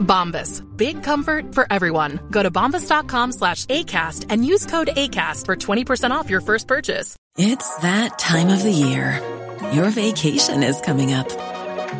Bombas. 0.00 0.64
Big 0.76 1.02
comfort 1.02 1.54
for 1.54 1.66
everyone. 1.70 2.20
Go 2.30 2.42
to 2.42 2.50
bombas.com 2.50 3.32
slash 3.32 3.66
ACAST 3.66 4.26
and 4.28 4.44
use 4.44 4.66
code 4.66 4.88
ACAST 4.88 5.46
for 5.46 5.56
20% 5.56 6.10
off 6.10 6.28
your 6.28 6.40
first 6.40 6.66
purchase. 6.66 7.16
It's 7.36 7.76
that 7.78 8.18
time 8.18 8.48
of 8.48 8.62
the 8.62 8.72
year. 8.72 9.20
Your 9.72 9.90
vacation 9.90 10.62
is 10.62 10.80
coming 10.80 11.12
up. 11.12 11.28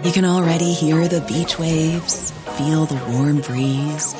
You 0.04 0.12
can 0.12 0.24
already 0.24 0.72
hear 0.72 1.08
the 1.08 1.20
beach 1.20 1.58
waves, 1.58 2.30
feel 2.56 2.86
the 2.86 3.12
warm 3.12 3.40
breeze, 3.42 4.14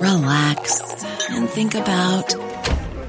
relax, 0.00 1.04
and 1.30 1.48
think 1.48 1.74
about 1.74 2.34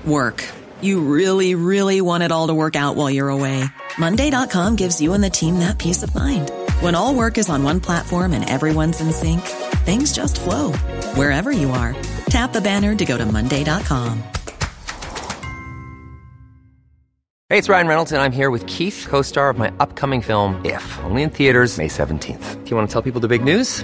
work. 0.06 0.48
You 0.82 1.02
really, 1.02 1.56
really 1.56 2.02
want 2.02 2.24
it 2.24 2.32
all 2.32 2.48
to 2.48 2.54
work 2.54 2.76
out 2.76 2.96
while 2.96 3.10
you're 3.10 3.30
away. 3.30 3.64
Monday.com 3.98 4.76
gives 4.76 5.02
you 5.02 5.14
and 5.14 5.24
the 5.24 5.30
team 5.30 5.60
that 5.60 5.80
peace 5.80 6.04
of 6.04 6.14
mind. 6.14 6.52
When 6.82 6.94
all 6.96 7.16
work 7.16 7.38
is 7.38 7.50
on 7.50 7.64
one 7.64 7.80
platform 7.80 8.34
and 8.34 8.50
everyone's 8.50 9.00
in 9.00 9.14
sync, 9.14 9.42
things 9.84 10.14
just 10.14 10.40
flow 10.40 10.72
wherever 11.16 11.52
you 11.52 11.72
are. 11.72 11.96
Tap 12.28 12.54
the 12.54 12.62
banner 12.62 12.96
to 12.96 13.06
go 13.06 13.18
to 13.18 13.26
Monday.com. 13.26 14.24
Hey, 17.50 17.60
it's 17.60 17.70
Ryan 17.70 17.88
Reynolds, 17.88 18.12
and 18.12 18.20
I'm 18.20 18.32
here 18.32 18.50
with 18.50 18.66
Keith, 18.66 19.06
co 19.08 19.22
star 19.22 19.50
of 19.50 19.60
my 19.60 19.72
upcoming 19.80 20.22
film, 20.22 20.60
If, 20.66 20.84
only 21.04 21.22
in 21.22 21.30
theaters, 21.30 21.78
May 21.78 21.88
17th. 21.88 22.64
Do 22.64 22.70
you 22.70 22.76
want 22.76 22.90
to 22.90 22.92
tell 22.92 23.04
people 23.04 23.22
the 23.22 23.28
big 23.28 23.44
news? 23.44 23.84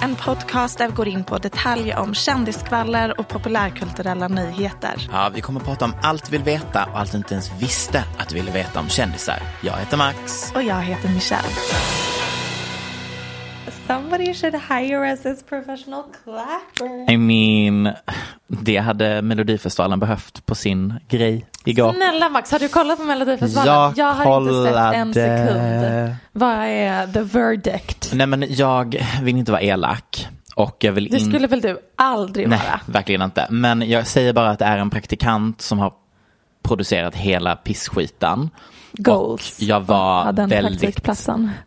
en 0.00 0.14
podcast 0.14 0.78
där 0.78 0.88
vi 0.88 0.94
går 0.94 1.08
in 1.08 1.24
på 1.24 1.38
detaljer 1.38 1.98
om 1.98 2.14
kändisskvaller 2.14 3.20
och 3.20 3.28
populärkulturella 3.28 4.28
nyheter. 4.28 5.08
Ja, 5.12 5.30
vi 5.34 5.40
kommer 5.40 5.60
att 5.60 5.66
prata 5.66 5.84
om 5.84 5.94
allt 6.02 6.28
vi 6.32 6.36
vill 6.36 6.44
veta 6.44 6.84
och 6.92 6.98
allt 6.98 7.12
du 7.12 7.18
inte 7.18 7.34
ens 7.34 7.50
visste 7.60 8.04
att 8.18 8.28
du 8.28 8.34
ville 8.34 8.50
veta 8.50 8.80
om 8.80 8.88
kändisar. 8.88 9.42
Jag 9.62 9.76
heter 9.76 9.96
Max. 9.96 10.52
Och 10.54 10.62
jag 10.62 10.82
heter 10.82 11.08
Michelle. 11.08 11.48
Somebody 13.86 14.34
should 14.34 14.54
hire 14.54 15.10
us 15.10 15.26
as 15.26 15.42
professional 15.42 16.04
clappers. 16.24 17.10
I 17.10 17.16
mean, 17.16 17.94
det 18.46 18.76
hade 18.76 19.22
Melodifestivalen 19.22 20.00
behövt 20.00 20.46
på 20.46 20.54
sin 20.54 20.94
grej 21.08 21.46
igår. 21.64 21.92
Snälla 21.92 22.28
Max, 22.28 22.50
har 22.52 22.58
du 22.58 22.68
kollat 22.68 22.98
på 22.98 23.04
Melodifestivalen? 23.04 23.94
Jag 23.96 24.12
har 24.12 24.40
inte 24.40 24.52
sett 24.52 24.76
en 24.94 25.12
kollade. 25.14 25.14
sekund. 25.14 26.16
Vad 26.32 26.54
är 26.66 27.06
the 27.06 27.20
verdict? 27.20 27.97
Nej 28.12 28.26
men 28.26 28.44
jag 28.48 29.06
vill 29.22 29.36
inte 29.36 29.52
vara 29.52 29.62
elak. 29.62 30.26
Och 30.54 30.76
jag 30.84 30.92
vill 30.92 31.08
Det 31.08 31.18
in... 31.18 31.26
skulle 31.30 31.46
väl 31.46 31.60
du 31.60 31.78
aldrig 31.96 32.48
Nej, 32.48 32.58
vara? 32.58 32.80
verkligen 32.86 33.22
inte. 33.22 33.46
Men 33.50 33.90
jag 33.90 34.06
säger 34.06 34.32
bara 34.32 34.50
att 34.50 34.58
det 34.58 34.64
är 34.64 34.78
en 34.78 34.90
praktikant 34.90 35.60
som 35.60 35.78
har 35.78 35.92
producerat 36.62 37.14
hela 37.14 37.56
pissskiten. 37.56 38.50
Goals. 38.92 39.58
Och 39.58 39.62
jag 39.62 39.80
var 39.80 40.24
Ja, 40.26 40.32
den 40.32 40.48
väldigt 40.48 41.06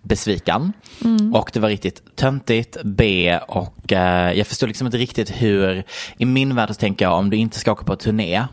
besviken. 0.02 0.74
Mm. 1.04 1.36
Och 1.36 1.50
det 1.54 1.60
var 1.60 1.70
riktigt 1.70 2.16
töntigt, 2.16 2.78
B 2.84 3.38
och 3.48 3.94
eh, 3.94 4.32
jag 4.38 4.48
förstår 4.48 4.68
liksom 4.68 4.88
inte 4.88 4.98
riktigt 4.98 5.30
hur, 5.42 5.84
i 6.18 6.26
min 6.26 6.56
värld 6.56 6.70
så 6.70 6.76
tänker 6.76 7.06
jag 7.06 7.14
om 7.18 7.30
du 7.30 7.38
inte 7.38 7.60
ska 7.60 7.72
åka 7.72 7.84
på 7.84 7.96
turné 7.96 8.46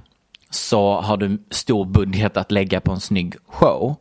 så 0.50 1.00
har 1.00 1.16
du 1.16 1.38
stor 1.50 1.84
budget 1.84 2.36
att 2.36 2.50
lägga 2.52 2.80
på 2.80 2.92
en 2.92 3.00
snygg 3.00 3.34
show. 3.48 3.96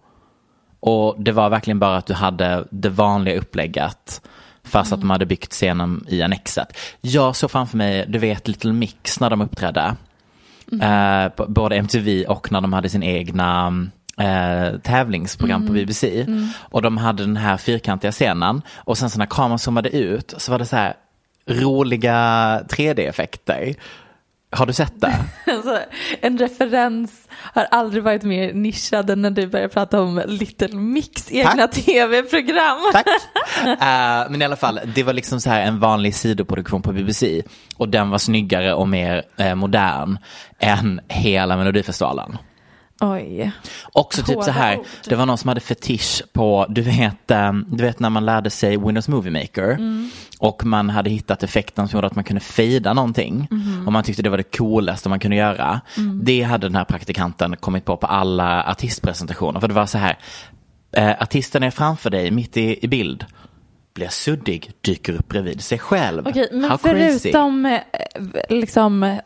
Och 0.79 1.15
det 1.19 1.31
var 1.31 1.49
verkligen 1.49 1.79
bara 1.79 1.97
att 1.97 2.05
du 2.05 2.13
hade 2.13 2.65
det 2.71 2.89
vanliga 2.89 3.37
upplägget 3.39 4.21
fast 4.63 4.93
att 4.93 4.99
de 5.01 5.09
hade 5.09 5.25
byggt 5.25 5.51
scenen 5.51 6.05
i 6.09 6.21
annexet. 6.21 6.77
Jag 7.01 7.35
såg 7.35 7.51
framför 7.51 7.77
mig, 7.77 8.05
du 8.07 8.19
vet 8.19 8.47
Little 8.47 8.73
Mix 8.73 9.19
när 9.19 9.29
de 9.29 9.41
uppträdde. 9.41 9.95
Eh, 10.81 11.29
på- 11.29 11.45
både 11.47 11.75
MTV 11.75 12.25
och 12.25 12.51
när 12.51 12.61
de 12.61 12.73
hade 12.73 12.89
sin 12.89 13.03
egna 13.03 13.67
eh, 14.17 14.79
tävlingsprogram 14.79 15.67
på 15.67 15.73
BBC. 15.73 16.25
Och 16.59 16.81
de 16.81 16.97
hade 16.97 17.23
den 17.23 17.37
här 17.37 17.57
fyrkantiga 17.57 18.11
scenen. 18.11 18.61
Och 18.75 18.97
sen 18.97 19.09
så 19.09 19.19
när 19.19 19.25
kameran 19.25 19.59
zoomade 19.59 19.89
ut 19.89 20.33
så 20.37 20.51
var 20.51 20.59
det 20.59 20.65
så 20.65 20.75
här 20.75 20.93
roliga 21.49 22.13
3D-effekter. 22.69 23.75
Har 24.57 24.65
du 24.65 24.73
sett 24.73 25.01
det? 25.01 25.15
Alltså, 25.51 25.79
en 26.21 26.37
referens 26.37 27.27
har 27.53 27.63
aldrig 27.71 28.03
varit 28.03 28.23
mer 28.23 28.53
nischad 28.53 29.09
än 29.09 29.21
när 29.21 29.31
du 29.31 29.47
börjar 29.47 29.67
prata 29.67 30.01
om 30.01 30.21
Little 30.25 30.75
Mix 30.77 31.31
egna 31.31 31.67
tv-program. 31.67 32.77
Tack. 32.93 33.07
Eh, 33.65 34.29
men 34.29 34.41
i 34.41 34.45
alla 34.45 34.55
fall, 34.55 34.79
det 34.95 35.03
var 35.03 35.13
liksom 35.13 35.41
så 35.41 35.49
här 35.49 35.61
en 35.61 35.79
vanlig 35.79 36.15
sidoproduktion 36.15 36.81
på 36.81 36.91
BBC. 36.91 37.43
Och 37.77 37.89
den 37.89 38.09
var 38.09 38.17
snyggare 38.17 38.73
och 38.73 38.87
mer 38.87 39.23
eh, 39.37 39.55
modern 39.55 40.17
än 40.59 41.01
hela 41.07 41.57
Melodifestivalen. 41.57 42.37
Oj. 43.01 43.51
Också 43.93 44.23
typ 44.23 44.43
så 44.43 44.51
här, 44.51 44.75
Hårda 44.75 44.79
ord. 44.81 44.85
det 45.09 45.15
var 45.15 45.25
någon 45.25 45.37
som 45.37 45.47
hade 45.47 45.59
fetisch 45.61 46.21
på, 46.33 46.65
du 46.69 46.81
vet, 46.81 47.31
eh, 47.31 47.53
du 47.53 47.83
vet 47.83 47.99
när 47.99 48.09
man 48.09 48.25
lärde 48.25 48.49
sig 48.49 48.77
Windows 48.77 49.07
Movie 49.07 49.31
Maker 49.31 49.71
Mm. 49.71 50.09
och 50.39 50.65
man 50.65 50.89
hade 50.89 51.09
hittat 51.09 51.43
effekten 51.43 51.87
som 51.87 51.97
gjorde 51.97 52.07
att 52.07 52.15
man 52.15 52.23
kunde 52.23 52.39
fejda 52.39 52.93
någonting 52.93 53.47
Mhm. 53.51 53.83
och 53.87 53.93
man 53.93 54.03
tyckte 54.03 54.21
det 54.23 54.29
var 54.29 54.37
det 54.37 54.57
coolaste 54.57 55.09
man 55.09 55.19
kunde 55.19 55.37
göra. 55.37 55.81
Mm. 55.97 56.19
Det 56.23 56.41
hade 56.43 56.67
den 56.67 56.75
här 56.75 56.83
praktikanten 56.85 57.55
kommit 57.55 57.85
på 57.85 57.97
på 57.97 58.07
alla 58.07 58.63
artistpresentationer 58.63 59.59
för 59.59 59.67
det 59.67 59.73
var 59.73 59.85
så 59.85 59.97
här, 59.97 60.17
eh, 60.91 61.09
artisten 61.21 61.63
är 61.63 61.71
framför 61.71 62.09
dig 62.09 62.31
mitt 62.31 62.57
i, 62.57 62.85
i 62.85 62.87
bild, 62.87 63.25
blir 63.97 64.07
suddig, 64.07 64.71
dyker 64.81 65.13
upp 65.13 65.27
bredvid 65.27 65.61
sig 65.61 65.79
själv. 65.79 66.27
Okej, 66.27 66.49
men 66.51 66.69
How 66.71 66.77
crazy. 66.77 67.19
förutom 67.19 67.65
eh, 67.65 67.79
liksom 68.49 69.17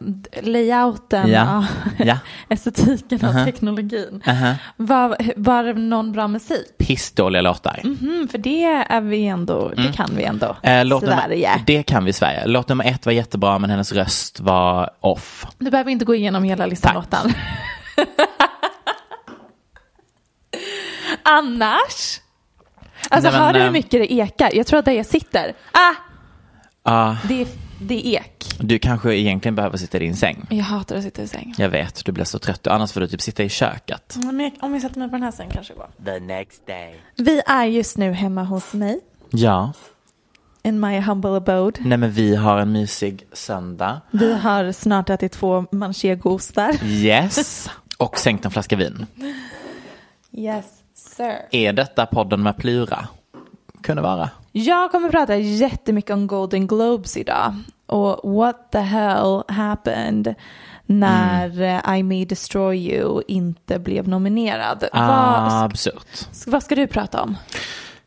layouten, 0.42 1.30
Ja. 1.30 1.66
ja. 1.98 2.18
Estetiken 2.50 3.18
och 3.26 3.36
Aha. 3.36 3.46
teknologin. 3.46 4.24
Aha. 4.28 4.54
Var, 4.78 5.18
var 5.36 5.64
det 5.64 5.74
någon 5.74 6.12
bra 6.12 6.28
musik? 6.28 6.78
Pissdåliga 6.78 7.42
låtar. 7.42 7.80
Mhm, 7.84 8.28
för 8.32 8.38
det 8.38 8.64
är 8.64 9.02
vi 9.02 9.26
ändå, 9.28 9.70
det 9.76 9.82
Mm. 9.82 9.94
kan 9.94 10.10
vi 10.16 10.24
ändå. 10.24 10.56
Eh, 10.64 10.86
låt 10.86 11.02
nummer, 11.04 11.18
Sverige. 11.22 11.64
det 11.68 11.84
kan 11.84 12.04
vi 12.04 12.10
i 12.10 12.14
Sverige. 12.14 12.44
Låt 12.48 12.70
nummer 12.70 12.86
ett 12.86 13.06
var 13.06 13.14
jättebra 13.14 13.60
men 13.60 13.70
hennes 13.70 13.92
röst 13.92 14.40
var 14.40 14.90
off. 15.00 15.46
Du 15.58 15.72
behöver 15.72 15.92
inte 15.92 16.06
gå 16.06 16.16
igenom 16.16 16.44
hela 16.44 16.66
listan 16.66 16.98
åt 16.98 17.12
den. 17.12 17.34
Annars? 21.24 22.20
Alltså 23.12 23.30
Nej, 23.30 23.40
men, 23.40 23.46
hör 23.48 23.54
du 23.54 23.60
hur 23.60 23.68
eh, 23.68 23.72
mycket 23.72 23.92
det 23.92 24.14
ekar? 24.14 24.50
Jag 24.54 24.68
tror 24.68 24.80
att 24.80 24.86
det 24.86 24.94
jag 24.94 25.06
sitter. 25.06 25.54
Ah! 25.72 25.94
Ja, 26.84 27.18
Det 27.28 27.42
är, 27.42 27.48
det 27.80 28.08
är 28.08 28.20
ek. 28.22 28.46
du 28.60 28.80
kanske 28.80 29.16
egentligen 29.16 29.56
behöver 29.56 29.78
sitta 29.78 29.98
i 29.98 30.00
din 30.00 30.16
säng. 30.16 30.46
Jag 30.50 30.64
hatar 30.64 30.96
att 30.96 31.04
sitta 31.04 31.22
i 31.22 31.28
säng. 31.28 31.54
Jag 31.58 31.70
vet, 31.70 32.06
du 32.06 32.12
blir 32.12 32.24
så 32.26 32.40
trött. 32.40 32.68
Annars 32.68 32.92
får 32.92 33.02
du 33.02 33.08
typ 33.08 33.22
sitta 33.22 33.44
i 33.44 33.50
köket. 33.50 34.16
Men 34.24 34.40
jag, 34.40 34.52
om 34.60 34.74
jag 34.74 34.82
sätter 34.82 35.00
mig 35.00 35.10
på 35.10 35.16
den 35.16 35.24
här 35.24 35.32
sängen 35.32 35.52
kanske 35.54 35.74
det 35.74 35.78
går. 35.78 35.90
The 36.06 36.20
next 36.20 36.68
day. 36.68 36.96
Vi 37.18 37.42
är 37.48 37.66
just 37.66 37.98
nu 37.98 38.12
hemma 38.14 38.44
hos 38.44 38.74
mig. 38.74 39.00
Ja, 39.30 39.74
In 40.64 40.80
my 40.80 41.00
humble 41.00 41.30
abode. 41.38 41.80
nej 41.82 41.98
men 41.98 42.12
vi 42.12 42.36
har 42.36 42.58
en 42.60 42.72
mysig 42.72 43.24
söndag. 43.34 44.02
Vi 44.12 44.34
har 44.34 44.72
snart 44.72 45.10
ätit 45.10 45.32
två 45.32 45.66
manchegoostar. 45.72 46.84
Yes. 46.86 47.70
Och 47.98 48.18
sänkt 48.20 48.46
en 48.46 48.52
flaska 48.52 48.76
vin. 48.76 49.06
Yes, 50.34 50.66
sir. 51.18 51.38
Är 51.52 51.74
detta 51.74 52.06
podden 52.06 52.44
med 52.44 52.58
Plura? 52.58 53.08
Kunde 53.84 54.02
vara. 54.02 54.30
Jag 54.52 54.92
kommer 54.92 55.10
prata 55.10 55.36
jättemycket 55.38 56.12
om 56.12 56.28
Golden 56.28 56.68
Globes 56.68 57.18
idag. 57.18 57.56
Och 57.86 58.34
what 58.34 58.72
the 58.72 58.78
hell 58.80 59.44
happened 59.48 60.36
när 60.86 61.46
Mm. 61.46 61.82
eh, 61.86 61.98
I 62.00 62.04
May 62.04 62.26
Destroy 62.26 62.78
You 62.78 63.22
inte 63.28 63.80
blev 63.80 64.08
nominerad. 64.08 64.84
Ah, 64.94 65.64
absurt. 65.64 66.28
vad 66.48 66.64
ska 66.64 66.76
du 66.76 66.88
prata 66.88 67.22
om? 67.22 67.36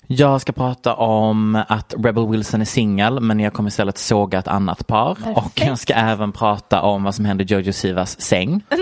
Jag 0.07 0.41
ska 0.41 0.53
prata 0.53 0.95
om 0.95 1.63
att 1.69 1.95
Rebel 1.99 2.29
Wilson 2.29 2.61
är 2.61 2.65
singel 2.65 3.21
men 3.21 3.41
jag 3.41 3.53
kommer 3.53 3.69
istället 3.69 3.99
såga 3.99 4.39
ett 4.39 4.49
annat 4.49 4.87
par. 4.87 5.15
Perfekt. 5.15 5.39
Och 5.39 5.53
jag 5.67 5.79
ska 5.79 5.95
även 5.95 6.33
prata 6.33 6.83
om 6.83 7.05
vad 7.05 7.15
som 7.15 7.25
händer 7.25 7.45
i 7.45 7.49
Jojo 7.49 7.73
Sivas 7.73 8.21
säng. 8.21 8.63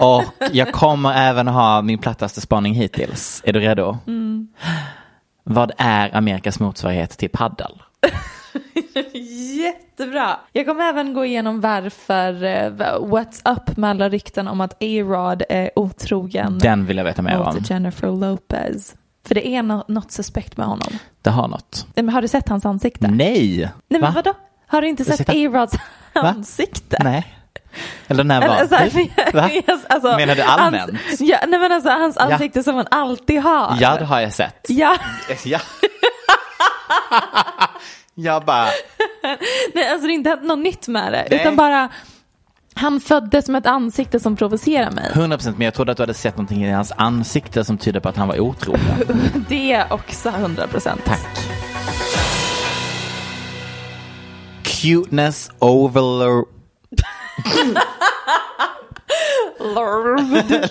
Och 0.00 0.24
jag 0.52 0.72
kommer 0.72 1.14
även 1.14 1.48
ha 1.48 1.82
min 1.82 1.98
plattaste 1.98 2.40
spaning 2.40 2.74
hittills. 2.74 3.42
Är 3.44 3.52
du 3.52 3.60
redo? 3.60 3.98
Mm. 4.06 4.48
Vad 5.44 5.72
är 5.78 6.16
Amerikas 6.16 6.60
motsvarighet 6.60 7.10
till 7.18 7.28
paddel? 7.30 7.82
Jättebra. 9.56 10.36
Jag 10.52 10.66
kommer 10.66 10.84
även 10.84 11.14
gå 11.14 11.24
igenom 11.24 11.60
varför, 11.60 12.44
eh, 12.44 12.70
what's 13.00 13.52
up 13.56 13.76
med 13.76 13.90
alla 13.90 14.08
rykten 14.08 14.48
om 14.48 14.60
att 14.60 14.72
A-Rod 14.72 15.42
är 15.48 15.70
otrogen 15.78 16.58
Den 16.58 16.86
vill 16.86 16.96
jag 16.96 17.04
veta 17.04 17.22
mer 17.22 17.38
om. 17.40 17.56
Jennifer 17.68 18.06
Lopez. 18.12 18.94
För 19.26 19.34
det 19.34 19.48
är 19.48 19.62
nå- 19.62 19.84
något 19.88 20.12
suspekt 20.12 20.56
med 20.56 20.66
honom. 20.66 20.88
Det 21.22 21.30
har 21.30 21.48
något. 21.48 21.86
Men 21.94 22.08
har 22.08 22.22
du 22.22 22.28
sett 22.28 22.48
hans 22.48 22.66
ansikte? 22.66 23.08
Nej! 23.08 23.58
Nej 23.58 23.70
men 23.88 24.00
Va? 24.00 24.12
vadå? 24.14 24.34
Har 24.66 24.80
du 24.82 24.88
inte 24.88 25.04
sett 25.04 25.28
A-Rods 25.28 25.74
ansikte? 26.12 26.96
Nej. 27.04 27.35
Eller 28.08 28.24
när 28.24 28.48
var? 28.48 28.56
Eller 28.56 28.68
så 28.68 28.74
här, 28.74 28.90
Hur? 28.90 29.32
Va? 29.32 29.50
alltså, 29.88 30.16
Menar 30.16 30.34
du 30.34 30.42
allmänt? 30.42 30.90
Hans, 31.08 31.20
ja, 31.20 31.38
nej 31.48 31.60
men 31.60 31.72
alltså 31.72 31.90
hans 31.90 32.16
ansikte 32.16 32.62
som 32.62 32.74
man 32.74 32.86
alltid 32.90 33.42
har. 33.42 33.76
Ja, 33.80 33.96
det 33.98 34.04
har 34.04 34.20
jag 34.20 34.32
sett. 34.32 34.66
Ja, 34.68 34.96
Ja. 35.44 35.58
jag 38.14 38.44
bara, 38.44 38.64
nej 39.74 39.88
alltså 39.92 40.06
det 40.06 40.12
är 40.12 40.14
inte 40.14 40.36
något 40.42 40.58
nytt 40.58 40.88
med 40.88 41.12
det. 41.12 41.26
Nej. 41.30 41.40
Utan 41.40 41.56
bara, 41.56 41.88
han 42.74 43.00
föddes 43.00 43.48
med 43.48 43.58
ett 43.58 43.66
ansikte 43.66 44.20
som 44.20 44.36
provocerar 44.36 44.90
mig. 44.90 45.10
100% 45.14 45.54
men 45.56 45.64
jag 45.64 45.74
trodde 45.74 45.92
att 45.92 45.96
du 45.98 46.02
hade 46.02 46.14
sett 46.14 46.36
någonting 46.36 46.64
i 46.64 46.70
hans 46.70 46.92
ansikte 46.96 47.64
som 47.64 47.78
tydde 47.78 48.00
på 48.00 48.08
att 48.08 48.16
han 48.16 48.28
var 48.28 48.40
otrogen. 48.40 49.44
Det 49.48 49.84
också 49.90 50.28
100 50.28 50.66
procent. 50.66 51.04
Tack. 51.04 51.26
Cuteness 54.62 55.50
overload. 55.58 56.44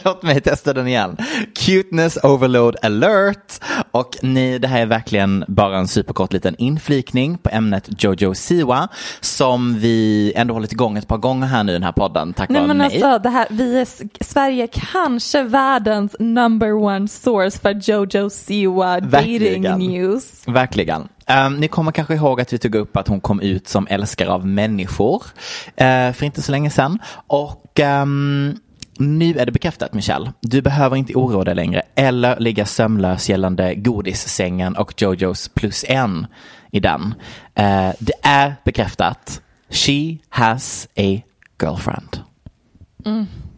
Låt 0.04 0.24
mig 0.24 0.42
testa 0.42 0.74
den 0.74 0.88
igen. 0.88 1.18
Cuteness 1.66 2.18
overload 2.24 2.76
alert. 2.82 3.54
Och 3.92 4.18
ni, 4.22 4.58
det 4.58 4.68
här 4.68 4.82
är 4.82 4.86
verkligen 4.86 5.46
bara 5.48 5.78
en 5.78 5.88
superkort 5.88 6.34
liten 6.34 6.56
inflikning 6.58 7.38
på 7.38 7.50
ämnet 7.50 8.04
Jojo 8.04 8.34
Siwa 8.34 8.88
som 9.22 9.80
vi 9.80 10.34
ändå 10.36 10.54
hållit 10.54 10.72
igång 10.72 10.98
ett 10.98 11.08
par 11.08 11.18
gånger 11.18 11.48
här 11.48 11.64
nu 11.64 11.72
i 11.72 11.76
den 11.76 11.84
här 11.84 11.92
podden 11.92 12.34
tack 12.34 12.50
Nej 12.50 12.62
vare 12.62 12.68
men 12.68 12.78
mig. 12.78 12.86
alltså 12.86 13.20
det 13.20 13.30
här, 13.30 13.48
vi 13.50 13.80
är 13.80 13.88
Sverige 14.24 14.68
kanske 14.72 15.44
världens 15.44 16.16
number 16.20 16.74
one 16.74 17.08
source 17.08 17.60
för 17.60 17.90
Jojo 17.90 18.30
Siwa 18.30 19.00
dating 19.00 19.62
news. 19.78 20.44
Verkligen. 20.48 21.08
Um, 21.30 21.56
ni 21.56 21.68
kommer 21.68 21.92
kanske 21.92 22.16
ihåg 22.16 22.42
att 22.42 22.54
vi 22.54 22.58
tog 22.58 22.76
upp 22.76 22.98
att 22.98 23.08
hon 23.08 23.22
kom 23.22 23.42
ut 23.42 23.68
som 23.68 23.88
älskare 23.90 24.30
av 24.30 24.48
människor 24.48 25.24
eh, 25.76 26.12
för 26.12 26.24
inte 26.24 26.42
så 26.42 26.52
länge 26.52 26.70
sedan. 26.70 27.00
Och 27.28 27.80
ehm, 27.80 28.60
nu 28.98 29.38
är 29.38 29.46
det 29.46 29.52
bekräftat 29.52 29.94
Michelle. 29.94 30.34
Du 30.42 30.62
behöver 30.62 30.96
inte 30.96 31.14
oroa 31.14 31.44
dig 31.44 31.56
längre 31.56 31.82
eller 31.96 32.40
ligga 32.40 32.66
sömnlös 32.66 33.30
gällande 33.30 33.76
godissängen 33.76 34.76
och 34.76 35.02
Jojos 35.02 35.50
plus 35.50 35.86
en 35.88 36.28
i 36.72 36.80
den. 36.80 37.14
Eh, 37.56 37.90
det 38.00 38.14
är 38.22 38.56
bekräftat. 38.66 39.42
She 39.70 40.18
has 40.30 40.88
a 40.98 41.22
girlfriend. 41.62 42.20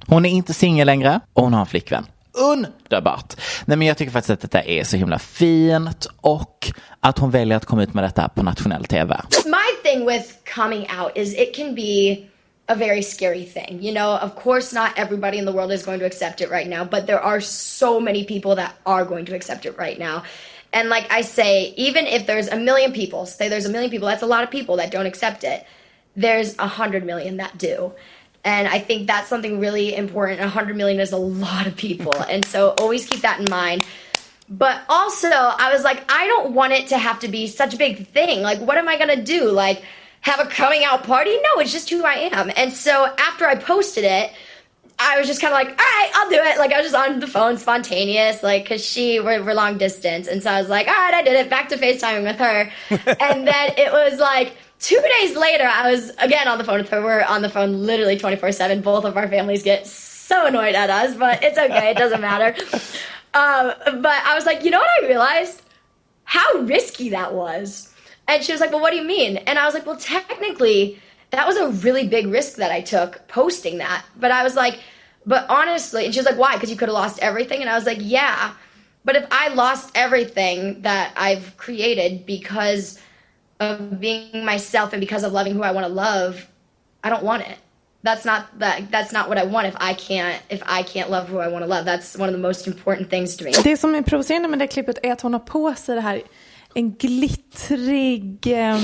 Hon 0.08 0.26
är 0.26 0.30
inte 0.30 0.54
singel 0.54 0.86
längre 0.86 1.20
och 1.34 1.44
hon 1.44 1.54
har 1.54 1.60
en 1.60 1.66
flickvän. 1.66 2.06
Underbart! 2.38 3.38
Nej 3.66 3.78
men 3.78 3.88
jag 3.88 3.98
tycker 3.98 4.12
faktiskt 4.12 4.30
att 4.30 4.42
detta 4.42 4.62
är 4.62 4.84
så 4.84 4.98
himla 4.98 5.20
fint 5.20 6.08
och 6.22 6.72
att 7.00 7.20
hon 7.20 7.32
väljer 7.32 7.58
att 7.58 7.66
komma 7.66 7.84
ut 7.84 7.94
med 7.94 8.04
detta 8.04 8.30
på 8.30 8.44
nationell 8.44 8.86
tv. 8.86 9.22
my 9.46 9.90
thing 9.90 10.06
with 10.06 10.34
coming 10.56 10.88
out 11.00 11.12
is 11.18 11.34
it 11.34 11.56
can 11.56 11.76
be 11.76 12.18
a 12.68 12.76
very 12.76 13.02
scary 13.02 13.46
thing. 13.46 13.82
You 13.82 13.94
know, 13.94 14.12
of 14.12 14.36
course, 14.36 14.74
not 14.74 14.92
everybody 14.98 15.38
in 15.38 15.46
the 15.46 15.52
world 15.52 15.72
is 15.72 15.86
going 15.86 16.00
to 16.00 16.06
accept 16.06 16.42
it 16.42 16.50
right 16.50 16.68
now, 16.68 16.84
but 16.84 17.08
there 17.08 17.20
are 17.20 17.42
so 17.42 18.00
many 18.00 18.26
people 18.26 18.56
that 18.56 18.76
are 18.86 19.06
going 19.06 19.26
to 19.26 19.36
accept 19.36 19.66
it 19.66 19.78
right 19.78 19.98
now. 19.98 20.24
And 20.74 20.90
like 20.90 21.08
I 21.10 21.22
say, 21.22 21.74
even 21.78 22.06
if 22.06 22.28
there's 22.28 22.50
a 22.50 22.58
million 22.58 22.92
people, 22.92 23.26
say 23.26 23.48
there's 23.48 23.66
a 23.66 23.70
million 23.70 23.90
people, 23.90 24.08
that's 24.08 24.24
a 24.24 24.28
lot 24.28 24.44
of 24.44 24.52
people 24.52 24.78
that 24.78 24.92
don't 24.92 25.06
accept 25.06 25.44
it. 25.44 25.66
There's 26.16 26.58
a 26.60 26.68
hundred 26.68 27.06
million 27.06 27.38
that 27.38 27.58
do. 27.58 27.94
And 28.48 28.66
I 28.66 28.80
think 28.80 29.08
that's 29.08 29.28
something 29.28 29.60
really 29.60 29.94
important. 29.94 30.40
A 30.40 30.48
hundred 30.48 30.78
million 30.78 31.02
is 31.02 31.12
a 31.12 31.18
lot 31.18 31.68
of 31.68 31.76
people. 31.76 32.16
And 32.30 32.46
so 32.46 32.74
always 32.80 33.06
keep 33.06 33.22
that 33.22 33.40
in 33.40 33.46
mind. 33.50 33.86
But 34.50 34.82
also, 34.88 35.30
I 35.30 35.74
was 35.74 35.84
like, 35.84 36.10
I 36.10 36.28
don't 36.28 36.54
want 36.54 36.72
it 36.72 36.88
to 36.88 36.98
have 36.98 37.20
to 37.22 37.28
be 37.28 37.48
such 37.48 37.74
a 37.74 37.78
big 37.78 38.08
thing. 38.08 38.42
Like, 38.42 38.60
what 38.60 38.78
am 38.78 38.88
I 38.88 38.98
gonna 38.98 39.22
do? 39.22 39.50
Like, 39.50 39.84
have 40.22 40.40
a 40.40 40.46
coming 40.46 40.86
out 40.86 41.04
party? 41.04 41.32
No, 41.32 41.60
it's 41.62 41.74
just 41.74 41.90
who 41.90 42.06
I 42.06 42.30
am. 42.32 42.52
And 42.56 42.72
so 42.72 43.06
after 43.18 43.46
I 43.46 43.56
posted 43.56 44.06
it, 44.06 44.32
I 45.00 45.20
was 45.20 45.28
just 45.28 45.42
kind 45.42 45.54
of 45.54 45.60
like, 45.60 45.68
all 45.68 45.76
right, 45.76 46.12
I'll 46.16 46.30
do 46.30 46.38
it. 46.42 46.58
Like, 46.58 46.72
I 46.72 46.78
was 46.78 46.92
just 46.92 46.96
on 46.96 47.20
the 47.20 47.28
phone, 47.28 47.58
spontaneous, 47.58 48.44
like, 48.44 48.68
cause 48.68 48.84
she, 48.84 49.20
we're, 49.20 49.44
we're 49.44 49.54
long 49.54 49.78
distance. 49.78 50.28
And 50.28 50.42
so 50.42 50.52
I 50.52 50.60
was 50.60 50.70
like, 50.70 50.88
all 50.88 50.94
right, 50.94 51.14
I 51.14 51.22
did 51.22 51.34
it. 51.34 51.50
Back 51.50 51.70
to 51.70 51.78
FaceTiming 51.78 52.24
with 52.24 52.38
her. 52.38 52.72
and 52.90 53.48
then 53.48 53.74
it 53.78 53.92
was 53.92 54.20
like, 54.20 54.56
two 54.80 55.02
days 55.20 55.36
later, 55.36 55.66
I 55.66 55.92
was 55.92 56.10
again 56.18 56.48
on 56.48 56.58
the 56.58 56.64
phone 56.64 56.80
with 56.80 56.90
her. 56.90 57.02
We're 57.02 57.24
on 57.24 57.42
the 57.42 57.50
phone 57.50 57.86
literally 57.86 58.18
24 58.18 58.52
7. 58.52 58.82
Both 58.82 59.06
of 59.06 59.18
our 59.18 59.28
families 59.28 59.64
get 59.64 59.88
so 59.88 60.46
annoyed 60.46 60.76
at 60.76 60.90
us, 60.90 61.16
but 61.16 61.44
it's 61.44 61.58
okay. 61.58 61.92
It 61.92 61.98
doesn't 61.98 62.22
matter. 62.22 62.56
Um, 63.34 63.74
but 64.02 64.24
I 64.26 64.34
was 64.34 64.48
like, 64.48 64.64
you 64.64 64.72
know 64.72 64.80
what 64.80 65.04
I 65.04 65.08
realized? 65.08 65.62
How 66.24 66.60
risky 66.62 67.10
that 67.10 67.36
was. 67.36 67.94
And 68.28 68.44
she 68.44 68.52
was 68.52 68.60
like, 68.60 68.72
well, 68.72 68.82
what 68.82 68.92
do 68.92 68.98
you 68.98 69.04
mean? 69.04 69.38
And 69.38 69.60
I 69.60 69.66
was 69.66 69.76
like, 69.76 69.86
well, 69.86 69.98
technically, 69.98 71.00
that 71.30 71.46
was 71.46 71.56
a 71.58 71.70
really 71.70 72.08
big 72.08 72.28
risk 72.28 72.56
that 72.56 72.72
I 72.72 72.82
took 72.82 73.28
posting 73.28 73.78
that. 73.78 74.04
But 74.16 74.32
I 74.32 74.42
was 74.44 74.56
like, 74.56 74.80
but 75.26 75.46
honestly, 75.50 76.06
and 76.06 76.14
she 76.14 76.20
was 76.20 76.26
like, 76.26 76.38
why? 76.38 76.54
Because 76.54 76.72
you 76.72 76.78
could 76.78 76.88
have 76.88 76.96
lost 76.96 77.20
everything. 77.20 77.62
And 77.62 77.70
I 77.70 77.76
was 77.76 77.86
like, 77.86 78.00
yeah. 78.02 78.54
But 79.06 79.18
if 79.18 79.26
I 79.30 79.50
lost 79.50 79.92
everything 79.94 80.82
that 80.82 81.14
I've 81.16 81.56
created 81.58 82.26
because 82.26 83.00
of 83.60 84.00
being 84.00 84.46
myself 84.46 84.94
and 84.94 85.00
because 85.00 85.24
of 85.24 85.34
loving 85.34 85.54
who 85.54 85.64
I 85.64 85.72
want 85.72 85.88
to 85.88 85.94
love, 85.94 86.48
I 87.04 87.10
don't 87.10 87.24
want 87.24 87.42
it. 87.44 87.58
That's 88.04 88.26
not 88.26 88.42
that 88.60 88.92
that's 88.92 89.12
not 89.12 89.28
what 89.30 89.38
I 89.38 89.46
want 89.46 89.68
if 89.68 89.76
I 89.80 89.94
can't 89.94 90.42
if 90.50 90.62
I 90.66 90.84
can't 90.84 91.10
love 91.10 91.28
who 91.30 91.40
I 91.40 91.48
want 91.48 91.64
to 91.66 91.70
love. 91.70 91.86
That's 91.86 92.18
one 92.18 92.30
of 92.30 92.34
the 92.34 92.42
most 92.42 92.68
important 92.68 93.10
things 93.10 93.38
to 93.38 93.44
me. 93.44 93.52
Det 93.64 93.78
som 93.78 93.96
är 93.96 94.02
provocerande 94.02 94.48
med 94.48 94.60
det 94.60 94.68
klippet 94.68 94.98
är 95.04 95.12
att 95.12 95.22
hon 95.22 95.34
har 95.34 95.40
på 95.40 95.76
sig 95.76 95.96
det 95.96 96.02
här 96.02 96.22
en 96.74 96.94
glittrig, 96.94 98.48
eh, 98.48 98.78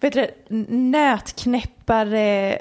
vet 0.00 0.12
du, 0.12 0.30
nötknäppare 0.68 2.58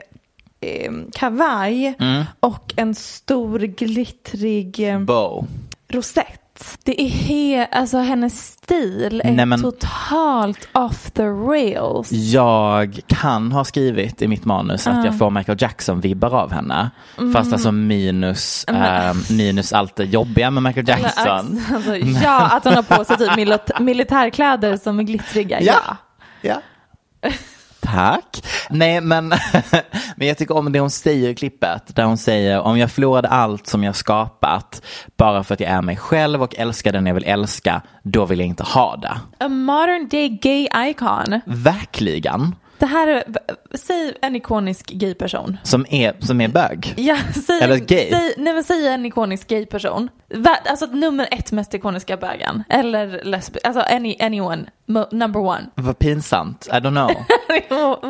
eh, 0.62 0.92
kavaj 1.14 1.96
och 2.40 2.74
en 2.76 2.96
stor 2.96 3.60
glittrig 3.60 4.90
eh, 4.90 5.00
Bow. 5.00 5.48
rosett. 5.88 6.42
Det 6.84 7.02
är 7.02 7.10
he, 7.10 7.66
alltså 7.72 7.98
hennes 7.98 8.48
stil 8.48 9.22
är 9.26 9.32
Nej, 9.32 9.46
men- 9.46 9.62
totalt 9.62 10.68
off 10.74 11.12
the 11.12 11.24
rails. 11.24 12.12
Jag 12.12 13.00
kan 13.08 13.52
ha 13.52 13.64
skrivit 13.66 14.22
i 14.22 14.28
mitt 14.28 14.46
manus 14.46 14.88
att 14.88 15.06
jag 15.06 15.18
får 15.18 15.30
Michael 15.30 15.58
Jackson-vibbar 15.62 16.30
av 16.36 16.52
henne. 16.52 16.90
Fast 17.34 17.54
alltså 17.54 17.72
minus, 17.72 18.64
eh, 18.66 19.14
minus 19.32 19.74
allt 19.74 19.96
det 19.96 20.04
jobbiga 20.06 20.52
med 20.52 20.64
Michael 20.64 20.88
Jackson. 20.90 21.62
Alltså, 21.74 21.96
ja, 21.96 22.42
att 22.56 22.64
hon 22.64 22.74
har 22.74 22.84
på 22.84 23.06
sig 23.06 23.18
typ 23.18 23.32
milit- 23.32 23.80
militärkläder 23.80 24.78
som 24.78 25.00
är 25.00 25.04
glittriga. 25.04 25.62
Ja. 25.62 25.74
Ja. 26.42 26.62
Ja. 27.22 27.32
Tack. 27.80 28.44
Nej, 28.70 29.02
men, 29.02 29.28
men 30.16 30.28
jag 30.28 30.38
tycker 30.38 30.58
om 30.58 30.72
det 30.72 30.80
hon 30.80 30.90
säger 30.90 31.30
i 31.30 31.36
klippet. 31.36 31.96
Där 31.96 32.04
hon 32.04 32.18
säger 32.18 32.60
om 32.60 32.78
jag 32.78 32.92
förlorade 32.92 33.28
allt 33.28 33.68
som 33.68 33.84
jag 33.84 33.96
skapat 33.96 34.82
bara 35.18 35.44
för 35.44 35.54
att 35.54 35.60
jag 35.60 35.72
är 35.72 35.82
mig 35.82 35.96
själv 35.98 36.44
och 36.44 36.56
älskar 36.56 36.92
den 36.92 37.06
jag 37.06 37.14
vill 37.14 37.24
älska, 37.26 37.82
då 38.04 38.26
vill 38.26 38.40
jag 38.40 38.48
inte 38.48 38.64
ha 38.64 38.96
det. 38.96 39.18
A 39.40 39.48
modern 39.48 40.08
day 40.08 40.30
gay 40.30 40.68
icon. 40.90 41.42
Verkligen. 41.46 42.56
Det 42.80 42.86
här 42.86 43.08
är, 43.08 43.24
säg 43.78 44.14
en 44.22 44.36
ikonisk 44.36 44.88
gay 44.92 45.14
person. 45.14 45.58
Som 45.64 45.86
är, 45.90 46.14
som 46.20 46.42
är 46.42 46.48
bög. 46.48 46.94
Ja, 46.98 47.18
säg, 47.48 47.60
Eller 47.62 47.78
gay. 47.78 48.10
Säg, 48.10 48.34
nej 48.38 48.54
men 48.54 48.64
säg 48.64 48.88
en 48.88 49.06
ikonisk 49.06 49.48
gay 49.48 49.66
person. 49.66 50.10
Va, 50.36 50.58
alltså 50.70 50.86
nummer 50.86 51.28
ett 51.32 51.52
mest 51.52 51.74
ikoniska 51.74 52.18
bögen. 52.18 52.64
Eller 52.70 53.22
lesbi, 53.24 53.60
alltså 53.64 53.82
any, 53.82 54.16
anyone, 54.20 54.66
number 55.12 55.40
one. 55.40 55.62
Vad 55.76 56.00
pinsamt. 56.00 56.68
I 56.72 56.76
don't 56.76 56.92
know. 56.92 57.12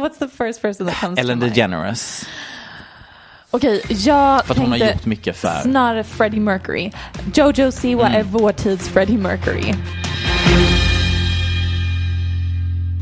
What's 0.04 0.20
the 0.20 0.28
first 0.28 0.62
person 0.62 0.88
that 0.88 0.96
comes 1.02 1.20
Ellen 1.20 1.40
to 1.40 1.46
mind? 1.46 1.56
DeGeneres. 1.56 2.26
Okej, 3.52 3.82
jag 3.90 4.46
För 4.46 4.54
att 4.54 4.60
hon 4.60 4.72
har 4.72 4.78
gjort 4.78 5.06
mycket 5.06 5.38
för. 5.38 5.62
snarare 5.62 6.04
Freddie 6.04 6.40
Mercury. 6.40 6.92
Jojo 7.34 7.72
Siwa 7.72 8.08
Mm. 8.08 8.20
är 8.20 8.24
vår 8.24 8.52
tids 8.52 8.90
Freddie 8.90 9.18
Mercury. 9.18 9.74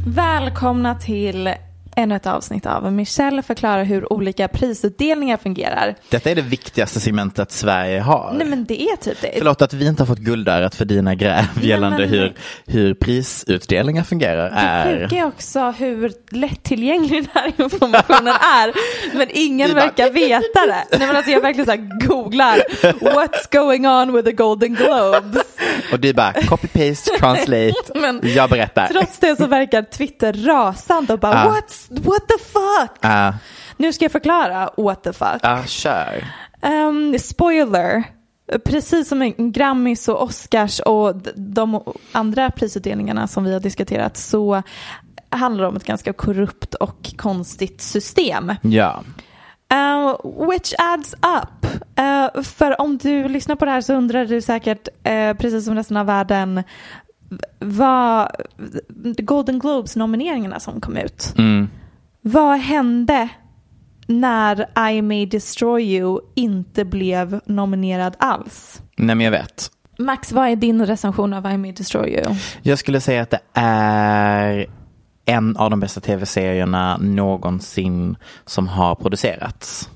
Välkomna 0.08 0.96
till 0.96 1.54
ännu 1.96 2.16
ett 2.16 2.28
avsnitt 2.28 2.66
av 2.66 2.94
Michelle 2.94 3.42
förklarar 3.42 3.84
hur 3.84 4.14
olika 4.14 4.48
prisutdelningar 4.48 5.38
fungerar. 5.38 5.96
Detta 6.10 6.32
är 6.32 6.36
det 6.36 6.42
viktigaste 6.42 7.00
segmentet 7.00 7.52
Sverige 7.52 8.00
har. 8.00 8.34
Nej 8.38 8.48
men 8.48 8.66
det 8.66 8.82
är 8.82 8.96
typ 8.96 9.22
det. 9.22 9.32
Förlåt 9.38 9.62
att 9.62 9.74
vi 9.74 9.88
inte 9.88 10.02
har 10.04 10.08
fått 10.08 10.20
guldörat 10.20 10.76
för 10.76 10.86
dina 10.86 11.16
gräv 11.16 11.44
gällande 11.62 11.98
men- 12.00 12.10
hur, 12.10 12.34
hur 12.66 12.94
prisutdelningar 12.94 14.04
fungerar. 14.04 14.50
Det 14.50 14.56
är... 14.56 15.00
sjuka 15.04 15.16
är 15.16 15.26
också 15.26 15.72
hur 15.72 16.12
lättillgänglig 16.32 17.24
den 17.24 17.32
här 17.34 17.48
informationen 17.48 18.28
är. 18.28 18.74
Men 19.18 19.28
ingen 19.32 19.74
bara- 19.74 19.82
verkar 19.82 20.10
veta 20.12 20.66
det. 20.68 20.98
Nej 20.98 21.08
men 21.08 21.16
alltså 21.16 21.32
jag 21.32 21.42
verkligen 21.42 21.66
så 21.66 21.72
här 21.72 22.08
googlar 22.08 22.56
What's 23.00 23.52
going 23.52 23.88
on 23.88 24.14
with 24.14 24.26
the 24.26 24.32
Golden 24.32 24.74
Globes? 24.76 25.46
Och 25.94 26.00
du 26.00 26.14
bara 26.14 26.32
copy-paste, 26.32 27.18
translate, 27.20 27.74
Men 27.96 28.22
jag 28.24 28.50
berättar. 28.50 28.88
Trots 28.88 29.20
det 29.20 29.36
så 29.36 29.48
verkar 29.48 29.82
Twitter 29.82 30.34
rasande 30.34 31.14
och 31.14 31.20
bara 31.20 31.34
Ja. 31.34 31.52
What's, 31.52 31.85
what 31.90 32.28
the 32.28 32.38
fuck? 32.38 32.98
Ja, 33.02 33.34
Nu 33.78 33.94
ska 33.94 34.06
jag 34.06 34.12
förklara 34.12 34.70
what 34.78 35.04
the 35.04 35.14
fuck. 35.14 35.40
ja, 35.42 35.64
kör. 35.66 36.26
Ehm, 36.62 37.20
spoiler. 37.20 38.04
Precis 38.66 39.08
som 39.08 39.34
Grammis 39.38 40.08
och 40.08 40.24
Oscars 40.24 40.80
och 40.80 41.16
de 41.36 41.84
andra 42.12 42.52
prisutdelningarna 42.52 43.28
som 43.28 43.44
vi 43.44 43.54
har 43.54 43.60
diskuterat 43.60 44.18
så 44.18 44.64
handlar 45.30 45.64
det 45.64 45.68
om 45.68 45.76
ett 45.76 45.86
ganska 45.86 46.14
korrupt 46.14 46.74
och 46.74 47.14
konstigt 47.18 47.82
system. 47.82 48.54
Ja. 48.62 49.04
Uh, 49.74 50.48
which 50.50 50.74
adds 50.78 51.14
up. 51.14 51.66
Uh, 52.00 52.44
för 52.44 52.82
om 52.82 52.98
du 52.98 53.28
lyssnar 53.28 53.56
på 53.56 53.66
det 53.66 53.72
här 53.72 53.82
så 53.82 53.94
undrar 53.94 54.26
du 54.26 54.42
säkert, 54.42 54.88
uh, 54.88 55.38
precis 55.38 55.66
som 55.66 55.76
resten 55.76 55.98
av 55.98 56.06
världen, 56.06 56.64
vad 57.60 58.32
Golden 59.18 59.60
Globes 59.60 59.96
nomineringarna 59.96 60.60
som 60.60 60.82
kom 60.82 60.98
ut. 60.98 61.34
Mm. 61.38 61.70
Vad 62.22 62.60
hände 62.60 63.30
när 64.08 64.90
I 64.90 65.02
May 65.02 65.26
Destroy 65.26 65.84
You 65.84 66.20
inte 66.36 66.86
blev 66.86 67.40
nominerad 67.46 68.16
alls? 68.20 68.82
Nej 68.96 69.16
men 69.16 69.26
jag 69.26 69.32
vet. 69.32 69.72
Max, 69.98 70.32
vad 70.32 70.50
är 70.50 70.56
din 70.56 70.86
recension 70.86 71.34
av 71.34 71.52
I 71.52 71.58
May 71.58 71.72
Destroy 71.72 72.10
You? 72.10 72.36
Jag 72.62 72.80
skulle 72.80 73.02
säga 73.02 73.22
att 73.22 73.30
det 73.30 73.40
är 73.54 74.66
en 75.26 75.58
av 75.58 75.70
de 75.70 75.80
bästa 75.80 76.02
tv-serierna 76.02 76.98
någonsin 76.98 78.18
som 78.46 78.68
har 78.68 78.96
producerats. 78.96 79.90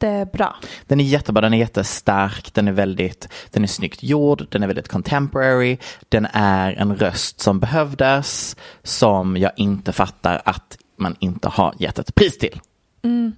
Jättebra. 0.00 0.56
Den 0.86 1.00
är 1.00 1.04
jättebra, 1.04 1.40
den 1.40 1.54
är 1.54 1.58
jättestark, 1.58 2.54
den 2.54 2.68
är 2.68 2.72
väldigt, 2.72 3.28
den 3.50 3.62
är 3.62 3.66
snyggt 3.66 4.02
gjord, 4.02 4.46
den 4.50 4.62
är 4.62 4.66
väldigt 4.66 4.88
contemporary, 4.88 5.78
den 6.08 6.26
är 6.32 6.72
en 6.72 6.96
röst 6.96 7.40
som 7.40 7.60
behövdes, 7.60 8.56
som 8.82 9.36
jag 9.36 9.52
inte 9.56 9.92
fattar 9.92 10.42
att 10.44 10.78
man 10.96 11.16
inte 11.18 11.48
har 11.48 11.74
gett 11.78 11.98
ett 11.98 12.14
pris 12.14 12.38
till. 12.38 12.60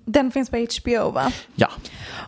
Den 0.04 0.30
finns 0.30 0.50
på 0.50 0.56
HBO 0.56 1.10
va? 1.10 1.32
Ja, 1.54 1.68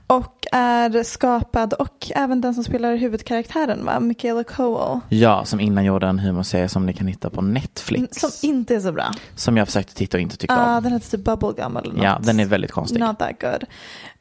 Och 0.07 0.42
är 0.53 1.03
skapad 1.03 1.73
och 1.73 2.11
även 2.15 2.41
den 2.41 2.55
som 2.55 2.65
spelar 2.65 2.97
huvudkaraktären 2.97 3.85
va? 3.85 4.01
Michaela 4.01 4.45
Coel. 4.45 5.01
ja 5.09 5.45
som 5.45 5.61
innan 5.61 5.85
gjorde 5.85 6.07
en 6.07 6.19
humorserie 6.19 6.69
som 6.69 6.87
ni 6.87 6.93
kan 6.93 7.07
hitta 7.07 7.31
på 7.31 7.41
Netflix. 7.43 8.17
Som 8.21 8.49
inte 8.51 8.75
är 8.75 8.81
så 8.81 8.93
bra. 8.93 9.05
Som 9.35 9.57
jag 9.57 9.67
försökte 9.67 9.95
titta 9.95 10.17
och 10.17 10.21
inte 10.21 10.37
tyckte 10.37 10.55
Ja, 10.55 10.77
om. 10.77 10.83
den 10.83 10.93
heter 10.93 11.11
typ 11.11 11.25
Bubblegum 11.25 11.77
eller 11.77 11.93
något. 11.93 12.03
Ja, 12.05 12.19
den 12.23 12.41
är 12.41 12.45
väldigt 12.47 12.73
konstig. 12.73 13.01
Not 13.01 13.19
that 13.19 13.41
good. 13.41 13.65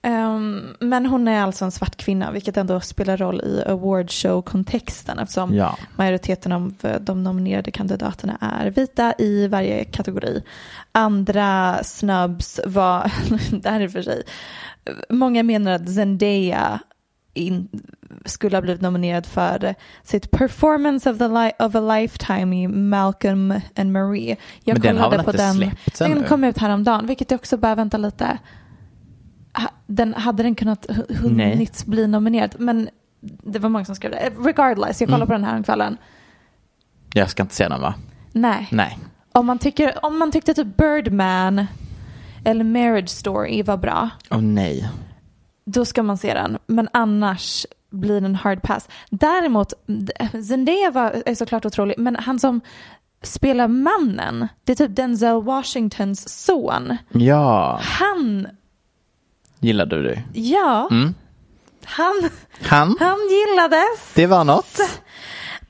Ehm, 0.01 0.61
men 0.79 1.05
hon 1.05 1.27
är 1.27 1.41
alltså 1.43 1.65
en 1.65 1.71
svart 1.71 1.95
kvinna, 1.95 2.31
vilket 2.31 2.57
ändå 2.57 2.79
spelar 2.79 3.17
roll 3.17 3.41
i 3.41 3.63
awardshow-kontexten 3.67 5.19
eftersom 5.19 5.53
Ja. 5.55 5.77
majoriteten 5.95 6.51
av 6.51 6.73
de 7.01 7.23
nominerade 7.23 7.71
kandidaterna 7.71 8.37
är 8.41 8.69
vita 8.69 9.13
i 9.17 9.47
varje 9.47 9.83
kategori. 9.85 10.43
Andra 10.91 11.79
snubs 11.83 12.59
var, 12.65 13.11
det 13.61 13.69
här 13.69 13.81
är 13.81 13.87
för 13.87 14.01
sig, 14.01 14.23
många 15.09 15.43
menar 15.43 15.71
att 15.71 15.89
Zendaya 15.95 16.79
in, 17.33 17.67
skulle 18.25 18.57
ha 18.57 18.61
blivit 18.61 18.81
nominerad 18.81 19.25
för 19.25 19.75
sitt 20.03 20.31
performance 20.31 21.11
of, 21.11 21.17
the 21.17 21.27
li- 21.27 21.51
of 21.59 21.75
a 21.75 21.79
lifetime 21.79 22.63
i 22.63 22.67
Malcolm 22.67 23.53
and 23.75 23.91
Marie. 23.91 24.35
Jag 24.63 24.75
Men 24.75 24.81
den 24.81 24.97
har 24.97 25.03
kollade 25.03 25.17
väl 25.17 25.25
på 25.25 25.31
inte 25.31 25.43
den. 25.43 25.55
släppts 25.55 25.99
Den 25.99 26.11
ännu? 26.11 26.23
kom 26.23 26.43
ut 26.43 26.57
häromdagen, 26.57 27.07
vilket 27.07 27.31
jag 27.31 27.37
också 27.39 27.57
bara 27.57 27.75
vänta 27.75 27.97
lite. 27.97 28.37
Ha- 29.53 29.71
Den, 29.87 30.13
hade 30.13 30.43
den 30.43 30.55
kunnat 30.55 30.85
hu- 30.89 31.15
hunnit 31.17 31.85
bli 31.85 32.07
nominerad? 32.07 32.55
Men 32.59 32.89
det 33.21 33.59
var 33.59 33.69
många 33.69 33.85
som 33.85 33.95
skrev 33.95 34.11
det. 34.11 34.31
Regardless, 34.39 35.01
jag 35.01 35.07
kollade 35.09 35.23
Mm. 35.23 35.27
på 35.27 35.33
den 35.33 35.43
här 35.43 35.63
kvällen. 35.63 35.97
Jag 37.13 37.29
ska 37.29 37.43
inte 37.43 37.55
se 37.55 37.67
den 37.67 37.81
va? 37.81 37.93
Nej. 38.31 38.67
Nej. 38.71 38.97
Om, 39.31 39.45
man 39.45 39.59
tycker, 39.59 40.05
om 40.05 40.19
man 40.19 40.31
tyckte 40.31 40.53
typ 40.53 40.77
Birdman 40.77 41.65
eller 42.43 42.63
Marriage 42.63 43.09
Story 43.09 43.63
var 43.63 43.77
bra, 43.77 44.09
Åh 44.31 44.41
nej. 44.41 44.89
då 45.65 45.85
ska 45.85 46.03
man 46.03 46.17
se 46.17 46.33
den. 46.33 46.57
Men 46.67 46.89
annars 46.93 47.65
blir 47.89 48.21
den 48.21 48.35
hard 48.35 48.61
pass. 48.61 48.87
Däremot, 49.09 49.73
Zendaya 50.49 50.91
var, 50.91 51.23
är 51.25 51.35
såklart 51.35 51.65
otrolig, 51.65 51.95
men 51.97 52.15
han 52.15 52.39
som 52.39 52.61
spelar 53.23 53.67
mannen, 53.67 54.47
det 54.63 54.71
är 54.71 54.75
typ 54.75 54.95
Denzel 54.95 55.43
Washingtons 55.43 56.29
son. 56.45 56.97
Ja, 57.11 57.79
Han, 57.83 58.47
gillade 59.59 60.01
du? 60.03 60.17
ja, 60.33 60.87
Mm. 60.91 61.13
han, 61.83 62.29
Han? 62.65 62.95
han 62.99 63.17
gillades. 63.29 64.13
Det 64.15 64.27
var 64.27 64.43
något. 64.43 64.79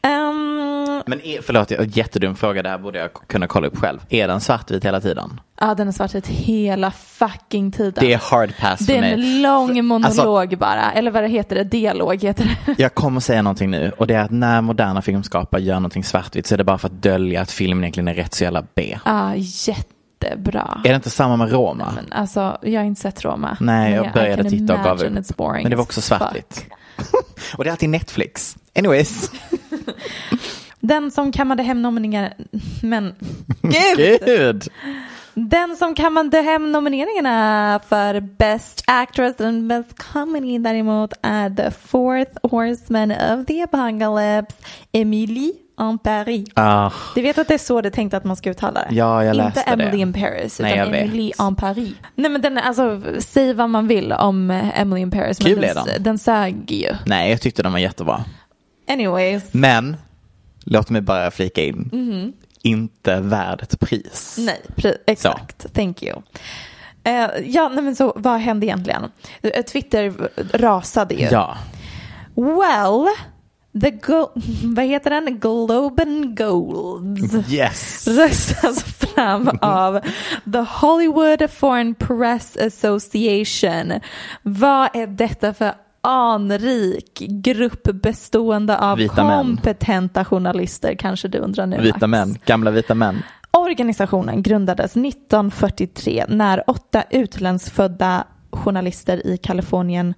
Ehm, 0.04 1.02
Men 1.08 1.22
är, 1.22 1.42
förlåt, 1.42 1.72
jag- 1.72 1.86
jättedum 1.98 2.36
fråga, 2.36 2.64
det 2.64 2.70
här 2.70 2.78
borde 2.78 3.00
jag 3.00 3.14
kunna 3.14 3.48
kolla 3.48 3.68
upp 3.68 3.78
själv. 3.78 4.00
Är 4.10 4.28
den 4.28 4.42
svartvit 4.42 4.86
hela 4.86 5.02
tiden? 5.02 5.40
ja, 5.60 5.76
den 5.76 5.88
är 5.88 5.92
svartvit 5.92 6.28
hela 6.28 6.92
fucking 6.92 7.72
tiden. 7.72 7.94
Det 8.06 8.14
är 8.14 8.18
hard 8.18 8.58
pass 8.60 8.80
Det 8.80 8.86
för 8.86 8.94
är 8.94 9.02
mig. 9.02 9.14
en 9.14 9.42
lång 9.42 9.86
monolog 9.86 10.06
Alltså- 10.06 10.58
bara, 10.58 10.92
eller 10.92 11.12
vad 11.12 11.24
det 11.24 11.28
heter 11.30 11.56
det, 11.56 11.64
dialog 11.64 12.24
heter 12.24 12.58
det. 12.66 12.76
Jag 12.82 12.94
kommer 12.96 13.20
säga 13.20 13.42
någonting 13.42 13.72
nu 13.72 13.92
och 13.98 14.08
det 14.08 14.14
är 14.16 14.20
att 14.24 14.32
när 14.32 14.62
moderna 14.62 15.02
filmskapare 15.02 15.62
gör 15.62 15.76
någonting 15.76 16.04
svartvitt 16.04 16.48
så 16.48 16.56
är 16.56 16.58
det 16.58 16.64
bara 16.64 16.78
för 16.78 16.88
att 16.88 17.02
dölja 17.04 17.42
att 17.42 17.52
filmen 17.52 17.84
egentligen 17.84 18.08
är 18.08 18.14
rätt 18.14 18.34
så 18.34 18.44
jävla 18.44 18.64
B. 18.76 18.98
Ja, 19.06 19.34
jättebra. 19.36 20.82
Är 20.84 20.90
det 20.90 20.96
inte 20.96 21.10
samma 21.10 21.36
med 21.36 21.52
Roma? 21.52 21.92
Men 21.96 22.14
alltså, 22.14 22.58
jag 22.62 22.82
har 22.82 22.86
inte 22.86 23.02
sett 23.02 23.26
Roma. 23.26 23.58
Nej, 23.60 23.94
jag 23.94 24.14
började 24.14 24.50
titta 24.50 24.74
och 24.78 24.84
gav 24.84 25.02
upp. 25.04 25.12
Men 25.40 25.70
det 25.70 25.76
var 25.76 25.84
också 25.84 26.02
svartvitt. 26.02 26.66
och 27.58 27.64
det 27.64 27.70
är 27.70 27.72
alltid 27.72 27.90
Netflix. 27.90 28.56
Anyways. 28.76 29.32
Den 30.80 31.12
som 31.12 31.32
kammade 31.32 31.64
hem 31.64 31.82
nomineringarna, 31.82 32.30
men 32.84 33.16
gud! 33.62 34.20
Gud! 34.26 34.68
Den 35.34 35.76
som 35.76 35.96
kammade 35.96 36.42
hem 36.42 36.72
nomineringarna 36.72 37.80
för 37.90 38.20
Best 38.20 38.84
Actress 38.88 39.42
and 39.42 39.68
Best 39.68 39.98
Comedy 40.14 40.58
däremot 40.58 41.14
är 41.22 41.50
The 41.50 41.72
Fourth 41.72 42.32
Horseman 42.44 43.12
of 43.12 43.46
the 43.48 43.62
Apocalypse, 43.64 44.56
Emily 44.92 45.52
en 45.80 45.98
Paris. 45.98 46.48
Ah, 46.54 46.92
Du 47.16 47.22
vet 47.22 47.38
att 47.38 47.48
det 47.48 47.54
är 47.54 47.58
så 47.58 47.82
det 47.82 47.90
är 47.90 47.92
tänkt 47.92 48.14
att 48.14 48.24
man 48.24 48.36
ska 48.36 48.50
uttala 48.50 48.80
det? 48.90 48.96
Ja, 48.96 49.24
jag 49.24 49.36
Inte 49.36 49.44
läste 49.46 49.62
Emily 49.62 49.92
det. 49.92 49.98
in 49.98 50.14
Paris, 50.14 50.60
Nej, 50.60 50.72
utan 50.74 50.86
jag 50.86 50.92
vet. 50.92 51.04
Emily 51.04 51.32
en 51.40 51.56
Paris. 51.56 51.94
Nej 52.16 52.32
men 52.32 52.42
den, 52.42 52.58
alltså, 52.58 53.02
säg 53.20 53.54
vad 53.54 53.70
man 53.70 53.88
vill 53.88 54.14
om 54.14 54.52
eh, 54.52 54.80
Emily 54.82 55.02
in 55.02 55.12
Paris, 55.12 55.42
men 55.42 55.52
Kul 55.54 55.62
den, 55.62 55.76
den. 55.86 56.04
den 56.04 56.18
sög 56.18 56.72
ju. 56.72 56.90
nej, 57.06 57.32
jag 57.32 57.42
tyckte 57.42 57.64
den 57.64 57.72
var 57.72 57.80
jättebra. 57.80 58.24
Anyways, 58.94 59.44
Men, 59.54 59.98
låt 60.66 60.90
mig 60.90 61.02
bara 61.02 61.32
flika 61.32 61.62
in. 61.64 62.34
Inte 62.62 63.20
värd 63.20 63.62
ett 63.62 63.80
pris. 63.80 64.36
Nej, 64.40 64.62
pre- 64.76 64.98
exakt, 65.08 65.74
thank 65.74 66.04
you. 66.04 66.22
Eh, 67.04 67.30
ja, 67.46 67.70
nej 67.70 67.84
men 67.84 67.96
så 67.96 68.14
vad 68.16 68.40
hände 68.40 68.66
egentligen? 68.66 69.12
Eh, 69.42 69.62
Twitter 69.64 70.14
rasade 70.54 71.16
ju. 71.16 71.26
Ja. 71.32 71.58
Well, 72.36 73.08
the 73.82 73.92
go- 73.92 74.32
vad 74.64 74.86
heter 74.86 75.10
den? 75.10 75.40
Globen 75.40 76.36
Golds. 76.36 77.52
Yes. 77.52 78.08
röstas 78.08 78.84
fram 78.84 79.50
av 79.62 80.00
The 80.54 80.60
Hollywood 80.60 81.52
Foreign 81.52 81.96
Press 81.96 82.58
Association. 82.58 83.94
Vad 84.44 84.96
är 84.96 85.08
detta 85.08 85.54
för 85.54 85.74
anrik 86.02 87.20
grupp 87.20 87.84
bestående 87.84 88.78
av 88.78 88.98
Vita 88.98 89.24
män. 89.24 89.38
kompetenta 89.38 90.26
journalister 90.26 90.96
kanske 90.96 91.28
du 91.28 91.38
undrar 91.38 91.66
nu 91.66 91.82
Vita 91.82 92.08
Max. 92.08 92.28
män, 92.28 92.38
gamla 92.46 92.72
vita 92.72 92.96
män. 92.96 93.24
Organisationen 93.52 94.44
grundades 94.44 94.92
1943 94.92 96.26
när 96.28 96.70
åtta 96.70 97.04
utlandsfödda 97.10 98.24
journalister 98.52 99.28
i 99.28 99.38
Kalifornien, 99.38 100.14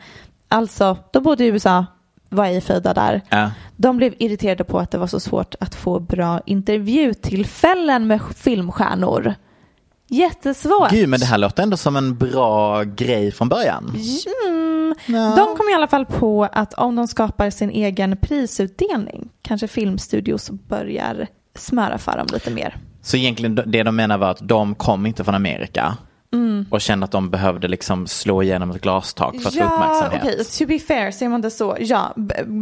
alltså 0.47 0.97
de 1.11 1.23
bodde 1.23 1.43
i 1.43 1.47
USA, 1.47 1.85
var 2.29 2.45
ej 2.45 2.61
födda 2.61 2.93
där. 2.93 3.21
Ja. 3.29 3.51
De 3.75 3.97
blev 3.97 4.13
irriterade 4.17 4.63
på 4.63 4.79
att 4.79 4.91
det 4.91 4.97
var 4.97 5.07
så 5.07 5.19
svårt 5.19 5.55
att 5.59 5.75
få 5.75 5.99
bra 5.99 6.41
intervjutillfällen 6.45 8.07
med 8.07 8.21
filmstjärnor. 8.35 9.33
Jättesvårt. 10.09 10.91
Gud, 10.91 11.09
men 11.09 11.19
det 11.19 11.25
här 11.25 11.37
låter 11.37 11.63
ändå 11.63 11.77
som 11.77 11.95
en 11.95 12.17
bra 12.17 12.83
grej 12.83 13.31
från 13.31 13.49
början. 13.49 13.83
Mm. 13.83 14.52
De 15.07 15.55
kom 15.57 15.69
i 15.71 15.75
alla 15.75 15.87
fall 15.87 16.05
på 16.05 16.43
att 16.51 16.73
om 16.73 16.95
de 16.95 17.07
skapar 17.07 17.49
sin 17.49 17.69
egen 17.69 18.17
prisutdelning 18.17 19.29
kanske 19.41 19.67
filmstudios 19.67 20.49
börjar 20.49 21.27
smöra 21.55 21.97
för 21.97 22.17
dem 22.17 22.27
lite 22.33 22.51
mer. 22.51 22.77
Så 23.01 23.17
egentligen 23.17 23.55
det 23.65 23.83
de 23.83 23.95
menar 23.95 24.17
var 24.17 24.31
att 24.31 24.47
de 24.47 24.75
kom 24.75 25.05
inte 25.05 25.23
från 25.23 25.35
Amerika. 25.35 25.97
Och 26.69 26.81
kände 26.81 27.03
att 27.03 27.11
de 27.11 27.29
behövde 27.29 27.67
liksom 27.67 28.07
slå 28.07 28.43
igenom 28.43 28.71
ett 28.71 28.81
glastak 28.81 29.41
för 29.41 29.47
att 29.47 29.53
få 29.53 29.59
ja, 29.59 29.65
uppmärksamhet. 29.65 30.21
okej, 30.23 30.45
to 30.45 30.65
be 30.65 30.79
fair, 30.79 31.11
säger 31.11 31.29
man 31.29 31.41
det 31.41 31.51
så, 31.51 31.77
ja, 31.79 32.15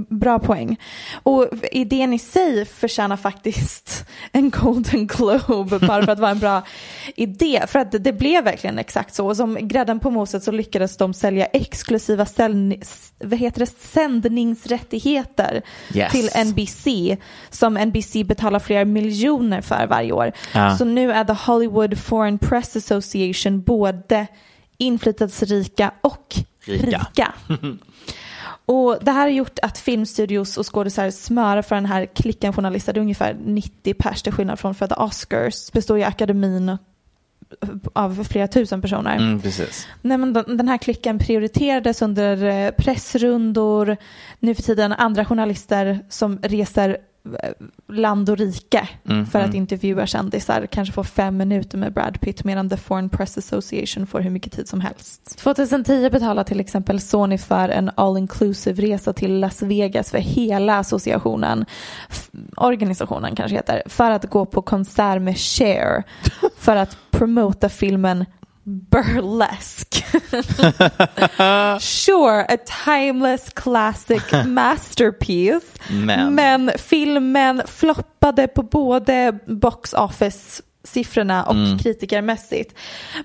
bra 0.09 0.39
poäng. 0.39 0.77
Och 1.23 1.47
idén 1.71 2.13
i 2.13 2.19
sig 2.19 2.65
förtjänar 2.65 3.17
faktiskt 3.17 4.05
en 4.31 4.49
Golden 4.49 5.07
Globe 5.07 5.79
bara 5.79 6.03
för 6.05 6.11
att 6.11 6.19
vara 6.19 6.31
en 6.31 6.39
bra 6.39 6.61
idé. 7.15 7.63
För 7.67 7.79
att 7.79 7.91
det, 7.91 8.13
blev 8.13 8.43
verkligen 8.43 8.79
exakt 8.79 9.15
så. 9.15 9.27
Och 9.27 9.37
som 9.37 9.67
grädden 9.67 9.99
på 9.99 10.09
moset 10.09 10.43
så 10.43 10.51
lyckades 10.51 10.97
de 10.97 11.13
sälja 11.13 11.45
exklusiva 11.45 12.25
vad 13.19 13.39
heter 13.39 13.59
det, 13.59 13.65
sändningsrättigheter 13.79 15.61
Yes. 15.93 16.11
till 16.11 16.29
NBC 16.47 16.87
som 17.49 17.77
NBC 17.77 18.23
betalar 18.25 18.59
flera 18.59 18.85
miljoner 18.85 19.61
för 19.61 19.87
varje 19.87 20.11
år. 20.11 20.31
Ja. 20.53 20.77
Så 20.77 20.85
nu 20.85 21.11
är 21.11 21.23
The 21.23 21.33
Hollywood 21.33 21.99
Foreign 21.99 22.37
Press 22.37 22.75
Association 22.75 23.60
både 23.61 24.27
inflytelserika 24.77 25.91
och 26.01 26.35
Rika. 26.65 26.85
rika. 26.85 27.33
Och 28.65 28.97
det 29.01 29.11
här 29.11 29.21
har 29.21 29.27
gjort 29.27 29.59
att 29.61 29.77
filmstudios 29.77 30.57
och 30.57 30.73
skådisar 30.73 31.09
smörar 31.09 31.61
för 31.61 31.75
den 31.75 31.85
här 31.85 32.05
klicken 32.05 32.53
journalister. 32.53 32.93
Det 32.93 32.99
är 32.99 33.01
ungefär 33.01 33.37
90 33.45 33.93
pers 33.93 34.21
till 34.21 34.33
skillnad 34.33 34.59
från 34.59 34.75
för 34.75 34.87
The 34.87 34.95
Oscars. 34.95 35.71
Består 35.71 35.97
ju 35.97 36.03
akademin 36.03 36.77
av 37.93 38.23
flera 38.23 38.47
tusen 38.47 38.81
personer. 38.81 39.17
Mm. 39.17 39.41
Nej, 40.01 40.17
men 40.17 40.33
den, 40.33 40.67
här 40.67 40.77
klicken 40.77 41.19
prioriterades 41.19 42.01
under 42.01 42.43
eh, 42.43 42.71
pressrundor. 42.71 43.97
Nu 44.39 44.55
för 44.55 44.63
tiden 44.63 44.93
andra 44.93 45.25
journalister 45.25 45.99
som 46.09 46.39
reser 46.41 46.97
land 47.87 48.29
och 48.29 48.37
rike 48.37 48.89
Mm, 49.05 49.25
för 49.25 49.39
att 49.39 49.45
mm. 49.45 49.57
intervjua 49.57 50.05
kändisar 50.05 50.65
kanske 50.65 50.93
får 50.93 51.03
fem 51.03 51.37
minuter 51.37 51.77
med 51.77 51.93
Brad 51.93 52.21
Pitt 52.21 52.43
medan 52.43 52.69
The 52.69 52.77
Foreign 52.77 53.09
Press 53.09 53.37
Association 53.37 54.07
får 54.07 54.19
hur 54.19 54.29
mycket 54.29 54.53
tid 54.53 54.67
som 54.67 54.81
helst. 54.81 55.39
2010 55.39 56.09
betalade 56.09 56.47
till 56.47 56.59
exempel 56.59 56.99
Sony 56.99 57.37
för 57.37 57.69
en 57.69 57.91
all 57.95 58.17
inclusive 58.17 58.81
resa 58.81 59.13
till 59.13 59.39
Las 59.39 59.61
Vegas 59.61 60.11
för 60.11 60.17
hela 60.17 60.77
associationen, 60.77 61.65
organisationen 62.57 63.35
kanske 63.35 63.55
heter, 63.55 63.83
för 63.85 64.11
att 64.11 64.25
gå 64.25 64.45
på 64.45 64.61
konsert 64.61 65.21
med 65.21 65.37
Cher 65.37 66.03
för 66.57 66.75
att 66.75 66.97
promota 67.11 67.69
filmen 67.69 68.25
Burlesque. 68.71 70.03
sure, 71.79 72.45
a 72.49 72.57
timeless 72.85 73.49
classic 73.53 74.23
masterpiece. 74.45 75.65
Men. 75.89 76.35
Men 76.35 76.71
filmen 76.77 77.61
floppade 77.67 78.47
på 78.47 78.63
både 78.63 79.39
box 79.47 79.93
office 79.93 80.61
siffrorna 80.83 81.43
och 81.43 81.55
Mm. 81.55 81.79
kritikermässigt. 81.79 82.75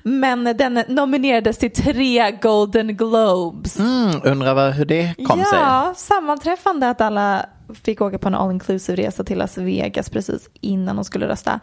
Men 0.03 0.45
den 0.45 0.75
nominerades 0.89 1.59
till 1.59 1.73
tre 1.73 2.31
Golden 2.31 2.97
Globes. 2.97 3.79
Mm, 3.79 4.21
undrar 4.25 4.71
hur 4.71 4.85
det 4.85 5.15
kom 5.27 5.39
sig. 5.45 5.59
Ja, 5.59 5.95
sammanträffande 5.97 6.91
att 6.91 7.01
alla 7.01 7.47
fick 7.75 8.01
åka 8.01 8.19
på 8.19 8.29
en 8.29 8.35
all 8.35 8.53
inclusive 8.53 8.97
resa 8.97 9.25
till 9.25 9.39
Las 9.39 9.59
Vegas 9.59 10.11
precis 10.11 10.51
innan 10.61 10.97
de 10.97 11.05
skulle 11.05 11.29
rösta. 11.29 11.61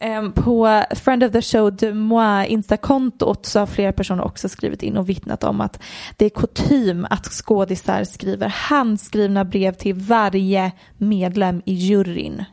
Ehm, 0.00 0.32
På 0.32 0.84
Friend 0.90 1.24
of 1.24 1.32
the 1.32 1.42
Show 1.42 1.76
de 1.76 1.92
moi 1.92 2.46
Instakontot 2.46 3.46
så 3.46 3.58
har 3.58 3.66
flera 3.66 3.92
personer 3.92 4.24
också 4.24 4.48
skrivit 4.48 4.82
in 4.82 4.96
och 4.96 5.08
vittnat 5.08 5.44
om 5.44 5.60
att 5.60 5.82
det 6.16 6.24
är 6.24 6.30
kutym 6.30 7.06
att 7.10 7.26
skådisar 7.26 8.04
skriver 8.04 8.48
handskrivna 8.48 9.44
brev 9.44 9.72
till 9.72 9.94
varje 9.94 10.72
medlem 10.96 11.62
i 11.64 11.74
juryn 11.74 12.44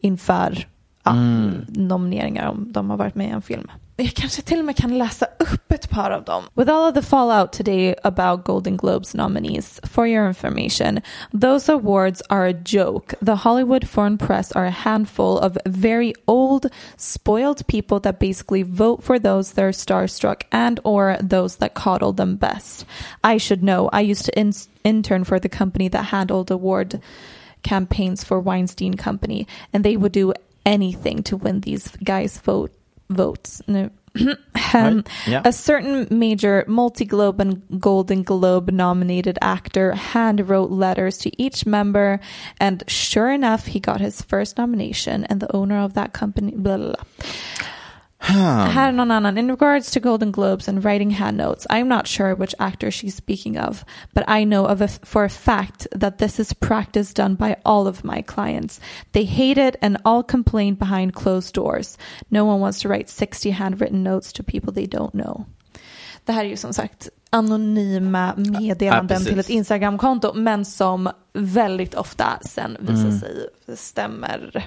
inför 0.00 0.68
ja, 1.04 1.14
nomineringar 1.68 2.48
om 2.48 2.72
de 2.72 2.90
har 2.90 2.96
varit 2.96 3.14
med 3.14 3.26
i 3.26 3.30
en 3.30 3.42
film. 3.42 3.70
Jag 4.02 4.14
kanske 4.14 4.42
till 4.42 4.58
och 4.58 4.64
med 4.64 4.76
kan 4.76 4.98
läsa 4.98 5.26
upp 5.38 5.72
ett 5.72 5.90
par 5.90 6.10
av 6.10 6.24
dem. 6.24 6.44
With 6.54 6.70
all 6.70 6.88
of 6.88 6.94
the 6.94 7.02
fallout 7.02 7.52
today 7.52 7.94
about 8.04 8.44
Golden 8.44 8.76
Globes 8.76 9.14
nominees, 9.14 9.80
for 9.84 10.06
your 10.06 10.26
information, 10.28 11.00
those 11.40 11.72
awards 11.72 12.22
are 12.28 12.46
a 12.46 12.52
joke. 12.64 13.14
The 13.26 13.34
Hollywood 13.34 13.88
Foreign 13.88 14.18
Press 14.18 14.52
are 14.52 14.66
a 14.66 14.70
handful 14.70 15.38
of 15.38 15.56
very 15.66 16.14
old, 16.26 16.66
spoiled 16.96 17.64
people 17.68 18.00
that 18.00 18.18
basically 18.18 18.64
vote 18.64 19.04
for 19.04 19.20
those 19.20 19.52
that 19.52 19.64
are 19.64 19.72
starstruck 19.72 20.42
and 20.50 20.80
or 20.82 21.16
those 21.22 21.56
that 21.58 21.74
coddle 21.74 22.12
them 22.12 22.36
best. 22.36 22.84
I 23.22 23.38
should 23.38 23.62
know. 23.62 23.88
I 23.92 24.00
used 24.00 24.24
to 24.24 24.32
in- 24.36 24.68
intern 24.82 25.24
for 25.24 25.38
the 25.38 25.48
company 25.48 25.88
that 25.88 26.06
handled 26.10 26.50
award 26.50 27.00
campaigns 27.62 28.24
for 28.24 28.40
Weinstein 28.40 28.94
Company, 28.96 29.46
and 29.72 29.84
they 29.84 29.96
would 29.96 30.12
do 30.12 30.32
anything 30.66 31.22
to 31.22 31.36
win 31.36 31.60
these 31.60 31.88
guys' 32.02 32.38
vote 32.38 32.72
votes. 33.12 33.62
No. 33.66 33.90
Um, 34.74 35.04
Yeah. 35.26 35.42
A 35.44 35.52
certain 35.52 36.06
major 36.10 36.64
multi 36.66 37.04
Globe 37.04 37.40
and 37.40 37.60
Golden 37.78 38.22
Globe 38.22 38.70
nominated 38.72 39.38
actor 39.42 39.92
hand 39.92 40.48
wrote 40.48 40.70
letters 40.70 41.18
to 41.18 41.42
each 41.42 41.66
member, 41.66 42.20
and 42.58 42.82
sure 42.88 43.30
enough, 43.30 43.66
he 43.66 43.80
got 43.80 44.00
his 44.00 44.22
first 44.22 44.56
nomination, 44.56 45.24
and 45.24 45.40
the 45.40 45.54
owner 45.54 45.78
of 45.78 45.92
that 45.92 46.14
company, 46.14 46.52
blah, 46.56 46.78
blah, 46.78 46.94
blah. 46.94 47.04
Här 48.24 48.88
är 48.88 48.92
någon 48.92 49.10
annan. 49.10 49.38
In 49.38 49.50
regards 49.50 49.90
to 49.90 50.00
Golden 50.00 50.32
Globes 50.32 50.68
and 50.68 50.84
writing 50.84 51.10
hand 51.10 51.36
notes, 51.36 51.66
I'm 51.70 51.88
not 51.88 52.06
sure 52.06 52.34
which 52.34 52.54
actor 52.58 52.90
she's 52.90 53.14
speaking 53.14 53.58
of, 53.58 53.84
but 54.14 54.24
I 54.28 54.44
know 54.44 54.64
of 54.64 54.80
a, 54.80 54.88
for 54.88 55.24
a 55.24 55.28
fact 55.28 55.86
that 56.00 56.18
this 56.18 56.38
is 56.40 56.54
practice 56.54 57.14
done 57.14 57.34
by 57.34 57.56
all 57.64 57.86
of 57.86 58.04
my 58.04 58.22
clients. 58.22 58.80
They 59.12 59.24
hate 59.24 59.58
it 59.58 59.76
and 59.82 59.96
all 60.04 60.22
complain 60.22 60.74
behind 60.74 61.14
closed 61.14 61.54
doors. 61.54 61.98
No 62.28 62.44
one 62.44 62.60
wants 62.60 62.80
to 62.80 62.88
write 62.88 63.10
60 63.10 63.50
handwritten 63.50 64.02
notes 64.02 64.32
to 64.32 64.42
people 64.42 64.72
they 64.72 64.86
don't 64.86 65.12
know. 65.12 65.44
Det 66.24 66.32
här 66.32 66.44
är 66.44 66.48
ju 66.48 66.56
som 66.56 66.72
sagt 66.72 67.08
anonyma 67.30 68.34
meddelanden 68.36 69.08
precis. 69.08 69.28
till 69.28 69.38
ett 69.38 69.48
Instagramkonto, 69.48 70.34
men 70.34 70.64
som 70.64 71.10
väldigt 71.32 71.94
ofta 71.94 72.38
sen 72.42 72.76
visar 72.80 73.10
sig 73.10 73.46
stämmer 73.76 74.66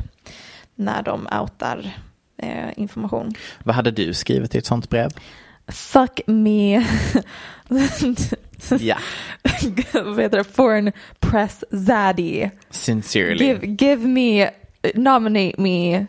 när 0.75 1.03
de 1.03 1.27
outar 1.41 1.93
eh, 2.37 2.69
information. 2.77 3.33
Vad 3.63 3.75
hade 3.75 3.91
du 3.91 4.13
skrivit 4.13 4.55
i 4.55 4.57
ett 4.57 4.65
sånt 4.65 4.89
brev? 4.89 5.11
Fuck 5.67 6.19
me. 6.27 6.85
Ja. 8.79 8.97
Vad 9.93 10.19
heter 10.19 10.37
det? 10.37 10.43
Foreign 10.43 10.91
press 11.19 11.63
zaddy. 11.71 12.49
Sincerely. 12.69 13.45
Give, 13.45 13.67
give 13.67 14.07
me, 14.07 14.49
nominate 14.95 15.57
me, 15.57 16.05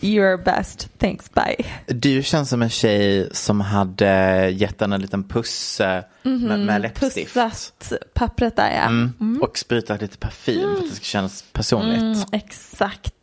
you're 0.00 0.44
best, 0.44 0.88
thanks 0.98 1.30
bye. 1.34 1.64
Du 1.86 2.22
känns 2.22 2.48
som 2.48 2.62
en 2.62 2.70
tjej 2.70 3.28
som 3.32 3.60
hade 3.60 4.48
gett 4.50 4.78
den 4.78 4.92
en 4.92 5.00
liten 5.00 5.24
puss 5.24 5.80
med, 6.22 6.60
med 6.60 6.80
läppstift. 6.82 7.34
Pussat 7.34 7.92
pappret 8.14 8.56
där 8.56 8.70
ja. 8.70 8.86
Mm. 8.86 9.42
Och 9.42 9.58
sprutat 9.58 10.00
lite 10.00 10.18
parfym 10.18 10.76
för 10.76 10.84
att 10.84 10.90
det 10.90 10.96
ska 10.96 11.04
kännas 11.04 11.44
personligt. 11.52 12.02
Mm, 12.02 12.18
exakt 12.32 13.14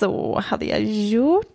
så 0.00 0.42
hade 0.46 0.64
jag 0.64 0.82
gjort. 0.84 1.53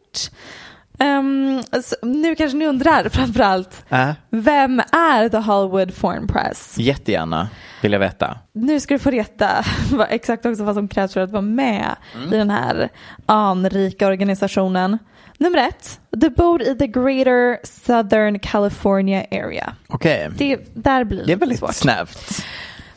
Ehm, 0.99 1.61
så 1.83 1.95
nu 2.05 2.35
kanske 2.35 2.57
ni 2.57 2.67
undrar 2.67 3.09
framförallt, 3.09 3.85
Äh, 3.89 4.09
vem 4.29 4.79
är 4.79 5.29
The 5.29 5.37
Hollywood 5.37 5.93
Foreign 5.93 6.27
Press? 6.27 6.75
jättegärna 6.77 7.49
vill 7.81 7.91
jag 7.91 7.99
veta. 7.99 8.37
Nu 8.53 8.79
ska 8.79 8.93
du 8.93 8.99
få 8.99 9.11
veta 9.11 9.65
exakt 10.09 10.45
också 10.45 10.63
vad 10.63 10.75
som 10.75 10.87
krävs 10.87 11.13
för 11.13 11.21
att 11.21 11.31
vara 11.31 11.41
med 11.41 11.95
i 12.31 12.35
den 12.35 12.49
här 12.49 12.89
anrika 13.25 14.07
organisationen. 14.07 14.97
Nummer 15.37 15.57
ett, 15.57 15.99
du 16.11 16.29
bor 16.29 16.61
i 16.61 16.77
the 16.77 16.87
greater 16.87 17.57
southern 17.63 18.39
California 18.39 19.25
area. 19.31 19.75
Okej, 19.87 20.29
Det, 20.37 20.59
där 20.73 21.03
blir 21.03 21.25
det 21.25 21.31
är 21.33 21.37
väldigt 21.37 21.59
svårt. 21.59 21.73
snävt. 21.75 22.43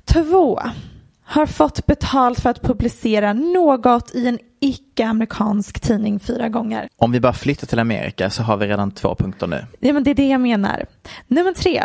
Två, 0.05 0.61
har 1.25 1.46
fått 1.46 1.87
betalt 1.87 2.40
för 2.40 2.51
att 2.51 2.62
publicera 2.62 3.33
något 3.33 4.14
i 4.14 4.29
en 4.29 4.38
icke-amerikansk 4.62 5.81
tidning 5.81 6.20
fyra 6.20 6.48
gånger. 6.48 6.88
Om 6.96 7.12
vi 7.12 7.20
bara 7.20 7.33
flyttar 7.33 7.66
till 7.66 7.79
Amerika 7.79 8.31
så 8.31 8.42
har 8.42 8.57
vi 8.57 8.66
redan 8.66 8.90
två 8.90 9.14
punkter 9.14 9.46
nu. 9.46 9.66
Ja, 9.81 9.92
men 9.92 10.05
det 10.05 10.11
är 10.11 10.14
det 10.14 10.29
jag 10.29 10.40
menar. 10.40 10.87
Nummer 11.29 11.53
tre, 11.53 11.85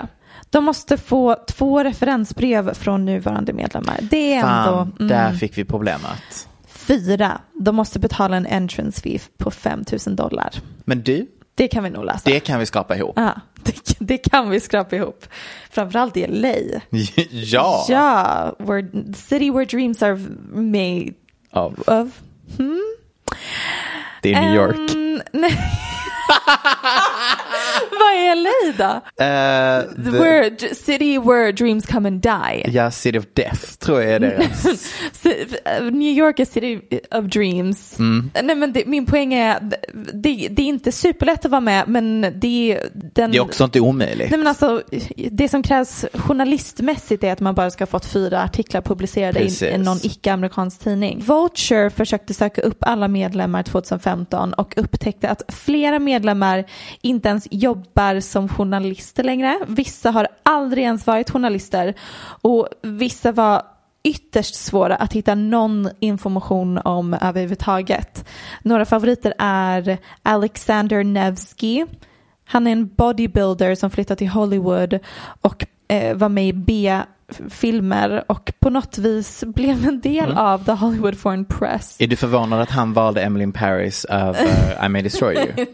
de 0.49 0.63
måste 0.65 0.97
få 0.97 1.35
två 1.47 1.83
referensbrev 1.83 2.73
från 2.73 3.05
nuvarande 3.05 3.53
medlemmar. 3.53 3.99
Det 4.01 4.33
är 4.33 4.41
Fan, 4.41 4.67
ändå... 4.67 4.79
mm. 4.99 5.07
där 5.07 5.33
fick 5.33 5.57
vi 5.57 5.65
problemet. 5.65 6.47
Fyra, 6.67 7.41
de 7.53 7.75
måste 7.75 7.99
betala 7.99 8.37
en 8.37 8.45
entrance 8.47 9.01
fee 9.01 9.19
på 9.37 9.51
5 9.51 9.83
000 10.07 10.15
dollar. 10.15 10.49
Men 10.85 11.01
du, 11.01 11.27
Det 11.55 11.67
kan 11.67 11.83
vi 11.83 11.89
nog 11.89 12.05
läsa. 12.05 12.29
det 12.29 12.39
kan 12.39 12.59
vi 12.59 12.65
skapa 12.65 12.95
ihop. 12.95 13.13
Ja, 13.15 13.31
det, 13.63 13.75
det 13.99 14.17
kan 14.17 14.49
vi 14.49 14.59
skrapa 14.59 14.95
ihop. 14.95 15.25
Framförallt 15.71 16.17
i 16.17 16.27
LA. 16.27 16.53
ja! 17.31 17.85
Ja, 17.89 18.55
where, 18.59 18.87
city 19.15 19.49
where 19.51 19.65
dreams 19.65 20.03
are 20.03 20.15
made 20.53 21.13
Av. 21.51 21.83
of. 21.87 22.21
Hmm? 22.57 22.81
Det 24.21 24.33
är 24.33 24.41
New 24.41 24.55
York. 24.55 24.95
Um, 24.95 25.21
nej. 25.41 25.57
Vad 27.91 28.13
är 28.13 28.35
LA 28.35 28.73
då? 28.77 29.23
Eh, 29.23 30.05
the- 30.05 30.17
Where, 30.19 30.57
city 30.75 31.17
where 31.17 31.51
dreams 31.51 31.85
come 31.85 32.07
and 32.09 32.21
die. 32.21 32.63
Ja, 32.71 32.91
City 32.91 33.19
of 33.19 33.25
Death 33.33 33.61
tror 33.79 34.01
jag 34.01 34.11
är 34.13 34.19
deras. 34.19 34.63
C- 35.11 35.45
New 35.81 36.11
York 36.17 36.39
är 36.39 36.45
city 36.45 36.81
of 37.11 37.25
dreams. 37.25 37.99
Mm. 37.99 38.31
Nej 38.43 38.55
men 38.55 38.73
det, 38.73 38.83
min 38.85 39.05
poäng 39.05 39.33
är, 39.33 39.59
det, 40.13 40.47
det 40.51 40.61
är 40.61 40.65
inte 40.67 40.91
superlätt 40.91 41.45
att 41.45 41.51
vara 41.51 41.61
med 41.61 41.87
men 41.87 42.21
det 42.35 42.71
är 42.71 42.89
den... 43.13 43.31
Det 43.31 43.37
är 43.37 43.41
också 43.41 43.63
inte 43.63 43.79
omöjligt. 43.79 44.29
Nej 44.29 44.37
men 44.37 44.47
alltså, 44.47 44.81
det 45.31 45.49
som 45.49 45.63
krävs 45.63 46.05
journalistmässigt 46.13 47.23
är 47.23 47.31
att 47.31 47.39
man 47.39 47.55
bara 47.55 47.71
ska 47.71 47.81
ha 47.81 47.87
fått 47.87 48.05
fyra 48.05 48.43
artiklar 48.43 48.81
publicerade 48.81 49.39
Precis. 49.39 49.61
i 49.61 49.77
någon 49.77 49.97
icke-amerikansk 50.03 50.79
tidning. 50.79 51.23
Vulture 51.25 51.89
försökte 51.89 52.33
söka 52.33 52.61
upp 52.61 52.77
alla 52.79 53.07
medlemmar 53.07 53.63
2015 53.63 54.53
och 54.53 54.73
upptäckte 54.77 55.29
att 55.29 55.41
flera 55.47 55.99
medlemmar 55.99 56.16
inte 57.01 57.29
ens 57.29 57.47
jobbar 57.51 58.19
som 58.19 58.49
journalister 58.49 59.23
längre. 59.23 59.59
Vissa 59.67 60.11
har 60.11 60.27
aldrig 60.43 60.83
ens 60.83 61.07
varit 61.07 61.29
journalister 61.29 61.93
och 62.41 62.67
vissa 62.81 63.31
var 63.31 63.61
ytterst 64.03 64.55
svåra 64.55 64.95
att 64.95 65.13
hitta 65.13 65.35
någon 65.35 65.89
information 65.99 66.77
om 66.77 67.13
överhuvudtaget. 67.13 68.25
Några 68.63 68.85
favoriter 68.85 69.33
är 69.37 69.97
Alexander 70.23 71.03
Nevsky. 71.03 71.85
Han 72.45 72.67
är 72.67 72.71
en 72.71 72.87
bodybuilder 72.87 73.75
som 73.75 73.89
flyttat 73.89 74.17
till 74.17 74.29
Hollywood 74.29 74.99
och 75.41 75.65
eh, 75.87 76.17
var 76.17 76.29
med 76.29 76.47
i 76.47 76.53
B. 76.53 77.01
B-filmer 77.37 78.23
och 78.27 78.53
på 78.59 78.69
något 78.69 78.97
vis 78.97 79.43
blev 79.47 79.87
en 79.87 79.99
del 80.01 80.25
Mm. 80.25 80.37
av 80.37 80.63
The 80.65 80.71
Hollywood 80.71 81.17
Foreign 81.17 81.45
Press. 81.45 81.95
Är 81.99 82.07
du 82.07 82.15
förvånad 82.15 82.61
att 82.61 82.69
han 82.71 82.93
valde 82.93 83.21
Emily 83.21 83.43
in 83.43 83.51
Paris 83.51 84.05
över 84.05 84.85
I 84.85 84.89
May 84.89 85.01
Destroy 85.01 85.35
You? 85.35 85.65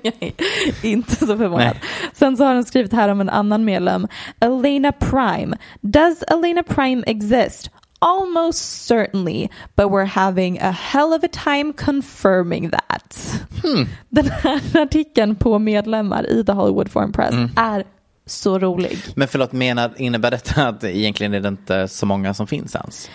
Inte 0.81 1.15
så 1.15 1.25
förvånad. 1.37 1.59
Nej. 1.65 1.81
Sen 2.13 2.37
så 2.37 2.43
har 2.45 2.53
han 2.53 2.63
skrivit 2.65 2.93
här 2.93 3.09
om 3.09 3.21
en 3.21 3.29
annan 3.29 3.65
medlem. 3.65 4.07
Elena 4.39 4.91
Prime. 4.91 5.57
Does 5.81 6.23
Elena 6.23 6.63
Prime 6.63 7.03
exist? 7.07 7.69
Almost 7.99 8.85
certainly, 8.85 9.47
but 9.75 9.85
we're 9.85 10.05
having 10.05 10.59
a 10.61 10.71
hell 10.71 11.13
of 11.13 11.23
a 11.23 11.27
time 11.43 11.73
confirming 11.73 12.69
that. 12.71 13.41
Hmm. 13.63 13.85
Den 14.09 14.25
här 14.29 14.61
artikeln 14.81 15.35
på 15.35 15.59
medlemmar 15.59 16.29
i 16.29 16.43
The 16.45 16.51
Hollywood 16.51 16.91
Foreign 16.91 17.11
Press 17.11 17.31
Mm. 17.33 17.49
är 17.55 17.83
så 18.25 18.59
rolig. 18.59 18.97
Men 19.15 19.27
förlåt, 19.27 19.51
menar, 19.51 19.93
innebär 19.97 20.31
detta 20.31 20.67
att 20.67 20.83
egentligen 20.83 21.33
är 21.33 21.39
det 21.39 21.47
inte 21.47 21.87
så 21.87 22.05
många 22.05 22.33
som 22.33 22.47
finns 22.47 22.75
ens? 22.75 23.09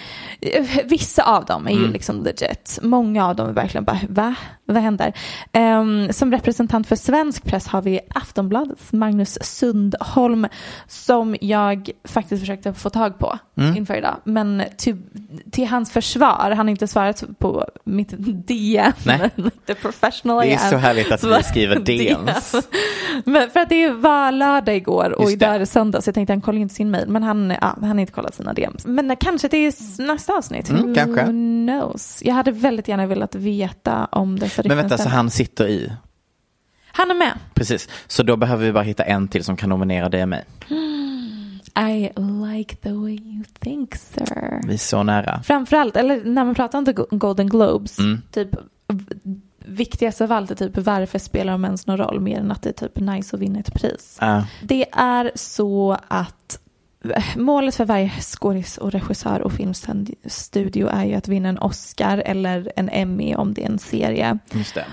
Vissa 0.84 1.22
av 1.22 1.44
dem 1.44 1.66
är 1.66 1.70
ju 1.70 1.78
Mm. 1.78 1.92
liksom 1.92 2.22
legit. 2.22 2.78
Många 2.82 3.26
av 3.26 3.36
dem 3.36 3.48
är 3.48 3.52
verkligen 3.52 3.84
bara, 3.84 4.00
va? 4.08 4.34
Vad 4.68 4.82
händer? 4.82 5.12
Ehm, 5.52 6.12
som 6.12 6.32
representant 6.32 6.86
för 6.86 6.96
svensk 6.96 7.44
press 7.44 7.66
har 7.68 7.82
vi 7.82 8.00
Aftonbladets 8.14 8.92
Magnus 8.92 9.38
Sundholm 9.42 10.46
som 10.86 11.36
jag 11.40 11.90
faktiskt 12.04 12.42
försökte 12.42 12.74
få 12.74 12.90
tag 12.90 13.18
på 13.18 13.38
Mm. 13.58 13.76
inför 13.76 13.94
idag. 13.96 14.16
Men 14.24 14.62
till, 14.76 14.96
till 15.50 15.66
hans 15.68 15.90
försvar, 15.92 16.50
han 16.56 16.58
har 16.66 16.68
inte 16.70 16.86
svarat 16.88 17.24
på 17.38 17.64
mitt 17.84 18.14
DM. 18.46 18.92
Nej. 19.06 19.30
The 19.66 19.74
professional 19.74 20.40
Det 20.40 20.54
är 20.54 20.70
så 20.70 20.76
härligt 20.76 21.12
att 21.12 21.24
vi 21.24 21.42
skriver 21.42 21.76
DMs. 21.84 22.54
Men 23.24 23.50
för 23.50 23.60
att 23.60 23.68
det 23.68 23.90
var 23.90 24.32
lördag 24.32 24.76
igår 24.76 25.10
och 25.12 25.22
Just 25.24 25.32
idag 25.34 25.50
det. 25.50 25.54
är 25.54 25.58
det 25.58 25.66
söndag 25.66 26.00
så 26.02 26.08
jag 26.08 26.14
tänkte 26.14 26.32
han 26.32 26.40
kollar 26.40 26.58
inte 26.58 26.74
sin 26.74 26.90
mail. 26.90 27.08
Men 27.08 27.22
han, 27.22 27.50
ja, 27.60 27.76
han 27.80 27.88
har 27.90 27.98
inte 27.98 28.12
kollat 28.12 28.34
sina 28.34 28.52
DMs. 28.52 28.86
Men 28.86 29.16
kanske 29.16 29.48
till 29.48 29.72
nästa 29.98 30.32
avsnitt. 30.32 30.70
Mm, 30.70 30.94
kanske. 30.94 31.24
Who 31.24 31.30
knows? 31.66 32.22
Jag 32.24 32.34
hade 32.34 32.50
väldigt 32.50 32.88
gärna 32.88 33.06
velat 33.06 33.34
veta 33.34 34.04
om 34.04 34.38
dessa 34.62 34.68
Men 34.74 34.76
rykten 34.78 34.88
vänta, 34.98 35.02
så 35.04 35.08
han 35.16 35.30
sitter 35.30 35.66
i? 35.68 35.92
Han 36.92 37.10
är 37.10 37.14
med. 37.14 37.32
Precis, 37.54 37.88
så 38.06 38.22
då 38.22 38.36
behöver 38.36 38.66
vi 38.66 38.72
bara 38.72 38.84
hitta 38.84 39.02
en 39.04 39.28
till 39.28 39.44
som 39.44 39.56
kan 39.56 39.68
nominera 39.68 40.08
dig 40.08 40.22
och 40.22 40.28
mig. 40.28 40.44
I 41.90 42.10
like 42.54 42.76
the 42.76 42.92
way 42.92 43.14
you 43.14 43.44
think 43.60 43.94
sir. 43.96 44.60
Vi 44.66 44.74
är 44.74 44.78
så 44.78 45.02
nära. 45.02 45.42
Framförallt, 45.42 45.96
eller 45.96 46.24
när 46.24 46.44
man 46.44 46.54
pratar 46.54 46.78
om 46.78 47.18
Golden 47.18 47.48
Globes, 47.48 47.98
Mm. 47.98 48.22
typ 48.32 48.48
v- 48.88 49.14
viktigast 49.58 50.20
av 50.20 50.32
allt 50.32 50.50
är 50.50 50.54
typ 50.54 50.78
varför 50.78 51.18
spelar 51.18 51.52
de 51.52 51.64
ens 51.64 51.86
någon 51.86 51.96
roll 51.98 52.20
mer 52.20 52.38
än 52.38 52.50
att 52.50 52.62
det 52.62 52.68
är 52.68 52.88
typ 52.88 53.00
nice 53.00 53.36
att 53.36 53.42
vinna 53.42 53.58
ett 53.60 53.74
pris. 53.74 54.18
Ja. 54.20 54.44
Det 54.62 54.84
är 54.92 55.30
så 55.34 55.98
att 56.08 56.58
målet 57.36 57.74
för 57.74 57.84
varje 57.84 58.10
skådis 58.20 58.78
och 58.78 58.92
regissör 58.92 59.40
och 59.40 59.52
filmstudio 59.52 60.88
är 60.88 61.04
ju 61.04 61.14
att 61.14 61.28
vinna 61.28 61.48
en 61.48 61.58
Oscar 61.58 62.22
eller 62.26 62.72
en 62.76 62.88
Emmy 62.88 63.34
om 63.34 63.54
det 63.54 63.62
är 63.64 63.68
en 63.68 63.78
serie. 63.78 64.38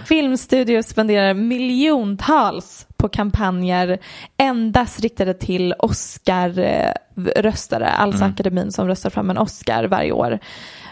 Filmstudios 0.06 0.88
spenderar 0.88 1.34
miljontals 1.34 2.88
på 2.98 3.10
kampanjer 3.10 3.98
endast 4.38 5.00
riktade 5.00 5.34
till 5.34 5.74
Oscar-röstare, 5.80 7.88
alltså 7.88 8.22
Mm. 8.24 8.34
akademin 8.34 8.72
som 8.72 8.88
röstar 8.88 9.10
fram 9.10 9.30
en 9.30 9.38
Oscar 9.38 9.84
varje 9.84 10.12
år. 10.12 10.40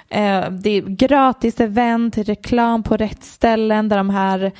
Eh, 0.10 0.49
Det 0.52 0.69
är 0.69 0.82
gratis 0.82 1.60
event, 1.60 2.17
reklam 2.17 2.84
på 2.84 2.97
rätt 2.97 3.23
ställen 3.23 3.89
där 3.89 3.97
de 3.97 4.10
här 4.10 4.52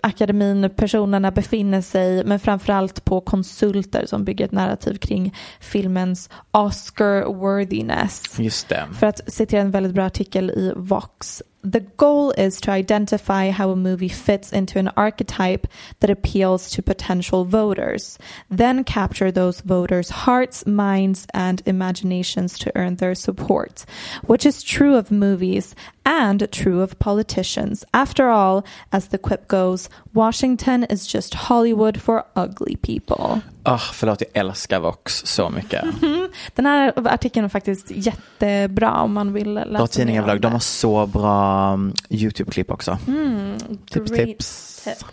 akademin-personerna 0.00 1.30
befinner 1.30 1.80
sig, 1.80 2.24
men 2.24 2.40
framförallt 2.40 3.04
på 3.04 3.20
konsulter 3.20 4.06
som 4.06 4.24
bygger 4.24 4.44
ett 4.44 4.52
narrativ 4.52 4.94
kring 4.96 5.34
filmens 5.60 6.30
Oscar-worthiness. 6.50 8.40
Just 8.40 8.68
det. 8.68 8.88
För 9.00 9.06
att 9.06 9.32
citera 9.32 9.60
en 9.60 9.70
väldigt 9.70 9.94
bra 9.94 10.04
artikel 10.04 10.50
i 10.50 10.72
Vox. 10.76 11.42
The 11.64 11.80
goal 11.80 12.32
is 12.32 12.60
to 12.62 12.72
identify 12.72 13.50
how 13.50 13.70
a 13.70 13.76
movie 13.76 14.08
fits 14.08 14.52
into 14.52 14.80
an 14.80 14.88
archetype 14.96 15.68
that 16.00 16.10
appeals 16.10 16.68
to 16.70 16.82
potential 16.82 17.44
voters, 17.44 18.18
then 18.50 18.82
capture 18.82 19.30
those 19.30 19.60
voters' 19.60 20.10
hearts, 20.10 20.66
minds, 20.66 21.28
and 21.32 21.62
imaginations 21.64 22.58
to 22.58 22.72
earn 22.74 22.96
their 22.96 23.14
support, 23.14 23.84
which 24.24 24.44
is 24.44 24.64
true 24.64 24.96
of 24.96 25.12
movies 25.12 25.76
and 26.04 26.50
true 26.50 26.80
of 26.80 26.98
politicians. 26.98 27.84
After 27.94 28.28
all, 28.28 28.64
as 28.90 29.08
the 29.08 29.18
quip 29.18 29.46
goes, 29.46 29.88
Washington 30.14 30.82
is 30.84 31.06
just 31.06 31.34
Hollywood 31.34 32.00
for 32.00 32.26
ugly 32.34 32.74
people. 32.74 33.40
Oh, 33.64 33.90
förlåt, 33.92 34.20
jag 34.20 34.46
älskar 34.46 34.80
Vox 34.80 35.22
så 35.26 35.50
mycket. 35.50 35.84
Den 36.54 36.66
här 36.66 36.92
artikeln 37.08 37.44
är 37.44 37.48
faktiskt 37.48 37.90
jättebra 37.90 39.00
om 39.00 39.12
man 39.12 39.32
vill 39.32 39.54
läsa 39.54 39.68
Bra 39.70 39.86
mer 39.96 40.12
om 40.12 40.18
överlag. 40.18 40.40
De 40.40 40.52
har 40.52 40.58
så 40.58 41.06
bra 41.06 41.72
um, 41.72 41.92
YouTube-klipp 42.10 42.70
också. 42.70 42.98
Mm, 43.06 43.58
Tips, 43.90 44.10
tips. 44.12 44.82
tip. 44.84 45.08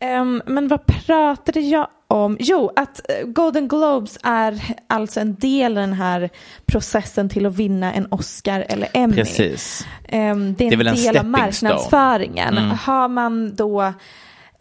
Ehm, 0.00 0.42
men 0.46 0.68
vad 0.68 0.86
pratade 0.86 1.60
jag 1.60 1.88
om? 2.06 2.36
Jo, 2.40 2.72
att 2.76 3.00
eh, 3.10 3.26
Golden 3.26 3.68
Globes 3.68 4.18
är 4.22 4.62
alltså 4.86 5.20
en 5.20 5.34
del 5.34 5.72
i 5.72 5.74
den 5.74 5.92
här 5.92 6.30
processen 6.66 7.28
till 7.28 7.46
att 7.46 7.54
vinna 7.54 7.92
en 7.92 8.06
Oscar 8.10 8.66
eller 8.68 8.88
Emmy. 8.94 9.14
Precis. 9.14 9.86
Ehm, 10.08 10.54
det 10.54 10.66
är 10.66 10.70
Det 10.70 10.74
är 10.74 10.78
en 10.78 10.78
väl 10.78 10.86
en 10.88 10.94
del 10.94 11.16
av 11.16 11.24
marknadsföringen. 11.24 12.58
Mm. 12.58 12.70
Har 12.70 13.08
man 13.08 13.54
då 13.56 13.92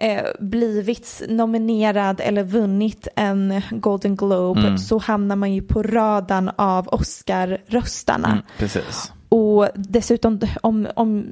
eh, 0.02 0.24
blivit 0.40 1.22
nominerad 1.30 2.22
eller 2.24 2.44
vunnit 2.44 3.08
en 3.16 3.62
Golden 3.72 4.16
Globe 4.16 4.60
Mm. 4.62 4.78
så 4.78 4.98
hamnar 4.98 5.36
man 5.36 5.54
ju 5.54 5.62
på 5.62 5.84
radarn 5.84 6.52
av 6.56 6.88
Oscar-röstarna. 6.88 8.28
Mm, 8.32 8.44
precis. 8.58 9.12
Och 9.32 9.68
dessutom 9.76 10.40
om, 10.62 10.88
om 10.96 11.26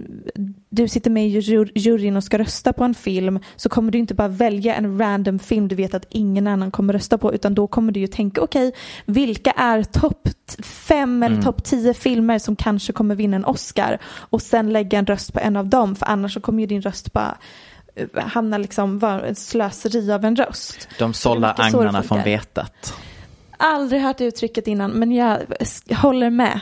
du 0.70 0.88
sitter 0.88 1.12
med 1.12 1.28
i 1.28 1.40
jur- 1.40 1.72
juryn 1.76 2.18
och 2.18 2.24
ska 2.24 2.38
rösta 2.38 2.74
på 2.74 2.84
en 2.84 2.94
film 2.94 3.40
så 3.56 3.70
kommer 3.70 3.92
du 3.92 3.98
inte 3.98 4.14
bara 4.14 4.28
välja 4.28 4.76
en 4.76 5.00
random 5.00 5.40
film 5.40 5.68
du 5.68 5.76
vet 5.76 5.94
att 5.94 6.06
ingen 6.10 6.48
annan 6.48 6.72
kommer 6.72 6.94
rösta 6.94 7.18
på 7.18 7.34
utan 7.34 7.56
då 7.56 7.68
kommer 7.68 7.92
du 7.92 8.00
ju 8.00 8.08
tänka 8.08 8.42
okej 8.42 8.72
vilka 9.06 9.52
är 9.52 9.84
topp 9.84 10.30
fem 10.64 11.24
eller 11.24 11.36
Mm. 11.36 11.46
topp 11.46 11.64
tio 11.64 11.94
filmer 11.94 12.40
som 12.40 12.56
kanske 12.56 12.94
kommer 12.94 13.16
vinna 13.16 13.36
en 13.36 13.46
Oscar 13.46 13.98
och 14.06 14.42
sen 14.42 14.74
lägga 14.74 15.00
en 15.00 15.06
röst 15.06 15.34
på 15.34 15.40
en 15.40 15.56
av 15.56 15.68
dem 15.68 15.96
för 15.96 16.06
annars 16.06 16.34
så 16.34 16.40
kommer 16.40 16.60
ju 16.62 16.68
din 16.68 16.82
röst 16.82 17.14
bara 17.14 17.38
eh, 17.98 18.24
hamna 18.28 18.58
liksom 18.58 19.00
vara 19.00 19.22
ett 19.22 19.38
slöseri 19.38 20.12
av 20.12 20.26
en 20.26 20.36
röst. 20.36 20.90
De 21.00 21.14
sållar 21.14 21.56
agnarna 21.58 22.04
från 22.04 22.24
vetet. 22.24 22.94
Aldrig 23.58 24.02
hört 24.02 24.22
uttrycket 24.22 24.68
innan 24.68 24.92
men 24.92 25.12
jag 25.12 25.40
håller 25.90 26.30
med. 26.30 26.60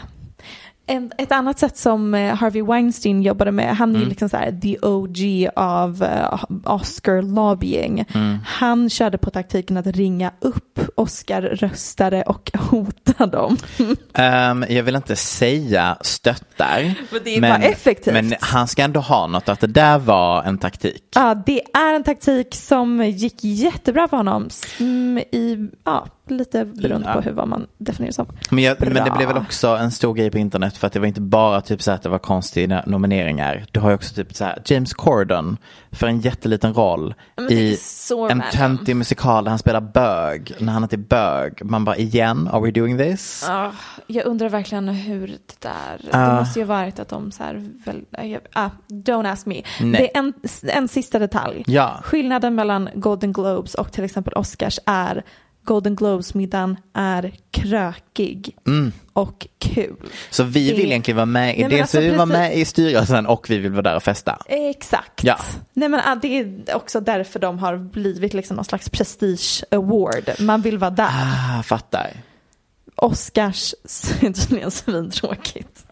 En, 0.88 1.12
ett 1.18 1.32
annat 1.32 1.60
sätt 1.60 1.78
som 1.78 2.14
eh, 2.14 2.36
Harvey 2.36 2.62
Weinstein 2.62 3.22
jobbade 3.22 3.52
med, 3.52 3.78
han 3.78 3.92
är 3.92 3.96
Mm. 3.96 4.10
liksom 4.10 4.30
så 4.30 4.38
här 4.38 4.52
the 4.62 4.78
OG 4.82 5.50
av 5.56 6.04
eh, 6.04 6.44
Oscar 6.64 7.22
lobbying. 7.22 8.06
Mm. 8.14 8.38
Han 8.46 8.90
körde 8.90 9.18
på 9.18 9.30
taktiken 9.30 9.78
att 9.78 9.88
ringa 9.88 10.32
upp 10.40 10.80
Oscar-röstare 10.96 12.22
och 12.24 12.52
hota 12.70 13.26
dem. 13.26 13.58
Ehm, 14.14 14.66
jag 14.70 14.84
vill 14.84 14.96
inte 14.96 15.16
säga 15.16 15.98
stöttar. 16.02 16.94
Men 17.12 17.22
det 17.24 17.38
är 17.38 17.42
bara 17.42 17.56
effektivt. 17.64 18.14
Men 18.14 18.34
han 18.40 18.68
ska 18.68 18.84
ändå 18.84 19.00
ha 19.00 19.28
något 19.28 19.50
att 19.50 19.60
det 19.60 19.68
där 19.68 19.98
var 19.98 20.44
en 20.44 20.58
taktik. 20.58 21.04
Ja, 21.16 21.36
det 21.46 21.62
är 21.74 21.94
en 21.96 22.04
taktik 22.04 22.56
som 22.56 23.04
gick 23.06 23.44
jättebra 23.44 24.08
för 24.08 24.18
honom. 24.18 24.50
Mm, 24.80 25.18
i, 25.18 25.70
ja, 25.84 26.08
lite 26.32 26.66
beroende 26.66 27.08
Ja. 27.08 27.14
på 27.14 27.22
hur 27.22 27.32
vad 27.32 27.48
man 27.48 27.68
definierar 27.78 28.12
som. 28.14 28.26
Men, 28.52 28.64
jag, 28.64 28.78
men 28.80 28.94
det 28.94 29.14
blev 29.18 29.28
väl 29.28 29.38
också 29.38 29.68
en 29.68 29.92
stor 29.92 30.14
grej 30.14 30.32
på 30.32 30.38
internet 30.38 30.78
för 30.78 30.88
att 30.88 30.94
det 30.94 31.00
var 31.00 31.08
inte 31.08 31.22
bara 31.22 31.62
typ 31.62 31.82
så 31.82 31.92
här 31.92 31.96
att 31.96 32.04
det 32.04 32.10
var 32.10 32.20
konstiga 32.20 32.84
nomineringar. 32.88 33.66
Du 33.72 33.80
har 33.80 33.90
ju 33.90 33.96
också 33.96 34.16
typ 34.16 34.36
så 34.36 34.44
här 34.46 34.62
James 34.66 34.94
Corden 34.94 35.58
för 35.92 36.08
en 36.08 36.20
jätteliten 36.20 36.74
roll 36.74 37.14
i 37.50 37.78
en 38.30 38.44
töntig 38.52 38.96
musikal 38.96 39.44
där 39.44 39.50
han 39.50 39.60
spelar 39.60 39.82
bög. 39.82 40.52
När 40.60 40.74
han 40.74 40.84
inte 40.84 40.96
är 40.96 40.98
bög. 40.98 41.66
Man 41.66 41.86
bara 41.86 41.96
igen, 41.98 42.50
are 42.52 42.62
we 42.62 42.72
doing 42.72 42.98
this? 42.98 43.46
Ah, 43.50 43.72
jag 44.08 44.26
undrar 44.26 44.50
verkligen 44.50 44.88
hur 44.88 45.28
det 45.28 45.60
där, 45.60 46.10
Ah. 46.12 46.30
det 46.30 46.40
måste 46.40 46.60
ju 46.60 46.66
varit 46.66 47.00
att 47.00 47.10
de 47.10 47.32
så 47.32 47.44
här, 47.44 47.70
väl, 47.86 48.06
ah, 48.54 48.70
don't 48.90 49.32
ask 49.32 49.46
me. 49.46 49.62
Nej. 49.82 49.92
Det 49.92 50.16
är 50.16 50.20
en, 50.20 50.34
en 50.64 50.88
sista 50.88 51.20
detalj. 51.20 51.64
Ja. 51.68 52.00
Skillnaden 52.04 52.56
mellan 52.56 52.90
Golden 52.96 53.34
Globes 53.34 53.76
och 53.76 53.92
till 53.92 54.04
exempel 54.04 54.34
Oscars 54.34 54.80
är 54.86 55.24
Golden 55.66 55.96
Globes-middagen 55.96 56.78
är 56.94 57.32
krökig 57.52 58.56
och 59.14 59.48
kul. 59.60 59.96
Så 60.30 60.44
vi 60.44 60.70
Det- 60.70 60.76
vill 60.78 60.86
egentligen 60.86 61.16
vara 61.16 61.26
med 61.26 61.58
i, 61.58 61.62
Nej, 61.62 61.70
dels 61.70 61.82
alltså, 61.82 62.00
vill 62.00 62.12
vi 62.12 62.18
vara 62.18 62.28
precis. 62.28 62.40
med 62.40 62.58
i 62.58 62.66
styrelsen 62.66 63.26
och 63.26 63.50
vi 63.50 63.58
vill 63.58 63.72
vara 63.72 63.82
där 63.82 63.96
och 63.96 64.04
festa. 64.04 64.38
Exakt. 64.46 65.24
Ja. 65.24 65.38
Nej, 65.74 65.90
men, 65.90 66.20
det 66.22 66.38
är 66.40 66.76
också 66.76 67.00
därför 67.00 67.40
de 67.40 67.60
har 67.60 67.78
blivit 67.78 68.34
liksom 68.34 68.56
någon 68.56 68.66
slags 68.66 68.90
prestige 68.90 69.64
award. 69.72 70.30
Man 70.40 70.62
vill 70.62 70.78
vara 70.78 70.92
där. 70.92 71.10
Ah, 71.60 71.64
fattar. 71.64 72.12
Oscars 72.96 73.74
är 74.22 74.34
tydligen 74.34 74.72
svintråkigt. 74.72 75.86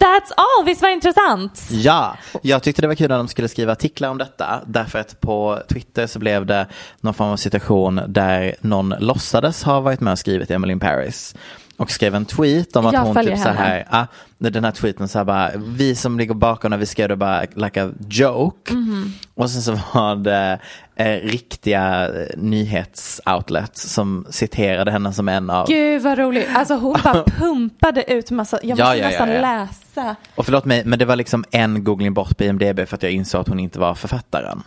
That's 0.00 0.32
all, 0.36 0.64
visst 0.66 0.82
var 0.82 0.88
det 0.88 0.94
intressant? 0.94 1.68
Ja, 1.70 2.16
jag 2.42 2.62
tyckte 2.62 2.82
det 2.82 2.88
var 2.88 2.94
kul 2.94 3.08
när 3.08 3.16
de 3.16 3.28
skulle 3.28 3.48
skriva 3.48 3.72
artiklar 3.72 4.08
om 4.08 4.18
detta. 4.18 4.60
Därför 4.66 4.98
att 4.98 5.20
på 5.20 5.62
Twitter 5.68 6.06
så 6.06 6.18
blev 6.18 6.46
det 6.46 6.66
någon 7.00 7.14
form 7.14 7.28
av 7.28 7.36
situation 7.36 8.00
där 8.08 8.54
någon 8.60 8.94
låtsades 8.98 9.62
ha 9.62 9.80
varit 9.80 10.00
med 10.00 10.12
och 10.12 10.18
skrivit 10.18 10.50
Emily 10.50 10.72
in 10.72 10.80
Paris. 10.80 11.34
Och 11.76 11.90
skrev 11.90 12.14
en 12.14 12.24
tweet 12.24 12.76
om 12.76 12.86
att 12.86 12.92
Jag 12.92 13.00
hon 13.00 13.16
typ 13.16 13.38
så 13.38 13.48
henne. 13.48 13.58
här, 13.60 13.86
ah, 13.90 14.06
den 14.38 14.64
här 14.64 14.72
tweeten 14.72 15.08
så 15.08 15.18
här 15.18 15.24
bara, 15.24 15.50
vi 15.56 15.94
som 15.94 16.18
ligger 16.18 16.34
bakom 16.34 16.70
när 16.70 16.78
vi 16.78 16.86
skrev 16.86 17.08
det 17.08 17.16
bara 17.16 17.44
like 17.54 17.82
a 17.84 17.90
joke. 18.08 18.72
Mhm. 18.74 19.12
Och 19.34 19.50
sen 19.50 19.62
så 19.62 19.72
var 19.94 20.16
det 20.16 20.58
eh, 20.96 21.06
riktiga 21.06 22.08
eh, 22.08 22.26
nyhetsoutlets 22.36 23.82
som 23.92 24.26
citerade 24.30 24.90
henne 24.90 25.12
som 25.12 25.28
en 25.28 25.50
av 25.50 25.66
Gud 25.66 26.02
vad 26.02 26.18
roligt. 26.18 26.48
Alltså 26.54 26.74
hon 26.74 26.96
bara 27.04 27.24
pumpade 27.38 28.12
ut 28.12 28.30
massa, 28.30 28.58
jag 28.62 28.68
måste 28.68 28.82
Ja, 28.82 28.96
ja, 28.96 29.08
nästan 29.08 29.30
ja. 29.30 29.40
läsa. 29.40 30.16
Och 30.34 30.44
förlåt 30.44 30.64
mig, 30.64 30.82
men 30.84 30.98
det 30.98 31.04
var 31.04 31.16
liksom 31.16 31.44
en 31.50 31.84
googling 31.84 32.14
bort 32.14 32.36
på 32.38 32.44
IMDB 32.44 32.80
för 32.88 32.94
att 32.94 33.02
jag 33.02 33.12
insåg 33.12 33.40
att 33.40 33.48
hon 33.48 33.60
inte 33.60 33.78
var 33.78 33.94
författaren. 33.94 34.62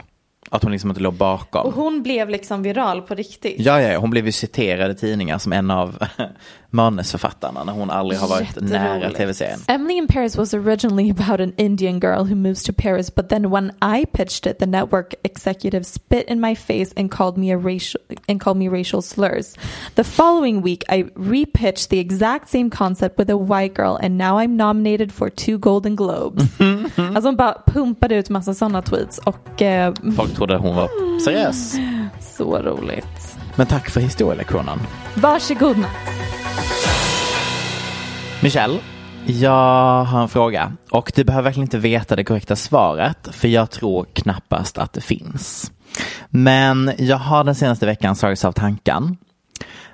Att 0.49 0.63
hon 0.63 0.71
liksom 0.71 0.89
inte 0.89 1.01
låg 1.01 1.13
bakom. 1.13 1.65
Och 1.67 1.73
hon 1.73 2.03
blev 2.03 2.29
liksom 2.29 2.63
viral 2.63 3.01
på 3.01 3.15
riktigt. 3.15 3.55
Ja, 3.59 3.81
ja, 3.81 3.91
ja, 3.91 3.99
hon 3.99 4.09
blev 4.09 4.25
ju 4.25 4.31
citerad 4.31 4.91
i 4.91 4.95
tidningar 4.95 5.37
som 5.37 5.53
en 5.53 5.71
av 5.71 6.03
manusförfattarna 6.75 7.63
när 7.63 7.73
hon 7.73 7.89
aldrig 7.89 8.19
har 8.19 8.27
varit 8.27 8.61
nära 8.61 9.11
tv-serien. 9.11 9.59
Emily 9.67 9.97
in 9.97 10.07
Paris 10.07 10.38
was 10.38 10.53
originally 10.53 11.11
about 11.11 11.39
an 11.39 11.53
Indian 11.57 11.99
girl 11.99 12.23
who 12.23 12.35
moves 12.35 12.63
to 12.63 12.73
Paris, 12.73 13.15
but 13.15 13.29
then 13.29 13.49
when 13.49 13.71
I 13.81 14.05
pitched 14.05 14.51
it, 14.51 14.59
the 14.59 14.65
network 14.65 15.13
executive 15.23 15.83
spit 15.83 16.25
in 16.27 16.41
my 16.41 16.55
face 16.55 16.93
and 16.97 17.11
called 17.11 17.38
me 17.38 17.53
a 17.53 17.57
racial 17.57 18.01
and 18.27 18.41
called 18.41 18.57
me 18.57 18.67
racial 18.67 19.01
slurs. 19.01 19.55
The 19.95 20.03
following 20.03 20.61
week, 20.61 20.83
I 20.89 21.03
repitched 21.03 21.89
the 21.89 21.99
exact 21.99 22.49
same 22.49 22.69
concept 22.69 23.17
with 23.17 23.29
a 23.29 23.38
white 23.38 23.73
girl, 23.75 23.99
and 24.01 24.17
now 24.17 24.38
I'm 24.38 24.57
nominated 24.57 25.11
for 25.11 25.29
two 25.29 25.57
Golden 25.57 25.95
Globes. 25.95 26.43
alltså 26.97 27.27
hon 27.27 27.35
bara 27.35 27.61
pumpade 27.65 28.15
ut 28.15 28.29
massa 28.29 28.53
sådana 28.53 28.81
tweets 28.81 29.17
och 29.17 29.61
eh, 29.61 29.93
Folk 30.17 30.35
trodde 30.35 30.57
hon 30.57 30.75
var 30.75 31.19
seriös. 31.19 31.75
så 32.19 32.57
roligt. 32.61 33.38
Men 33.55 33.67
tack 33.67 33.89
för 33.89 34.01
historielektionen. 34.01 34.79
Varsågod 35.15 35.77
Max. 35.77 36.24
Michelle, 38.41 38.79
jag 39.25 40.03
har 40.03 40.21
en 40.21 40.29
fråga 40.29 40.71
och 40.91 41.11
du 41.15 41.23
behöver 41.23 41.43
verkligen 41.43 41.65
inte 41.65 41.77
veta 41.77 42.15
det 42.15 42.23
korrekta 42.23 42.55
svaret 42.55 43.27
för 43.31 43.47
jag 43.47 43.71
tror 43.71 44.05
knappast 44.13 44.77
att 44.77 44.93
det 44.93 45.01
finns. 45.01 45.71
Men 46.29 46.91
jag 46.97 47.17
har 47.17 47.43
den 47.43 47.55
senaste 47.55 47.85
veckan 47.85 48.15
slagits 48.15 48.45
av 48.45 48.51
tanken. 48.51 49.17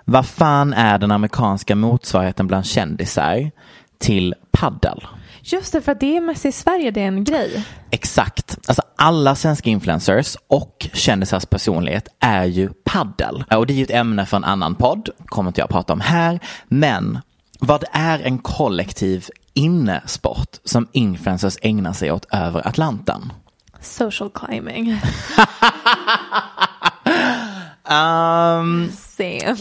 Vad 0.06 0.26
fan 0.26 0.74
är 0.74 0.98
den 0.98 1.12
amerikanska 1.12 1.76
motsvarigheten 1.76 2.48
bland 2.48 2.66
kändisar 2.66 3.52
till 4.00 4.36
paddel? 4.52 5.08
Just 5.44 5.74
det, 5.74 5.82
för 5.82 5.92
att 5.92 6.00
det 6.00 6.18
är 6.18 6.22
mest 6.22 6.46
i 6.46 6.52
Sverige 6.52 6.92
det 6.92 7.02
är 7.02 7.08
en 7.08 7.24
grej. 7.24 7.66
Exakt. 7.92 8.58
Alltså 8.68 8.82
alla 8.96 9.36
svenska 9.36 9.70
influencers 9.70 10.38
och 10.48 10.88
kändisars 10.94 11.46
personlighet 11.46 12.08
är 12.20 12.46
ju 12.46 12.70
paddel. 12.84 13.44
Och 13.56 13.68
det 13.68 13.74
är 13.74 13.76
ju 13.76 13.84
ett 13.84 13.92
ämne 13.92 14.26
för 14.26 14.38
en 14.38 14.44
annan 14.44 14.76
podd, 14.76 15.10
kommer 15.26 15.50
inte 15.50 15.62
jag 15.62 15.70
prata 15.70 15.94
om 15.94 16.02
här. 16.02 16.40
Men 16.68 17.20
vad 17.60 17.84
är 17.92 18.20
en 18.20 18.38
kollektiv 18.38 19.28
innesport 19.54 20.60
som 20.64 20.88
influencers 20.92 21.58
ägnar 21.62 21.94
sig 21.94 22.12
åt 22.12 22.26
över 22.34 22.68
Atlanten? 22.68 23.34
Social 23.80 24.30
climbing. 24.30 25.02
Um, 27.92 28.92
Same. 28.92 29.58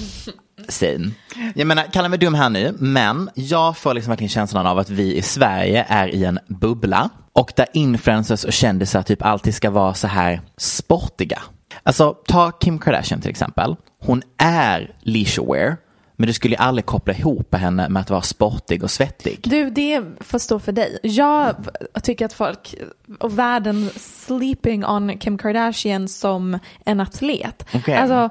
Same. 0.70 1.10
Jag 1.54 1.66
menar, 1.66 1.84
kalla 1.92 2.08
mig 2.08 2.18
dum 2.18 2.34
här 2.34 2.48
nu, 2.48 2.74
men 2.78 3.30
jag 3.34 3.76
får 3.76 3.94
liksom 3.94 4.10
verkligen 4.10 4.28
känslan 4.28 4.66
av 4.66 4.78
att 4.78 4.90
vi 4.90 5.16
i 5.16 5.22
Sverige 5.22 5.86
är 5.88 6.08
i 6.08 6.24
en 6.24 6.38
bubbla 6.48 7.10
och 7.32 7.52
där 7.56 7.66
influencers 7.72 8.44
och 8.44 8.52
kändisar 8.52 9.02
typ 9.02 9.22
alltid 9.22 9.54
ska 9.54 9.70
vara 9.70 9.94
så 9.94 10.06
här 10.06 10.40
sportiga. 10.56 11.42
Alltså, 11.82 12.16
ta 12.26 12.50
Kim 12.50 12.78
Kardashian 12.78 13.20
till 13.20 13.30
exempel. 13.30 13.76
Hon 14.00 14.22
är 14.38 14.94
leisurewear, 15.00 15.76
men 16.16 16.26
du 16.26 16.32
skulle 16.32 16.54
ju 16.54 16.62
aldrig 16.62 16.86
koppla 16.86 17.14
ihop 17.14 17.54
henne 17.54 17.88
med 17.88 18.00
att 18.00 18.10
vara 18.10 18.22
sportig 18.22 18.84
och 18.84 18.90
svettig. 18.90 19.40
Du, 19.42 19.70
det 19.70 20.02
får 20.20 20.38
stå 20.38 20.58
för 20.58 20.72
dig. 20.72 20.98
Jag 21.02 21.54
tycker 22.02 22.24
att 22.24 22.32
folk 22.32 22.74
och 23.18 23.38
världen 23.38 23.90
sleeping 23.96 24.86
on 24.86 25.18
Kim 25.18 25.38
Kardashian 25.38 26.08
som 26.08 26.58
en 26.84 27.00
atlet. 27.00 27.66
Okej. 27.74 27.96
Alltså, 27.96 28.30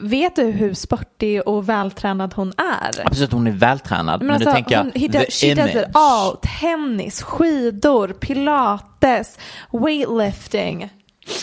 vet 0.00 0.36
du 0.36 0.42
hur 0.44 0.74
sportig 0.74 1.48
och 1.48 1.68
vältränad 1.68 2.34
hon 2.34 2.52
är? 2.56 3.06
Absolut, 3.06 3.32
hon 3.32 3.46
är 3.46 3.50
vältränad, 3.50 4.20
men, 4.20 4.26
Men 4.26 4.26
nu 4.26 4.32
alltså, 4.34 4.52
tänker 4.52 4.74
jag 4.74 4.82
hon, 4.82 4.92
he 4.94 5.08
does, 5.08 5.40
she 5.40 5.54
does 5.54 5.70
it 5.70 5.74
image. 5.74 5.86
all. 5.94 6.36
Tennis, 6.60 7.22
skidor, 7.22 8.08
pilates, 8.08 9.38
weightlifting. 9.72 10.90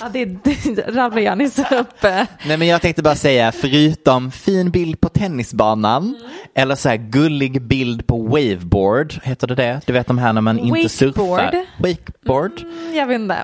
Ja, 0.01 0.09
det, 0.13 0.25
det 0.75 0.81
rabblar 0.87 1.21
jag 1.21 1.37
nyss 1.37 1.59
upp. 1.71 2.03
Nej 2.03 2.27
men 2.57 2.67
jag 2.67 2.81
tänkte 2.81 3.03
bara 3.03 3.15
säga, 3.15 3.51
förutom 3.51 4.31
fin 4.31 4.71
bild 4.71 5.01
på 5.01 5.09
tennisbanan 5.09 6.15
eller 6.55 6.75
så 6.75 6.89
här 6.89 6.97
gullig 6.97 7.61
bild 7.61 8.07
på 8.07 8.23
waveboard, 8.23 9.13
heter 9.23 9.47
det 9.47 9.55
det? 9.55 9.81
Du 9.85 9.93
vet 9.93 10.07
de 10.07 10.17
här 10.17 10.33
när 10.33 10.41
man 10.41 10.59
inte 10.59 10.89
surfar. 10.89 11.65
Wakeboard. 11.79 12.61
Mm, 12.61 12.95
Jag 12.95 13.07
vet 13.07 13.15
inte. 13.19 13.37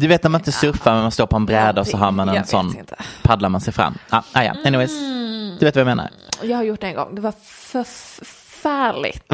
Du 0.00 0.06
vet 0.06 0.22
när 0.22 0.30
man 0.30 0.40
inte 0.40 0.52
surfar 0.52 0.92
men 0.92 1.02
man 1.02 1.10
står 1.10 1.26
på 1.26 1.36
en 1.36 1.46
bräda 1.46 1.80
och 1.80 1.86
så 1.86 1.96
har 1.96 2.10
man 2.10 2.28
en 2.28 2.46
sån, 2.46 2.76
inte. 2.78 2.96
paddlar 3.22 3.48
man 3.48 3.60
sig 3.60 3.72
fram. 3.72 3.98
Ah, 4.10 4.22
ah, 4.32 4.42
ja, 4.42 4.54
anyways. 4.64 4.90
Du 5.58 5.64
vet 5.66 5.74
vad 5.76 5.80
jag 5.80 5.86
menar? 5.86 6.10
Jag 6.42 6.56
har 6.56 6.64
gjort 6.64 6.80
det 6.80 6.86
en 6.86 6.94
gång. 6.94 7.14
Det 7.14 7.20
var 7.20 7.34
förfärligt. 7.42 9.24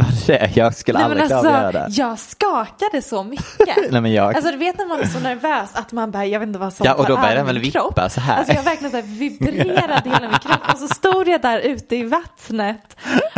Jag 0.57 0.75
skulle 0.75 0.99
Nej, 0.99 1.05
aldrig 1.05 1.27
klara 1.27 1.39
av 1.41 1.47
att 1.47 1.53
göra 1.53 1.67
alltså, 1.85 2.01
det. 2.01 2.03
jag 2.03 2.19
skakade 2.19 3.03
så 3.03 3.25
mycket. 3.25 3.77
Nej, 3.91 4.01
men 4.01 4.13
jag- 4.13 4.37
Alltså 4.37 4.51
du 4.51 4.57
vet 4.57 4.79
när 4.79 4.87
man 4.87 5.01
är 5.01 5.07
så 5.07 5.21
nervös 5.21 5.71
att 5.75 5.93
man 5.93 6.11
bara, 6.11 6.27
jag 6.27 6.41
vet 6.41 6.47
inte 6.47 6.59
vad 6.59 6.73
som 6.73 6.87
Ja, 6.87 6.95
och 6.95 7.07
då 7.07 7.17
börjar 7.17 7.37
den 7.37 7.47
väl 7.47 7.55
min 7.55 7.63
vippa 7.63 7.81
kropp. 7.81 8.13
så 8.13 8.21
här. 8.21 8.37
Alltså 8.37 8.53
jag 8.55 8.63
verkligen 8.63 8.91
så 8.91 8.97
här 8.97 9.05
vibrerade 9.05 10.11
hela 10.11 10.21
min 10.29 10.39
kropp 10.39 10.73
och 10.73 10.79
så 10.79 10.89
stod 10.89 11.29
jag 11.29 11.43
där 11.43 11.59
ute 11.59 11.97
i 11.97 12.05
vattnet. 12.05 12.97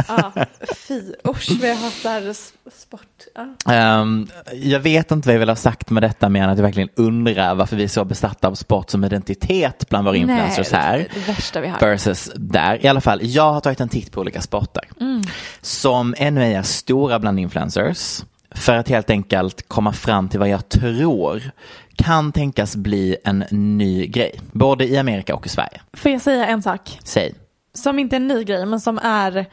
Ja, 0.09 0.33
fy, 0.77 1.03
usch 1.29 1.51
vad 1.61 1.71
jag 1.71 1.77
hatar 1.77 2.33
sport. 2.71 3.25
Ja. 3.65 3.73
Ehm, 3.75 4.27
jag 4.55 4.81
vet 4.81 5.11
inte 5.11 5.29
vad 5.29 5.35
jag 5.35 5.39
vill 5.41 5.49
ha 5.49 5.57
sagt 5.57 5.91
med 5.91 6.03
detta 6.03 6.29
mer 6.29 6.43
än 6.43 6.51
att 6.51 6.59
jag 6.59 6.63
verkligen 6.65 6.89
undrar 6.97 7.55
varför 7.55 7.77
vi 7.77 7.85
är 7.85 7.89
så 7.89 8.05
besatta 8.05 8.49
av 8.49 8.55
sport 8.55 8.91
som 8.91 9.05
identitet 9.05 9.89
bland 9.89 10.05
våra 10.07 10.17
influencers 10.17 10.73
Nej, 10.73 10.81
här. 10.83 10.99
det- 10.99 11.09
det 11.15 11.29
värsta 11.33 11.61
vi 11.61 11.69
har. 11.69 11.81
Versus 11.81 12.31
där. 12.37 12.85
I 12.85 12.89
alla 12.89 13.01
fall, 13.01 13.21
jag 13.23 13.53
har 13.53 13.61
tagit 13.61 13.81
en 13.81 13.89
titt 13.89 14.13
på 14.13 14.21
olika 14.21 14.41
sporter 14.41 14.85
Mm. 15.01 15.23
som 15.61 16.15
ännu 16.19 16.45
är 16.45 16.63
stora 16.63 17.19
bland 17.19 17.41
influencers 17.41 18.25
för 18.51 18.77
att 18.77 18.89
helt 18.89 19.11
enkelt 19.11 19.69
komma 19.69 19.93
fram 19.93 20.29
till 20.29 20.39
vad 20.39 20.49
jag 20.49 20.69
tror 20.69 21.51
kan 21.97 22.33
tänkas 22.33 22.77
bli 22.77 23.17
en 23.25 23.45
ny 23.51 24.07
grej. 24.07 24.41
Både 24.53 24.85
i 24.89 24.97
Amerika 24.99 25.35
och 25.35 25.47
i 25.47 25.49
Sverige. 25.49 25.81
Får 25.93 26.11
jag 26.11 26.21
säga 26.21 26.47
en 26.47 26.63
sak? 26.63 26.99
Säg. 27.05 27.35
Som 27.75 27.99
inte 27.99 28.17
är 28.17 28.21
en 28.21 28.29
ny 28.29 28.45
grej 28.45 28.67
men 28.67 28.81
som 28.81 28.99
är 28.99 29.47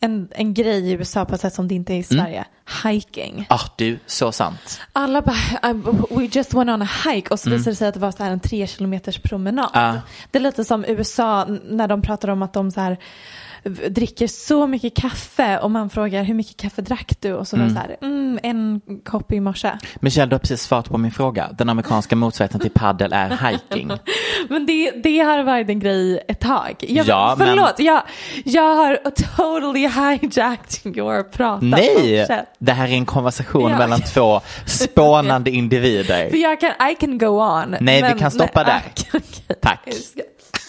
en, 0.00 0.28
en 0.30 0.54
grej 0.54 0.88
i 0.90 0.92
USA 0.92 1.24
på 1.24 1.34
ett 1.34 1.40
sätt 1.40 1.54
som 1.54 1.68
det 1.68 1.74
inte 1.74 1.94
är 1.94 1.98
i 1.98 2.02
Sverige. 2.02 2.44
Hiking. 2.84 3.46
Ah, 3.48 3.60
du, 3.76 3.98
så 4.06 4.32
sant. 4.32 4.80
Alla 4.92 5.22
bara, 5.22 5.70
"Uh, 5.72 5.94
we 6.10 6.24
just 6.32 6.54
went 6.54 6.70
on 6.70 6.82
a 6.82 6.88
hike 7.04 7.30
och 7.34 7.40
så 7.40 7.48
Mm. 7.48 7.58
visade 7.58 7.72
det 7.72 7.76
sig 7.76 7.88
att 7.88 7.94
det 7.94 8.00
var 8.00 8.10
så 8.12 8.22
här 8.22 8.30
en 8.30 8.40
tre 8.40 8.66
kilometers 8.66 9.18
promenad. 9.18 9.70
Ah. 9.72 9.94
Det 10.30 10.38
är 10.38 10.42
lite 10.42 10.64
som 10.64 10.84
USA 10.84 11.44
när 11.64 11.88
de 11.88 12.02
pratar 12.02 12.28
om 12.28 12.42
att 12.42 12.52
de 12.52 12.70
så 12.70 12.80
här 12.80 12.96
dricker 13.68 14.26
så 14.26 14.66
mycket 14.66 14.96
kaffe 14.96 15.58
och 15.58 15.70
man 15.70 15.90
frågar 15.90 16.22
hur 16.22 16.34
mycket 16.34 16.56
kaffe 16.56 16.82
drack 16.82 17.12
du 17.20 17.32
och 17.32 17.48
så 17.48 17.56
var 17.56 17.64
det 17.64 17.70
så 17.70 17.76
här, 17.78 17.96
mm, 18.02 18.38
en 18.42 18.80
kopp 19.04 19.32
i 19.32 19.40
morse. 19.40 19.70
Michelle, 20.00 20.26
du 20.30 20.34
har 20.34 20.38
precis 20.40 20.62
svarat 20.62 20.88
på 20.88 20.98
min 20.98 21.10
fråga. 21.12 21.48
Den 21.58 21.68
amerikanska 21.68 22.16
motsvarigheten 22.16 22.60
till 22.60 22.70
paddel 22.70 23.12
är 23.12 23.50
hiking. 23.50 23.90
Men 24.48 24.66
det, 24.66 24.90
det 24.90 25.18
har 25.18 25.42
varit 25.42 25.68
en 25.68 25.80
grej 25.80 26.24
ett 26.28 26.40
tag. 26.40 26.74
Jag, 26.80 27.06
Ja, 27.06 27.34
men- 27.38 27.46
förlåt, 27.48 27.74
jag, 27.78 28.02
jag 28.44 28.74
har 28.76 28.96
totally 29.10 29.80
hijacked 29.88 30.96
your 30.96 31.22
prata. 31.22 31.64
Nej, 31.66 32.26
det 32.58 32.72
här 32.72 32.88
är 32.88 32.92
en 32.92 33.06
konversation 33.06 33.70
Ja. 33.70 33.78
mellan 33.78 34.00
två 34.00 34.40
spånande 34.66 35.50
individer. 35.58 36.30
För 36.30 36.36
jag 36.36 36.60
kan, 36.60 36.70
I 36.90 36.94
can 36.94 37.18
go 37.18 37.26
on. 37.26 37.76
Nej, 37.80 37.96
vi 38.02 38.08
men- 38.08 38.18
kan 38.18 38.30
stoppa 38.30 38.64
där. 38.64 38.82
okej, 38.90 39.08
okej. 39.46 39.56
Tack. 39.62 39.88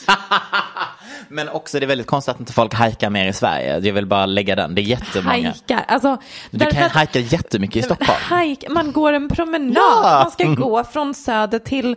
Men 1.27 1.49
också 1.49 1.79
det 1.79 1.85
är 1.85 1.87
väldigt 1.87 2.07
konstigt 2.07 2.33
att 2.35 2.39
inte 2.39 2.53
folk 2.53 2.73
hajkar 2.73 3.09
mer 3.09 3.27
i 3.27 3.33
Sverige. 3.33 3.79
Jag 3.79 3.93
vill 3.93 4.05
bara 4.05 4.25
lägga 4.25 4.55
den. 4.55 4.75
Det 4.75 4.81
är 4.81 4.83
jättemånga. 4.83 5.29
Hajkar. 5.49 5.85
Alltså, 5.87 6.17
Du 6.51 6.65
kan 6.65 6.83
att- 6.83 6.91
hajka 6.91 7.19
jättemycket 7.19 7.75
i 7.75 7.81
Stockholm. 7.81 8.39
Hike, 8.41 8.69
man 8.69 8.91
går 8.91 9.13
en 9.13 9.29
promenad. 9.29 9.75
Ja. 9.77 10.19
Man 10.23 10.31
ska 10.31 10.43
gå 10.43 10.83
från 10.83 11.13
söder 11.13 11.59
till 11.59 11.95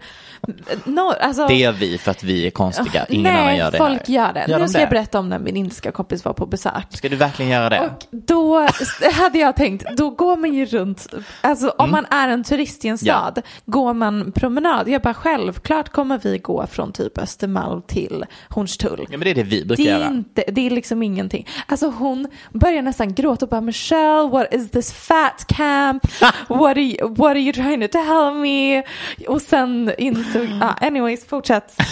norr. 0.84 1.14
Alltså, 1.20 1.46
Det 1.46 1.54
gör 1.54 1.72
vi 1.72 1.98
för 1.98 2.10
att 2.10 2.22
vi 2.22 2.46
är 2.46 2.50
konstiga. 2.50 3.06
Ingen 3.08 3.32
nej, 3.32 3.42
annan 3.42 3.56
gör 3.56 3.70
det 3.70 3.78
folk 3.78 4.08
här. 4.08 4.14
gör 4.14 4.32
det. 4.32 4.40
Gör 4.48 4.58
nu 4.58 4.64
de 4.64 4.68
ska 4.68 4.78
det? 4.78 4.82
jag 4.82 4.90
berätta 4.90 5.18
om 5.18 5.28
när 5.28 5.38
min 5.38 5.56
indiska 5.56 5.92
kompis 5.92 6.24
var 6.24 6.32
på 6.32 6.46
besök. 6.46 6.86
Ska 6.90 7.08
du 7.08 7.16
verkligen 7.16 7.50
göra 7.50 7.68
det? 7.68 7.80
Och 7.80 8.06
då 8.10 8.68
hade 9.12 9.38
jag 9.38 9.56
tänkt, 9.56 9.86
då 9.96 10.10
går 10.10 10.36
man 10.36 10.54
ju 10.54 10.66
runt, 10.66 11.06
alltså 11.40 11.68
om 11.68 11.88
Mm. 11.88 11.90
man 12.10 12.18
är 12.20 12.28
en 12.28 12.44
turist 12.44 12.84
i 12.84 12.88
en 12.88 12.98
Ja. 13.00 13.14
stad, 13.32 13.42
går 13.66 13.94
man 13.94 14.32
promenad. 14.32 14.88
Jag 14.88 15.02
bara 15.02 15.14
självklart 15.14 15.88
kommer 15.88 16.18
vi 16.22 16.38
gå 16.38 16.66
från 16.66 16.92
typ 16.92 17.18
Östermalm 17.18 17.82
till 17.82 18.24
Hornstull. 18.48 19.00
Ja, 19.10 19.18
men 19.18 19.20
det 19.20 19.30
är 19.30 19.34
det 19.34 19.42
vi 19.42 19.64
brukar 19.64 19.84
Det 19.84 19.90
är, 19.90 19.98
göra. 19.98 20.08
inte, 20.08 20.44
det 20.52 20.66
är 20.66 20.70
liksom 20.70 21.02
ingenting. 21.02 21.46
Alltså 21.66 21.88
hon 21.98 22.28
börjar 22.52 22.82
nästan 22.82 23.14
gråta 23.14 23.44
och 23.44 23.48
bara 23.50 23.60
Michelle, 23.60 24.28
what 24.28 24.54
is 24.54 24.70
this 24.70 24.92
fat 24.92 25.44
camp? 25.48 26.06
What 26.48 26.70
are 26.70 26.80
you, 26.80 27.08
what 27.14 27.30
are 27.30 27.38
you 27.40 27.52
trying 27.52 27.80
to 27.80 27.88
tell 27.92 28.34
me? 28.34 28.82
Och 29.28 29.42
sen 29.42 29.92
insåg, 30.34 30.58
ah, 30.62 30.74
anyways, 30.86 31.26
fortsätt. 31.26 31.76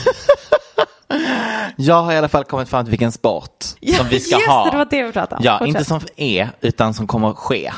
Jag 1.76 2.03
har 2.03 2.12
i 2.12 2.16
alla 2.16 2.29
fall 2.29 2.44
kommit 2.44 2.68
fram 2.68 2.85
till 2.85 2.90
vilken 2.90 3.12
sport 3.12 3.64
som 3.96 4.09
vi 4.09 4.20
ska 4.20 4.37
just 4.37 4.48
ha. 4.48 4.64
det, 4.64 4.70
det 4.70 4.76
var 4.76 4.87
det 4.90 5.03
vi 5.03 5.12
pratade 5.12 5.37
om. 5.38 5.44
Ja, 5.44 5.59
Fortsätt. 5.59 5.68
inte 5.68 5.85
som 5.85 6.00
är, 6.16 6.48
utan 6.61 6.94
som 6.94 7.07
kommer 7.07 7.31
att 7.31 7.37
ske. 7.37 7.72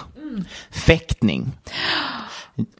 Fäktning. 0.70 1.52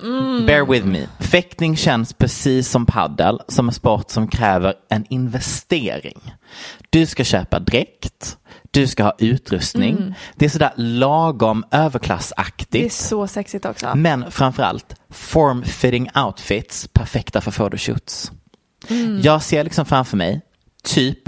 Mm. 0.02 0.46
Bear 0.46 0.66
with 0.66 0.86
me. 0.86 1.06
Fäktning 1.20 1.76
känns 1.76 2.12
precis 2.12 2.68
som 2.68 2.86
paddel 2.86 3.40
som 3.48 3.68
en 3.68 3.74
sport 3.74 4.10
som 4.10 4.28
kräver 4.28 4.74
en 4.88 5.04
investering. 5.08 6.34
Du 6.90 7.06
ska 7.06 7.24
köpa 7.24 7.58
dräkt, 7.58 8.36
du 8.72 8.86
ska 8.86 9.04
ha 9.04 9.14
utrustning. 9.18 10.14
Det 10.34 10.44
är 10.44 10.48
sådär 10.48 10.72
lagom 10.76 11.50
Mm. 11.56 11.64
Det 11.70 11.76
är 11.76 11.80
överklassaktigt. 11.84 12.94
så 12.94 13.26
sexigt 13.26 13.64
också. 13.64 13.92
Men 13.94 14.30
framförallt 14.30 14.94
form-fitting 15.10 16.24
outfits, 16.26 16.88
perfekta 16.92 17.40
för 17.40 17.50
photoshoots. 17.50 18.32
Mm. 18.88 19.20
Jag 19.20 19.42
ser 19.42 19.64
liksom 19.64 19.84
framför 19.84 20.16
mig, 20.16 20.40
typ 20.84 21.18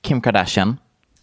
Kim 0.00 0.20
Kardashian, 0.20 0.76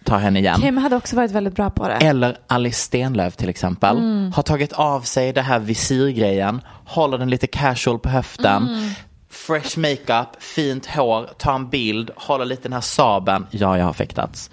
ta 0.03 0.17
henne 0.17 0.39
igen. 0.39 0.61
Kim 0.61 0.77
hade 0.77 0.95
också 0.95 1.15
varit 1.15 1.31
väldigt 1.31 1.55
bra 1.55 1.69
på 1.69 1.87
det. 1.87 1.93
Eller 1.93 2.37
Alice 2.47 2.79
Stenlöf 2.79 3.35
till 3.35 3.49
exempel. 3.49 3.97
Mm. 3.97 4.31
Har 4.31 4.43
tagit 4.43 4.73
av 4.73 5.01
sig 5.01 5.33
det 5.33 5.41
här 5.41 5.59
visirgrejen, 5.59 6.61
håller 6.85 7.17
den 7.17 7.29
lite 7.29 7.47
casual 7.47 7.99
på 7.99 8.09
höften. 8.09 8.67
Mm. 8.67 8.89
Fresh 9.31 9.79
makeup, 9.79 10.27
fint 10.39 10.85
hår, 10.85 11.29
tar 11.37 11.53
en 11.55 11.69
bild, 11.69 12.11
håller 12.15 12.45
lite 12.45 12.61
den 12.63 12.73
här 12.73 12.81
saben. 12.81 13.47
Ja, 13.51 13.77
jag 13.77 13.85
har 13.85 13.93
fäktats. 13.93 14.49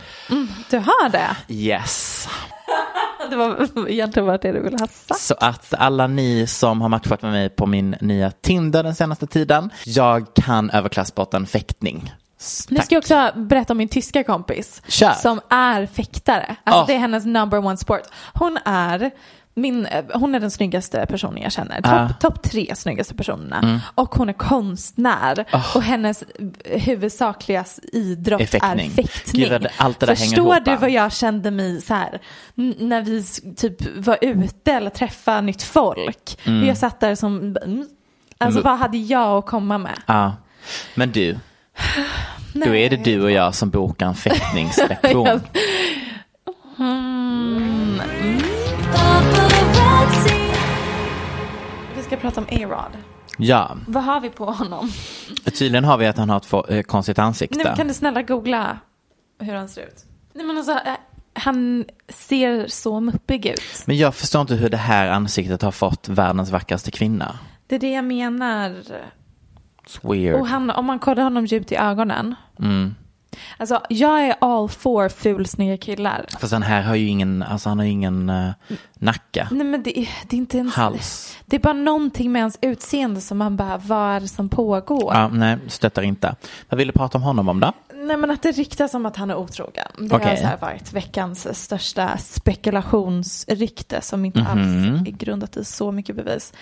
Du 0.70 0.78
har 0.78 1.08
det? 1.08 1.36
Yes. 1.48 2.28
Det 3.30 3.36
var 3.36 3.68
egentligen 3.88 4.26
bara 4.26 4.38
det 4.38 4.52
du 4.52 4.60
ville 4.62 4.76
ha 4.80 4.86
sagt. 4.86 5.20
Så 5.20 5.34
att 5.40 5.74
alla 5.74 6.06
ni 6.06 6.46
som 6.46 6.80
har 6.80 6.88
matchat 6.88 7.22
med 7.22 7.32
mig 7.32 7.48
på 7.48 7.66
min 7.66 7.96
nya 8.00 8.30
Tinder 8.30 8.82
den 8.82 8.94
senaste 8.94 9.26
tiden, 9.26 9.70
jag 9.86 10.26
kan 10.34 10.70
överklasssporten 10.70 11.46
fäktning. 11.46 12.12
S- 12.40 12.66
Nu 12.70 12.76
tack. 12.76 12.86
ska 12.86 12.94
jag 12.94 13.00
också 13.00 13.30
berätta 13.40 13.72
om 13.72 13.76
min 13.78 13.88
tyska 13.88 14.24
kompis. 14.24 14.82
Kör. 14.88 15.12
Som 15.12 15.40
är 15.50 15.86
fäktare. 15.86 16.56
Alltså 16.64 16.82
Ah. 16.82 16.86
det 16.86 16.94
är 16.94 16.98
hennes 16.98 17.24
number 17.26 17.58
one 17.58 17.76
sport. 17.76 18.02
Hon 18.34 18.58
är 18.64 19.10
min, 19.60 19.86
eh, 19.86 20.04
hon 20.14 20.34
är 20.34 20.40
den 20.40 20.50
snyggaste 20.50 21.06
personen 21.08 21.42
jag 21.42 21.52
känner. 21.52 21.76
Topp 21.82 21.92
Ah. 21.92 22.08
top 22.20 22.42
tre 22.42 22.74
snyggaste 22.74 23.14
personerna. 23.14 23.58
Mm. 23.58 23.78
Och 23.94 24.14
hon 24.14 24.28
är 24.28 24.32
konstnär. 24.32 25.44
Ah. 25.50 25.62
Och 25.74 25.82
hennes 25.82 26.24
huvudsakliga 26.64 27.64
idrott 27.92 28.40
Är 28.40 28.44
är 28.44 28.78
fäktning. 28.78 29.06
Gud, 29.32 29.66
allt 29.76 30.00
det 30.00 30.06
där 30.06 30.14
Förstår 30.14 30.54
ihop, 30.54 30.64
du 30.64 30.70
va? 30.70 30.78
vad 30.80 30.90
jag 30.90 31.12
kände 31.12 31.50
mig 31.50 31.80
så 31.80 31.94
här 31.94 32.20
när 32.78 33.02
vi 33.02 33.24
typ 33.56 33.96
var 33.96 34.18
ute 34.20 34.72
eller 34.72 34.90
träffade 34.90 35.40
nytt 35.40 35.62
folk. 35.62 36.38
Mm. 36.44 36.60
Hur 36.60 36.68
jag 36.68 36.76
satt 36.78 37.00
där 37.00 37.14
som, 37.14 37.56
alltså 38.38 38.60
vad 38.60 38.78
hade 38.78 38.98
jag 38.98 39.38
att 39.38 39.46
komma 39.46 39.78
med? 39.78 39.98
Ja. 40.06 40.36
Men 40.94 41.12
du, 41.12 41.38
då 42.52 42.74
är 42.74 42.90
det 42.90 42.96
du 42.96 43.22
och 43.22 43.30
jag 43.30 43.54
som 43.54 43.70
bokar 43.70 44.06
en 44.06 44.14
fäktningslektion. 44.14 45.40
ska 52.08 52.16
prata 52.16 52.40
om 52.40 52.46
A-Rod. 52.50 53.02
Ja, 53.38 53.76
Vad 53.86 54.04
har 54.04 54.20
vi 54.20 54.30
på 54.30 54.44
honom? 54.44 54.90
tydligen 55.44 55.84
har 55.84 55.98
vi 55.98 56.06
att 56.06 56.16
han 56.16 56.30
har 56.30 56.36
ett 56.36 56.70
eh, 56.70 56.82
konstigt 56.82 57.18
ansikte. 57.18 57.58
Nej, 57.64 57.76
kan 57.76 57.88
du 57.88 57.94
snälla 57.94 58.22
googla 58.22 58.78
hur 59.40 59.54
han 59.54 59.68
ser 59.68 59.82
ut? 59.82 60.04
Nej, 60.32 60.46
men 60.46 60.56
alltså, 60.56 60.72
eh, 60.72 60.96
han 61.32 61.84
ser 62.08 62.66
så 62.66 63.00
muppig 63.00 63.46
ut. 63.46 63.62
Men 63.86 63.96
jag 63.96 64.14
förstår 64.14 64.40
inte 64.40 64.54
hur 64.54 64.68
det 64.68 64.76
här 64.76 65.08
ansiktet 65.10 65.62
har 65.62 65.70
fått 65.70 66.08
världens 66.08 66.50
vackraste 66.50 66.90
kvinna. 66.90 67.38
Det 67.66 67.74
är 67.74 67.78
det 67.80 67.92
jag 67.92 68.04
menar. 68.04 68.70
It's 69.86 70.12
weird. 70.12 70.40
Och 70.40 70.46
han, 70.48 70.70
om 70.70 70.86
man 70.86 70.98
kollar 70.98 71.22
honom 71.22 71.46
djupt 71.46 71.72
i 71.72 71.76
ögonen. 71.76 72.34
Mm. 72.58 72.94
Alltså, 73.56 73.82
jag 73.88 74.26
är 74.26 74.34
all 74.40 74.68
for 74.68 75.08
fulsnygga 75.08 75.76
killar. 75.76 76.26
Fast 76.40 76.50
den 76.50 76.62
här 76.62 76.82
har 76.82 76.94
ju 76.94 77.06
ingen, 77.06 77.42
alltså 77.42 77.68
han 77.68 77.78
har 77.78 77.86
ingen 77.86 78.30
uh, 78.30 78.50
nacke. 78.94 79.48
Nej, 79.50 79.66
men 79.66 79.82
det, 79.82 79.98
är- 79.98 80.08
det 80.28 80.36
är 80.36 80.38
inte 80.38 80.58
ens... 80.58 80.74
Hals. 80.74 81.36
Det 81.46 81.56
är 81.56 81.60
bara 81.60 81.72
någonting 81.72 82.32
med 82.32 82.42
hans 82.42 82.58
utseende 82.60 83.20
som 83.20 83.38
man 83.38 83.56
bara, 83.56 83.78
vad 83.78 84.16
är 84.16 84.20
det 84.20 84.28
som 84.28 84.48
pågår? 84.48 85.14
Ja, 85.14 85.28
nej, 85.28 85.56
stöttar 85.68 86.02
inte. 86.02 86.36
Vad 86.68 86.78
vill 86.78 86.86
du 86.88 86.92
prata 86.92 87.18
om 87.18 87.22
honom 87.24 87.48
om 87.48 87.60
då? 87.60 87.72
Nej 87.94 88.16
men 88.16 88.30
att 88.30 88.42
det 88.42 88.52
ryktas 88.52 88.94
om 88.94 89.06
att 89.06 89.16
han 89.16 89.30
är 89.30 89.36
otrogen. 89.36 89.86
Det 89.98 90.16
Okej. 90.16 90.28
har 90.28 90.36
så 90.36 90.46
här 90.46 90.56
varit 90.60 90.92
veckans 90.92 91.62
största 91.64 92.18
spekulationsrykte 92.18 94.00
som 94.00 94.24
inte 94.24 94.38
Mhm. 94.40 94.48
alls 94.48 95.08
är 95.08 95.12
grundat 95.12 95.56
i 95.56 95.64
så 95.64 95.92
mycket 95.92 96.16
bevis. 96.16 96.52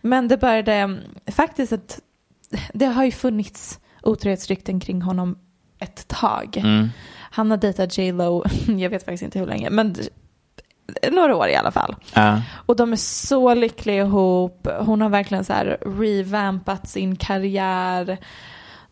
Men 0.00 0.28
det 0.28 0.36
började 0.36 0.72
mm, 0.74 0.98
faktiskt 1.32 1.72
ett, 1.72 1.98
det 2.74 2.86
har 2.86 3.04
ju 3.04 3.10
funnits 3.12 3.80
otrohetsrykten 4.02 4.80
kring 4.80 5.02
honom 5.02 5.38
ett 5.78 6.08
tag. 6.08 6.56
Mm. 6.56 6.88
Han 7.18 7.50
har 7.50 7.58
dejtat 7.58 7.98
J 7.98 8.12
Lo, 8.12 8.44
jag 8.66 8.90
vet 8.90 9.04
faktiskt 9.04 9.22
inte 9.22 9.38
hur 9.38 9.46
länge, 9.46 9.70
men 9.70 9.96
några 11.10 11.36
år 11.36 11.48
i 11.48 11.56
alla 11.56 11.70
fall. 11.70 11.96
Ja. 12.14 12.42
Och 12.66 12.76
de 12.76 12.92
är 12.92 12.96
så 12.96 13.54
lyckliga 13.54 14.02
ihop. 14.02 14.68
Hon 14.80 15.00
har 15.00 15.08
verkligen 15.08 15.44
så 15.44 15.52
här 15.52 15.78
revampat 15.86 16.88
sin 16.88 17.16
karriär. 17.16 18.18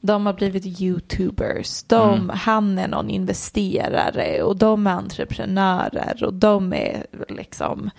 De 0.00 0.26
har 0.26 0.32
blivit 0.32 0.80
YouTubers. 0.80 1.82
De, 1.82 2.14
Mm. 2.14 2.28
Han 2.28 2.78
är 2.78 2.88
någon 2.88 3.10
investerare 3.10 4.42
och 4.42 4.56
de 4.56 4.86
är 4.86 4.90
entreprenörer 4.90 6.24
och 6.24 6.34
de 6.34 6.72
är 6.72 7.06
liksom 7.28 7.90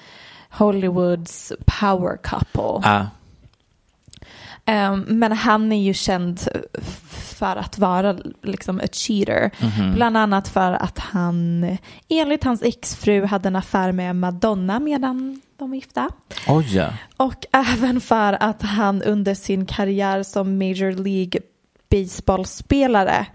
Hollywoods 0.50 1.54
power 1.80 2.18
couple. 2.24 2.82
Ja. 2.84 3.08
Um, 4.68 5.06
men 5.08 5.32
han 5.32 5.72
är 5.72 5.84
ju 5.84 5.94
känd 5.94 6.42
för 7.36 7.56
att 7.56 7.80
vara 7.80 8.18
liksom 8.42 8.80
a 8.80 8.88
cheater. 8.92 9.52
Mhm. 9.62 9.94
Bland 9.96 10.18
annat 10.18 10.48
för 10.48 10.72
att 10.72 11.00
han 11.00 11.78
enligt 12.10 12.44
hans 12.44 12.62
exfru 12.62 13.26
hade 13.26 13.48
en 13.48 13.56
affär 13.56 13.92
med 13.92 14.16
Madonna 14.16 14.80
medan 14.80 15.42
de 15.58 15.70
var 15.70 15.76
gifta. 15.76 16.10
Oj. 16.48 16.88
Och 17.18 17.46
även 17.52 18.02
för 18.02 18.44
att 18.44 18.62
han 18.62 19.02
under 19.02 19.34
sin 19.34 19.66
karriär 19.66 20.24
som 20.24 20.58
Major 20.58 20.92
League 20.92 21.42
baseballspelare 21.90 23.26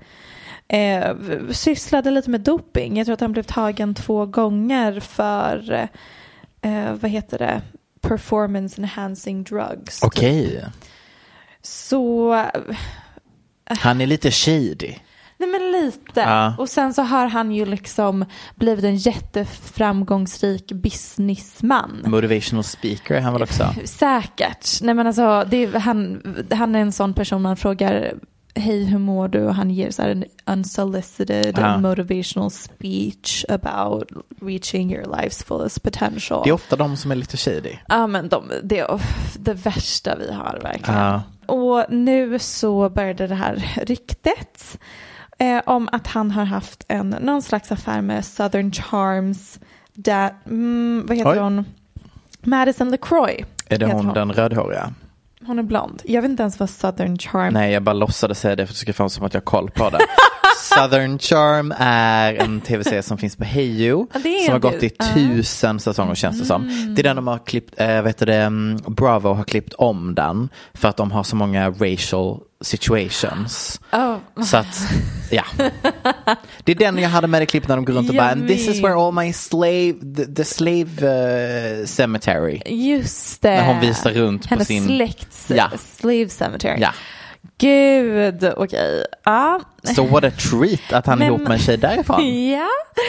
eh, 0.69 1.17
sysslade 1.51 2.11
lite 2.11 2.31
med 2.31 2.41
doping. 2.41 2.97
Jag 2.97 3.07
tror 3.07 3.15
att 3.15 3.21
han 3.21 3.33
blev 3.33 3.43
tagen 3.43 3.95
två 3.95 4.27
gånger 4.27 5.01
för, 5.01 5.89
eh, 6.63 6.93
vad 6.93 7.11
heter 7.11 7.39
det, 7.39 7.63
performance 8.01 8.81
enhancing 8.81 9.45
drugs. 9.45 10.03
Okej. 10.03 10.65
Så, 11.63 12.35
Han 13.79 14.01
är 14.01 14.07
lite 14.07 14.31
shady. 14.31 14.95
nej 15.39 15.49
men 15.49 15.73
lite. 15.73 16.21
Ja. 16.21 16.55
Och 16.59 16.69
sen 16.69 16.95
så 16.95 17.03
har 17.03 17.27
han 17.27 17.53
ju 17.53 17.67
liksom 17.67 18.25
blivit 18.55 18.85
en 18.85 18.97
jätteframgångsrik 18.97 20.73
businessman. 20.73 22.03
Motivational 22.07 22.65
speaker 22.65 23.15
är 23.15 23.21
han 23.21 23.33
väl 23.33 23.43
också? 23.43 23.75
Säkert. 23.85 24.83
Nej 24.83 24.95
men 24.95 25.07
alltså, 25.07 25.45
det 25.51 25.57
är, 25.65 25.79
han, 25.79 26.23
han 26.51 26.75
är 26.75 26.81
en 26.81 26.93
sån 26.93 27.15
person 27.15 27.43
man 27.43 27.57
frågar 27.57 28.13
hej 28.55 28.85
hur 28.85 28.99
mår 28.99 29.29
du? 29.29 29.43
Och 29.45 29.55
han 29.55 29.71
ger 29.71 29.91
så 29.91 30.03
här 30.03 30.09
en 30.11 30.25
unsolicited 30.47 31.59
Ja. 31.59 31.79
motivational 31.79 32.51
speech 32.51 33.45
about 33.49 34.05
reaching 34.43 34.93
your 34.95 35.05
life's 35.05 35.45
fullest 35.47 35.83
potential. 35.83 36.41
Det 36.45 36.51
är 36.51 36.55
ofta 36.55 36.77
de 36.77 36.97
som 36.97 37.11
är 37.11 37.15
lite 37.15 37.37
shady. 37.37 37.73
Ja 37.89 38.07
men 38.07 38.29
de, 38.29 38.45
det 38.63 38.79
är 38.79 39.01
det 39.39 39.55
värsta 39.55 40.17
vi 40.17 40.33
har 40.33 40.59
verkligen. 40.63 41.01
Ja. 41.01 41.23
Och 41.51 41.85
nu 41.89 42.39
så 42.39 42.89
började 42.89 43.27
det 43.27 43.35
här 43.35 43.65
ryktet 43.83 44.79
eh, 45.39 45.61
om 45.67 45.89
att 45.93 46.07
han 46.07 46.31
har 46.31 46.45
haft 46.45 46.85
en, 46.89 47.17
någon 47.21 47.43
slags 47.43 47.73
affär 47.73 48.01
med 48.01 48.25
Southern 48.25 48.73
Charms, 48.73 49.61
da, 49.95 50.31
mm, 50.47 51.05
vad 51.09 51.17
heter 51.17 51.33
Oj. 51.33 51.39
hon? 51.39 51.65
Madison 52.41 52.91
LaCroix. 52.91 53.47
Är 53.67 53.79
det 53.79 53.87
heter 53.87 53.99
hon 53.99 54.15
den 54.15 54.33
rödhåriga? 54.33 54.95
Hon 55.47 55.59
är 55.59 55.63
blond. 55.63 56.03
Jag 56.05 56.23
vet 56.23 56.31
inte 56.31 56.43
ens 56.43 56.61
vad 56.61 56.71
Southern 56.71 57.19
Charm 57.19 57.55
Nej, 57.55 57.73
jag 57.73 57.83
bara 57.83 57.93
låtsades 57.93 58.41
säga 58.41 58.57
det 58.57 58.67
för 58.67 58.73
att 58.73 58.77
det 58.77 58.81
ska 58.81 58.93
få 58.93 59.09
som 59.09 59.25
att 59.25 59.35
jag 59.35 59.41
har 59.41 59.45
koll 59.45 59.71
på 59.71 59.91
det. 59.91 59.99
Southern 60.75 61.19
Charm 61.19 61.75
är 61.79 62.35
en 62.35 62.61
tv-serie 62.61 63.03
som 63.03 63.19
finns 63.19 63.37
på 63.37 63.45
Heyo. 63.45 64.07
Ja, 64.15 64.21
Som 64.45 64.53
har 64.53 64.59
gått 64.59 64.83
i 64.83 64.91
tusen 64.91 65.81
säsonger 65.81 66.15
känns 66.15 66.41
det 66.41 66.45
som. 66.47 66.95
Det 66.95 67.01
är 67.01 67.05
den 67.05 67.17
de 67.17 67.27
har 67.27 67.39
klippt, 67.39 67.81
äh, 67.81 68.03
vet 68.03 68.19
du 68.19 68.25
det, 68.27 68.37
mm, 68.37 68.77
Bravo 68.87 69.33
har 69.33 69.45
klippt 69.45 69.73
om 69.75 70.15
den. 70.15 70.49
För 70.75 70.89
att 70.89 70.97
de 70.97 71.11
har 71.13 71.23
så 71.23 71.37
många 71.37 71.71
racial 71.71 72.41
situations. 72.63 73.81
Oh. 73.93 74.17
Så 74.45 74.57
att, 74.57 74.79
ja. 75.31 75.45
Det 76.65 76.73
är 76.73 76.77
den 76.77 76.99
jag 76.99 77.09
hade 77.09 77.27
med 77.27 77.43
i 77.43 77.47
klippet 77.47 77.69
när 77.69 77.77
de 77.77 77.85
går 77.85 77.95
runt 77.95 78.09
och 78.11 78.15
bara, 78.17 78.31
And 78.31 78.49
this 78.49 78.69
is 78.69 78.83
where 78.83 78.95
all 78.95 79.13
my 79.15 79.33
slave, 79.33 79.93
the, 80.17 80.27
the 80.35 80.45
slave 80.45 80.87
uh, 81.81 81.87
cemetery. 81.87 82.61
Just 82.67 83.43
det. 83.43 83.51
När 83.51 83.67
hon 83.67 83.81
visar 83.81 84.11
runt 84.13 84.43
på 84.43 84.49
Hennes 84.49 84.69
sin- 84.69 84.87
släkts 84.87 85.51
Ja. 85.57 85.71
slave 85.99 86.29
cemetery. 86.29 86.81
Ja. 86.81 86.91
Gud, 87.59 88.53
okej. 88.57 89.05
Ja. 89.25 89.61
So 89.83 90.05
what 90.07 90.25
a 90.25 90.31
treat 90.31 90.93
att 90.93 91.07
han 91.07 91.23
är 91.23 91.27
ihop 91.27 91.41
med 91.41 91.51
en 91.53 91.59
tjej 91.59 91.77
därifrån. 91.77 92.21
Ja. 92.51 92.69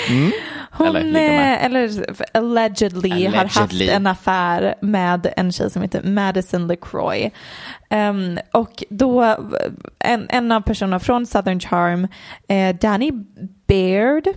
Mm. 0.10 0.32
Hon, 0.72 0.88
Eller 0.88 1.04
med. 1.12 1.66
eller 1.66 2.06
allegedly, 2.34 3.26
har 3.26 3.34
haft 3.44 3.58
Allegedly. 3.58 3.90
en 3.90 4.08
affär 4.08 4.76
med 4.82 5.34
en 5.38 5.52
tjej 5.52 5.70
som 5.72 5.82
heter 5.82 6.04
Madison 6.04 6.68
LaCroix. 6.68 7.36
Um, 7.90 8.38
och 8.54 8.84
då, 8.90 9.36
en, 10.00 10.28
en 10.30 10.52
av 10.52 10.62
personerna 10.62 11.00
från 11.00 11.26
Southern 11.26 11.60
Charm, 11.60 12.08
eh, 12.48 12.76
Danny 12.76 13.12
Baird, 13.68 14.28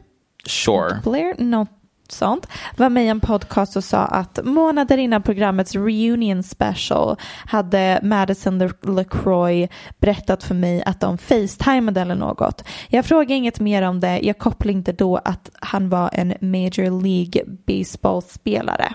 Sure. 0.47 1.01
Blair, 1.05 1.34
något 1.38 1.68
sånt, 2.12 2.46
var 2.76 2.88
med 2.88 3.05
i 3.05 3.09
en 3.09 3.20
podcast 3.20 3.76
och 3.76 3.84
sa 3.84 3.98
att 3.98 4.38
månader 4.44 4.98
innan 4.98 5.22
programmets 5.22 5.74
reunion 5.74 6.42
special 6.42 7.16
hade 7.46 8.00
Madison 8.02 8.70
LaCroix 8.82 9.72
berättat 9.98 10.42
för 10.42 10.55
mig 10.55 10.82
att 10.82 11.00
de 11.00 11.18
facetimade 11.18 12.00
eller 12.00 12.14
något. 12.14 12.64
Jag 12.88 13.05
frågade 13.05 13.34
inget 13.34 13.61
mer 13.61 13.82
om 13.82 14.00
det, 14.00 14.20
jag 14.22 14.38
kopplade 14.38 14.72
inte 14.72 14.92
då 14.92 15.16
att 15.16 15.50
han 15.61 15.88
var 15.88 16.11
en 16.12 16.34
Major 16.40 17.02
League 17.02 17.42
Baseball-spelare. 17.66 18.94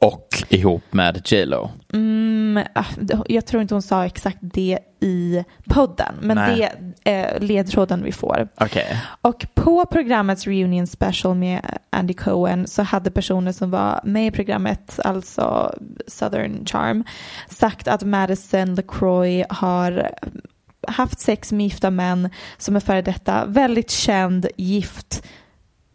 Och 0.00 0.44
ihop 0.48 0.82
med 0.90 1.22
J 1.24 1.44
Lo. 1.44 1.70
Mm, 1.92 2.64
ah, 2.74 2.84
jag 3.26 3.46
tror 3.46 3.62
inte 3.62 3.74
hon 3.74 3.82
sa 3.82 4.06
exakt 4.06 4.38
det 4.40 4.78
i 5.00 5.44
podden, 5.68 6.14
men 6.20 6.36
Nej. 6.36 6.72
det 7.04 7.10
är 7.10 7.40
ledtråden 7.40 8.04
vi 8.04 8.12
får. 8.12 8.48
Okej. 8.60 9.00
Och 9.22 9.46
på 9.54 9.86
programmets 9.86 10.46
reunion 10.46 10.86
special 10.86 11.34
med 11.34 11.78
Andy 11.90 12.14
Cohen 12.14 12.66
så 12.66 12.82
hade 12.82 13.10
personer 13.10 13.52
som 13.52 13.70
var 13.70 14.00
med 14.04 14.26
i 14.26 14.30
programmet, 14.30 15.00
alltså 15.04 15.74
Southern 16.06 16.66
Charm, 16.66 17.04
sagt 17.48 17.88
att 17.88 18.02
Madison 18.02 18.74
LaCroix 18.74 19.46
har 19.50 20.10
haft 20.88 21.20
sex 21.20 21.52
med 21.52 21.64
gifta 21.64 21.90
män 21.90 22.30
som 22.58 22.76
är 22.76 22.80
före 22.80 23.02
detta 23.02 23.44
väldigt 23.46 23.90
känd 23.90 24.46
gift 24.56 25.22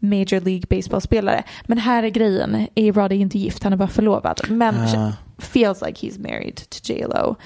Major 0.04 0.40
League 0.40 0.64
Baseball-spelare. 0.70 1.42
Men 1.66 1.78
här 1.78 2.02
är 2.02 2.08
grejen, 2.08 2.54
A-Rod 2.76 3.12
är 3.12 3.16
inte 3.16 3.38
gift, 3.38 3.62
han 3.64 3.72
är 3.72 3.76
bara 3.76 3.88
förlovad. 3.88 4.40
Men 4.48 4.74
Ah. 4.74 5.12
feels 5.38 5.82
like 5.82 6.06
he's 6.06 6.18
married 6.22 6.56
to 6.56 6.78
J 6.92 7.06
Lo. 7.06 7.36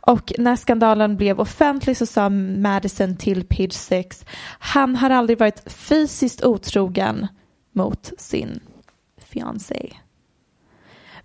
Och 0.00 0.32
när 0.38 0.56
skandalen 0.56 1.16
blev 1.16 1.40
offentlig 1.40 1.96
så 1.96 2.06
sa 2.06 2.28
Madison 2.28 3.16
till 3.16 3.44
Page 3.44 3.72
Six, 3.72 4.24
han 4.58 4.96
har 4.96 5.10
aldrig 5.10 5.38
varit 5.38 5.62
fysiskt 5.72 6.44
otrogen 6.44 7.26
mot 7.74 8.10
sin 8.18 8.60
fiancé. 9.30 9.92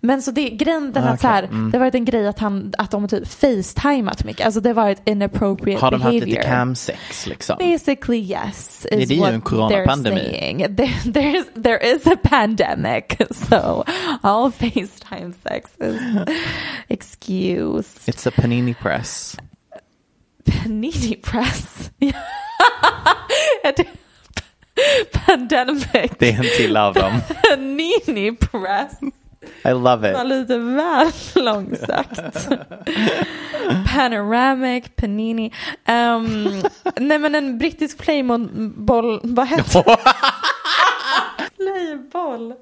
Men 0.06 0.22
så 0.22 0.30
det 0.30 0.40
är 0.52 0.56
grejen 0.56 0.92
den 0.92 1.04
Ah, 1.04 1.08
att 1.10 1.20
så 1.20 1.26
här. 1.26 1.42
Mm. 1.42 1.70
det 1.70 1.78
har 1.78 1.84
varit 1.84 1.94
en 1.94 2.04
grej 2.04 2.28
att, 2.28 2.38
han, 2.38 2.72
att 2.78 2.90
de 2.90 3.00
har 3.02 3.08
typ 3.08 3.28
facetimat 3.28 4.24
mycket. 4.24 4.46
Alltså 4.46 4.60
det 4.60 4.68
har 4.68 4.74
varit 4.74 5.08
inappropriate 5.08 5.80
Har 5.80 5.90
de 5.90 6.02
haft 6.02 6.12
behavior. 6.12 6.26
lite 6.36 6.42
camsex 6.42 7.26
liksom? 7.26 7.56
Basically 7.58 8.18
yes. 8.20 8.86
Nej, 8.90 9.02
Is 9.02 9.08
det 9.08 9.14
är 9.14 9.28
ju 9.28 9.34
en 9.34 9.40
coronapandemi. 9.40 10.20
There, 10.76 10.86
there's, 11.04 11.62
there 11.62 11.94
is 11.94 12.06
a 12.06 12.16
pandemic. 12.22 13.04
So 13.34 13.84
all 14.22 14.52
FaceTime 14.52 15.34
sex 15.48 15.70
is 15.80 16.00
excused. 16.88 18.08
It's 18.08 18.28
a 18.28 18.32
panini 18.36 18.74
press. 18.74 19.36
Panini 20.44 21.22
press. 21.22 21.90
Pandemic. 25.26 26.10
Det 26.18 26.30
är 26.30 26.38
en 26.38 26.44
till 26.56 26.76
av 26.76 26.94
dem. 26.94 27.12
Panini 27.50 28.32
press. 28.36 28.92
I 29.64 29.68
love 29.72 30.12
var 30.12 30.24
it. 30.24 30.28
lite 30.28 30.58
väl 30.58 31.10
långsökt. 31.44 32.48
Panoramic, 33.94 34.84
Panini. 34.96 35.52
Um, 35.88 36.62
nej 36.96 37.18
men 37.18 37.34
en 37.34 37.58
brittisk 37.58 37.98
playboll, 37.98 39.20
vad 39.22 39.48
heter 39.48 39.82
det? 39.84 39.96
Playboll. 41.56 42.54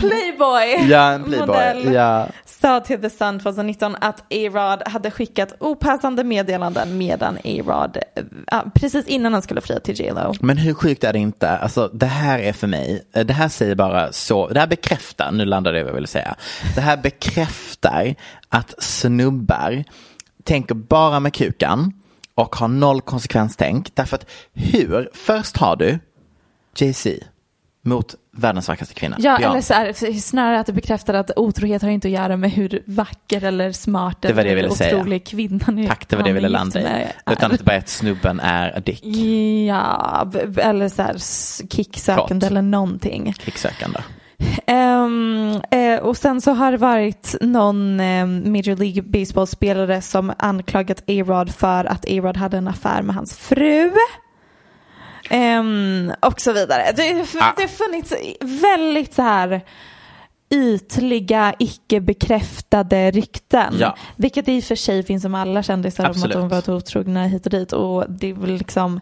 Playboy. 0.00 0.88
Ja, 0.90 1.10
en 1.12 1.24
playboy. 1.24 1.46
modell 1.46 1.92
Ja. 1.94 2.26
Sa 2.60 2.80
till 2.80 3.00
The 3.00 3.10
Sun 3.10 3.40
2019 3.40 3.96
att 4.00 4.20
A-Rod 4.20 4.82
hade 4.88 5.10
skickat 5.10 5.54
opassande 5.60 6.24
meddelanden 6.24 6.98
medan 6.98 7.38
A-Rod, 7.44 7.96
eh, 7.96 8.24
ah, 8.46 8.62
precis 8.74 9.06
innan 9.06 9.32
han 9.32 9.42
skulle 9.42 9.60
fria 9.60 9.80
till 9.80 10.00
J.Lo. 10.00 10.34
Men 10.40 10.56
hur 10.56 10.74
sjukt 10.74 11.04
är 11.04 11.12
det 11.12 11.18
inte? 11.18 11.50
Alltså 11.50 11.90
det 11.92 12.06
här 12.06 12.38
är 12.38 12.52
för 12.52 12.66
mig, 12.66 13.04
eh, 13.12 13.26
det 13.26 13.32
här 13.32 13.48
säger 13.48 13.74
bara 13.74 14.12
så, 14.12 14.48
det 14.48 14.60
här 14.60 14.66
bekräftar, 14.66 15.32
nu 15.32 15.44
landade 15.44 15.78
det 15.78 15.82
vad 15.82 15.90
jag 15.90 15.94
ville 15.94 16.06
säga. 16.06 16.34
Det 16.74 16.80
här 16.80 16.96
bekräftar 16.96 18.14
att 18.48 18.82
snubbar 18.82 19.84
tänker 20.44 20.74
bara 20.74 21.20
med 21.20 21.34
kukan 21.34 21.92
och 22.34 22.56
har 22.56 22.68
noll 22.68 23.00
konsekvenstänk. 23.00 23.94
Därför 23.94 24.16
att 24.16 24.26
hur, 24.52 25.10
först 25.14 25.56
har 25.56 25.76
du 25.76 25.98
Jay-Z 26.76 27.24
mot 27.82 28.14
världens 28.32 28.68
vackraste 28.68 28.94
kvinna. 28.94 29.16
Ja, 29.18 29.36
Beyoncé. 29.38 29.74
eller 29.74 29.92
så 29.92 30.06
här, 30.06 30.12
snarare 30.12 30.60
att 30.60 30.66
det 30.66 30.72
bekräftar 30.72 31.14
att 31.14 31.30
otrohet 31.36 31.82
har 31.82 31.88
inte 31.88 32.08
att 32.08 32.12
göra 32.12 32.36
med 32.36 32.50
hur 32.50 32.82
vacker 32.86 33.44
eller 33.44 33.72
smart 33.72 34.16
Det 34.20 34.32
var 34.32 34.34
det 34.34 34.48
jag 34.48 34.52
eller 34.58 34.62
ville 34.62 34.74
säga. 34.76 34.96
otrolig 34.96 35.26
kvinnan 35.26 35.78
är. 35.78 35.88
Tack, 35.88 36.08
det 36.08 36.16
var 36.16 36.22
det 36.22 36.28
jag 36.28 36.34
ville 36.34 36.48
landa 36.48 36.80
i. 36.80 37.06
Utan 37.30 37.52
att 37.52 37.58
det 37.58 37.64
bara 37.64 37.72
är 37.76 37.78
att 37.78 37.88
snubben 37.88 38.40
är 38.40 38.76
a 38.78 38.80
dick, 38.80 39.04
Ja, 39.68 40.32
eller 40.56 40.88
så 40.88 41.02
här 41.02 41.16
kicksökande 41.70 42.46
eller 42.46 42.62
någonting. 42.62 43.34
kicksökande. 43.44 43.98
Ehm, 44.66 45.60
eh, 45.70 46.00
och 46.00 46.16
sen 46.16 46.40
så 46.40 46.52
har 46.52 46.72
det 46.72 46.78
varit 46.78 47.34
någon 47.40 48.00
eh, 48.00 48.26
Major 48.26 48.76
League 48.76 49.02
Baseball-spelare 49.02 50.00
som 50.02 50.32
anklagat 50.38 51.00
A-Rod 51.06 51.54
för 51.54 51.84
att 51.84 52.04
A-Rod 52.04 52.36
hade 52.36 52.58
en 52.58 52.68
affär 52.68 53.02
med 53.02 53.14
hans 53.14 53.36
fru. 53.36 53.90
Ehm, 55.30 56.12
och 56.20 56.40
så 56.40 56.52
vidare. 56.52 56.92
Det, 56.96 57.02
Ah. 57.40 57.52
det 57.56 57.62
har 57.62 57.68
funnits 57.68 58.12
väldigt 58.62 59.14
så 59.14 59.22
här 59.22 59.60
ytliga, 60.54 61.54
icke 61.58 62.00
bekräftade 62.00 63.10
rykten. 63.10 63.74
Ja. 63.80 63.96
Vilket 64.16 64.48
i 64.48 64.60
och 64.60 64.64
för 64.64 64.74
sig 64.74 65.02
finns 65.02 65.24
om 65.24 65.34
alla 65.34 65.62
kändisar 65.62 66.04
om 66.04 66.10
att 66.10 66.16
Absolut. 66.16 66.36
de 66.36 66.48
varit 66.48 66.68
otrogna 66.68 67.24
hit 67.26 67.46
och 67.46 67.50
dit. 67.52 67.72
Och 67.72 68.04
det 68.10 68.30
är 68.30 68.34
väl 68.34 68.50
liksom 68.54 69.00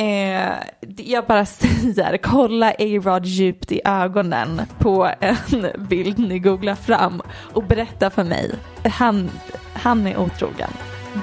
Eh, 0.00 0.52
jag 0.96 1.26
bara 1.26 1.46
säger, 1.94 2.16
kolla 2.16 2.70
A-Rod 2.70 3.26
djupt 3.26 3.72
i 3.72 3.80
ögonen 3.84 4.62
på 4.78 5.10
en 5.20 5.66
bild 5.88 6.18
ni 6.18 6.38
googlar 6.38 6.74
fram 6.74 7.22
och 7.52 7.64
berätta 7.64 8.10
för 8.10 8.24
mig. 8.24 8.54
Han, 8.84 9.30
han 9.72 10.06
är 10.06 10.16
otrogen. 10.18 10.70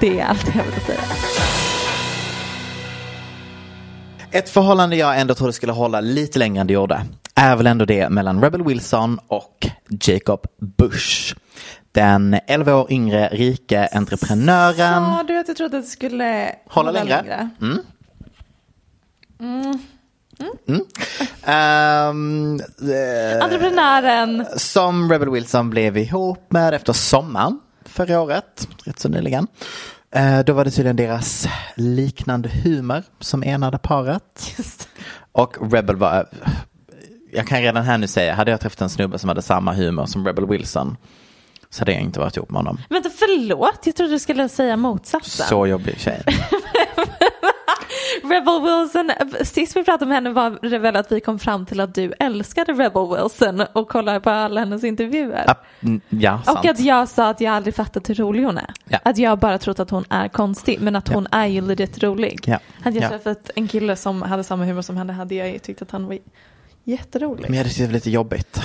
Det 0.00 0.20
är 0.20 0.24
allt 0.26 0.54
jag 0.54 0.64
vill 0.64 0.80
säga. 0.86 1.00
Ett 4.36 4.48
förhållande 4.48 4.96
jag 4.96 5.20
ändå 5.20 5.34
trodde 5.34 5.52
skulle 5.52 5.72
hålla 5.72 6.00
lite 6.00 6.38
längre 6.38 6.60
än 6.60 6.66
det 6.66 6.72
gjorde 6.72 7.02
är 7.34 7.56
väl 7.56 7.66
ändå 7.66 7.84
det 7.84 8.08
mellan 8.08 8.42
Rebel 8.42 8.64
Wilson 8.64 9.18
och 9.26 9.66
Jacob 9.88 10.46
Bush. 10.60 11.34
Den 11.92 12.38
11 12.46 12.74
år 12.74 12.92
yngre 12.92 13.28
rike 13.28 13.88
entreprenören. 13.92 15.04
Sa 15.04 15.22
du 15.22 15.38
att 15.38 15.46
du 15.46 15.54
trodde 15.54 15.76
att 15.78 15.84
det 15.84 15.88
skulle 15.88 16.54
Hålla 16.68 16.90
längre. 16.90 17.50
Mm. 17.60 17.78
Mm. 19.40 19.78
Ehm, 21.44 22.60
eh, 22.80 23.44
Entreprenören. 23.44 24.46
som 24.56 25.12
Rebel 25.12 25.30
Wilson 25.30 25.70
blev 25.70 25.96
ihop 25.96 26.46
med 26.52 26.74
efter 26.74 26.92
sommaren 26.92 27.60
förra 27.84 28.20
året, 28.20 28.68
rätt 28.84 28.98
så 28.98 29.08
nyligen. 29.08 29.46
Eh, 30.10 30.40
då 30.40 30.52
var 30.52 30.64
det 30.64 30.70
tydligen 30.70 30.96
deras 30.96 31.48
liknande 31.74 32.48
humor 32.48 33.02
som 33.20 33.42
enade 33.42 33.78
paret. 33.78 34.56
Och 35.32 35.72
Rebel 35.72 35.96
var, 35.96 36.28
jag 37.32 37.46
kan 37.46 37.62
redan 37.62 37.84
här 37.84 37.98
nu 37.98 38.06
säga, 38.06 38.34
hade 38.34 38.50
jag 38.50 38.60
träffat 38.60 38.80
en 38.80 38.90
snubbe 38.90 39.18
som 39.18 39.28
hade 39.28 39.42
samma 39.42 39.72
humor 39.72 40.06
som 40.06 40.26
Rebel 40.26 40.46
Wilson 40.46 40.96
så 41.70 41.80
hade 41.80 41.92
jag 41.92 42.02
inte 42.02 42.20
varit 42.20 42.36
ihop 42.36 42.50
med 42.50 42.58
honom. 42.58 42.78
Vänta, 42.88 43.10
förlåt, 43.10 43.80
jag 43.84 43.96
trodde 43.96 44.12
du 44.12 44.18
skulle 44.18 44.48
säga 44.48 44.76
motsatsen. 44.76 45.46
Så 45.46 45.66
jobbig 45.66 45.98
tjej. 45.98 46.22
Rebel 48.30 48.62
Wilson, 48.62 49.10
sist 49.44 49.76
vi 49.76 49.84
pratade 49.84 50.06
med 50.06 50.14
henne 50.16 50.30
var 50.30 50.58
det 50.70 50.78
väl 50.78 50.96
att 50.96 51.12
vi 51.12 51.20
kom 51.20 51.38
fram 51.38 51.66
till 51.66 51.80
att 51.80 51.94
du 51.94 52.12
älskade 52.18 52.72
Rebel 52.72 53.16
Wilson 53.16 53.60
och 53.72 53.88
kollade 53.88 54.20
på 54.20 54.30
alla 54.30 54.60
hennes 54.60 54.84
intervjuer. 54.84 55.44
Ja, 55.46 55.54
ja 56.08 56.42
sant. 56.44 56.58
och 56.58 56.66
att 56.66 56.80
jag 56.80 57.08
sa 57.08 57.28
att 57.30 57.40
jag 57.40 57.54
aldrig 57.54 57.74
fattat 57.74 58.08
hur 58.08 58.14
rolig 58.14 58.42
hon 58.44 58.58
är. 58.58 58.70
Ja. 58.88 58.98
Att 59.02 59.18
jag 59.18 59.38
bara 59.38 59.58
trott 59.58 59.80
att 59.80 59.90
hon 59.90 60.04
är 60.10 60.28
konstig, 60.28 60.80
men 60.80 60.96
att 60.96 61.08
hon 61.08 61.26
är 61.32 61.46
ju 61.46 61.60
legit 61.60 62.02
rolig. 62.02 62.40
Ja. 62.46 62.58
Hade 62.82 62.96
jag 62.96 63.04
Ja. 63.04 63.08
träffat 63.08 63.50
en 63.54 63.68
kille 63.68 63.96
som 63.96 64.22
hade 64.22 64.44
samma 64.44 64.64
humor 64.64 64.82
som 64.82 64.96
henne 64.96 65.12
hade 65.12 65.34
jag 65.34 65.62
tyckt 65.62 65.82
att 65.82 65.90
han 65.90 66.06
var 66.06 66.18
jätterolig. 66.84 67.42
Men 67.42 67.52
jag 67.52 67.58
hade 67.58 67.68
tyckt 67.68 67.78
det 67.80 67.86
var 67.86 67.92
lite 67.92 68.10
jobbigt. 68.10 68.60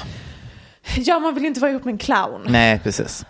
Ja, 0.95 1.19
man 1.19 1.35
vill 1.35 1.45
inte 1.45 1.59
vara 1.59 1.71
ihop 1.71 1.85
med 1.85 1.91
en 1.91 1.97
clown. 1.97 2.41
Nej, 2.47 2.79
precis. 2.83 3.25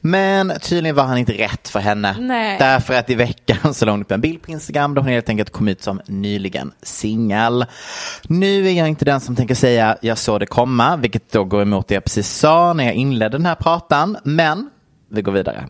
Men 0.00 0.52
tydligen 0.62 0.96
var 0.96 1.04
han 1.04 1.18
inte 1.18 1.32
rätt 1.32 1.68
för 1.68 1.80
henne. 1.80 2.16
Nej. 2.20 2.58
Därför 2.58 2.94
att 2.94 3.10
i 3.10 3.14
veckan 3.14 3.74
så 3.74 3.84
la 3.84 3.92
hon 3.92 4.00
upp 4.02 4.10
en 4.10 4.20
bild 4.20 4.42
på 4.42 4.50
Instagram 4.50 4.94
där 4.94 5.02
hon 5.02 5.10
helt 5.10 5.28
enkelt 5.28 5.50
kom 5.50 5.68
ut 5.68 5.82
som 5.82 6.00
nyligen 6.06 6.72
singel. 6.82 7.66
Nu 8.22 8.68
är 8.68 8.72
jag 8.72 8.88
inte 8.88 9.04
den 9.04 9.20
som 9.20 9.36
tänker 9.36 9.54
säga 9.54 9.96
jag 10.00 10.18
såg 10.18 10.40
det 10.40 10.46
komma, 10.46 10.96
vilket 10.96 11.32
då 11.32 11.44
går 11.44 11.62
emot 11.62 11.88
det 11.88 11.94
jag 11.94 12.04
precis 12.04 12.28
sa 12.28 12.72
när 12.72 12.84
jag 12.84 12.94
inledde 12.94 13.36
den 13.38 13.46
här 13.46 13.54
pratan. 13.54 14.16
Men 14.24 14.70
vi 15.10 15.22
går 15.22 15.32
vidare. 15.32 15.66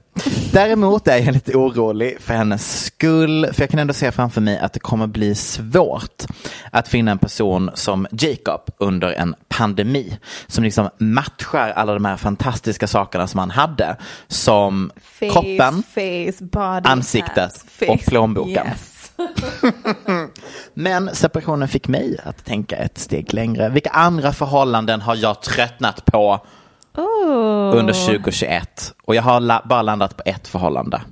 Däremot 0.52 1.08
är 1.08 1.16
jag 1.16 1.32
lite 1.34 1.54
orolig 1.56 2.20
för 2.20 2.34
hennes 2.34 2.84
skull, 2.84 3.46
för 3.52 3.62
jag 3.62 3.70
kan 3.70 3.80
ändå 3.80 3.94
se 3.94 4.12
framför 4.12 4.40
mig 4.40 4.58
att 4.58 4.72
det 4.72 4.80
kommer 4.80 5.06
bli 5.06 5.34
svårt 5.34 6.24
att 6.70 6.88
finna 6.88 7.10
en 7.10 7.18
person 7.18 7.70
som 7.74 8.06
Jacob 8.10 8.60
under 8.78 9.12
en 9.12 9.34
pandemi, 9.48 10.18
som 10.46 10.64
liksom 10.64 10.88
matchar 10.98 11.70
alla 11.70 11.94
de 11.94 12.04
här 12.04 12.16
fantastiska 12.16 12.86
sakerna 12.86 13.26
som 13.26 13.40
han 13.40 13.50
hade, 13.50 13.96
som 14.28 14.90
Face, 14.96 15.30
kroppen, 15.30 15.82
face, 15.82 16.44
body, 16.44 16.88
ansiktet 16.88 17.64
face. 17.68 17.86
och 17.86 18.00
plånboken. 18.00 18.66
Yes. 18.66 19.12
Men 20.74 21.14
separationen 21.14 21.68
fick 21.68 21.88
mig 21.88 22.16
att 22.24 22.44
tänka 22.44 22.76
ett 22.76 22.98
steg 22.98 23.34
längre. 23.34 23.68
Vilka 23.68 23.90
andra 23.90 24.32
förhållanden 24.32 25.00
har 25.00 25.16
jag 25.16 25.42
tröttnat 25.42 26.04
på 26.04 26.46
Oh. 26.94 27.76
under 27.78 28.06
2021? 28.06 28.94
Och 29.02 29.14
jag 29.14 29.22
har 29.22 29.40
la- 29.40 29.62
bara 29.64 29.82
landat 29.82 30.16
på 30.16 30.22
ett 30.26 30.48
förhållande. 30.48 31.02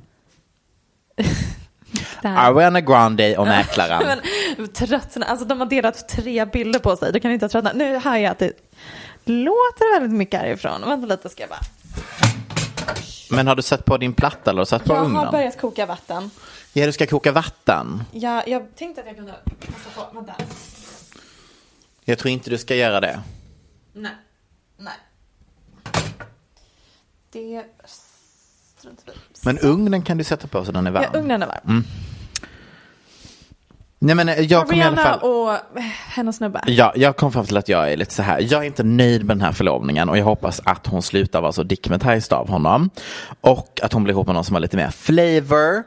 Ariana 2.22 2.80
Grande 2.80 3.36
och 3.38 3.46
mäklaren. 3.46 4.18
Tröttna, 4.74 5.26
alltså 5.26 5.46
de 5.46 5.60
har 5.60 5.66
delat 5.66 6.08
tre 6.08 6.44
bilder 6.44 6.80
på 6.80 6.96
sig, 6.96 7.12
då 7.12 7.20
kan 7.20 7.30
inte 7.30 7.44
ha 7.44 7.50
tröttnat. 7.50 7.74
Nu 7.76 7.98
hör 7.98 8.16
jag 8.16 8.30
att 8.30 8.38
det 8.38 8.52
låter 9.24 9.94
väldigt 10.00 10.18
mycket 10.18 10.40
härifrån. 10.40 10.80
Vänta 10.86 11.06
lite 11.06 11.28
ska 11.28 11.42
jag 11.42 11.50
bara. 11.50 11.60
Men 13.30 13.46
har 13.46 13.54
du 13.56 13.62
satt 13.62 13.84
på 13.84 13.96
din 13.96 14.12
platta 14.12 14.50
eller 14.50 14.58
har 14.60 14.64
du 14.64 14.68
satt 14.68 14.84
på 14.84 14.92
Jag 14.92 14.98
har 14.98 15.06
ugnen? 15.06 15.30
börjat 15.32 15.60
koka 15.60 15.86
vatten. 15.86 16.30
Ja, 16.72 16.86
du 16.86 16.92
ska 16.92 17.06
koka 17.06 17.32
vatten. 17.32 18.04
Jag, 18.12 18.48
jag 18.48 18.76
tänkte 18.76 19.00
att 19.00 19.06
jag 19.06 19.16
kunde 19.16 19.32
passa 19.66 19.90
på, 20.10 20.14
vänta. 20.14 20.34
Jag 22.04 22.18
tror 22.18 22.30
inte 22.32 22.50
du 22.50 22.58
ska 22.58 22.74
göra 22.74 23.00
det. 23.00 23.20
Nej, 23.92 24.12
nej. 24.78 24.92
Det 27.32 27.64
struntar. 28.78 29.14
Men 29.44 29.58
ugnen 29.58 30.02
kan 30.02 30.18
du 30.18 30.24
sätta 30.24 30.48
på 30.48 30.64
så 30.64 30.72
den 30.72 30.86
är 30.86 30.90
varm. 30.90 31.04
Ja, 31.12 31.18
ugnen 31.18 31.42
är 31.42 31.46
varm. 31.46 31.84
Nej, 34.00 34.14
men 34.14 34.28
eh, 34.28 34.40
jag 34.40 34.66
kommer 34.66 34.78
i 34.78 34.82
alla 34.82 34.96
fall... 34.96 35.18
och 35.18 35.52
eh, 35.52 35.82
hennes 36.08 36.36
snubbe. 36.36 36.60
Ja, 36.66 36.92
jag 36.96 37.16
kom 37.16 37.32
fram 37.32 37.46
till 37.46 37.56
att 37.56 37.68
jag 37.68 37.92
är 37.92 37.96
lite 37.96 38.14
så 38.14 38.22
här. 38.22 38.40
Jag 38.40 38.62
är 38.62 38.66
inte 38.66 38.82
nöjd 38.82 39.24
med 39.24 39.36
den 39.36 39.44
här 39.44 39.52
förlovningen 39.52 40.08
och 40.08 40.18
jag 40.18 40.24
hoppas 40.24 40.60
att 40.64 40.86
hon 40.86 41.02
slutar 41.02 41.40
vara 41.40 41.52
så 41.52 41.62
dickmetized 41.62 42.32
av 42.32 42.48
honom. 42.48 42.90
Och 43.40 43.80
att 43.82 43.92
hon 43.92 44.04
blir 44.04 44.14
ihop 44.14 44.26
med 44.26 44.34
någon 44.34 44.44
som 44.44 44.54
har 44.54 44.60
lite 44.60 44.76
mer 44.76 44.90
flavor 44.90 45.84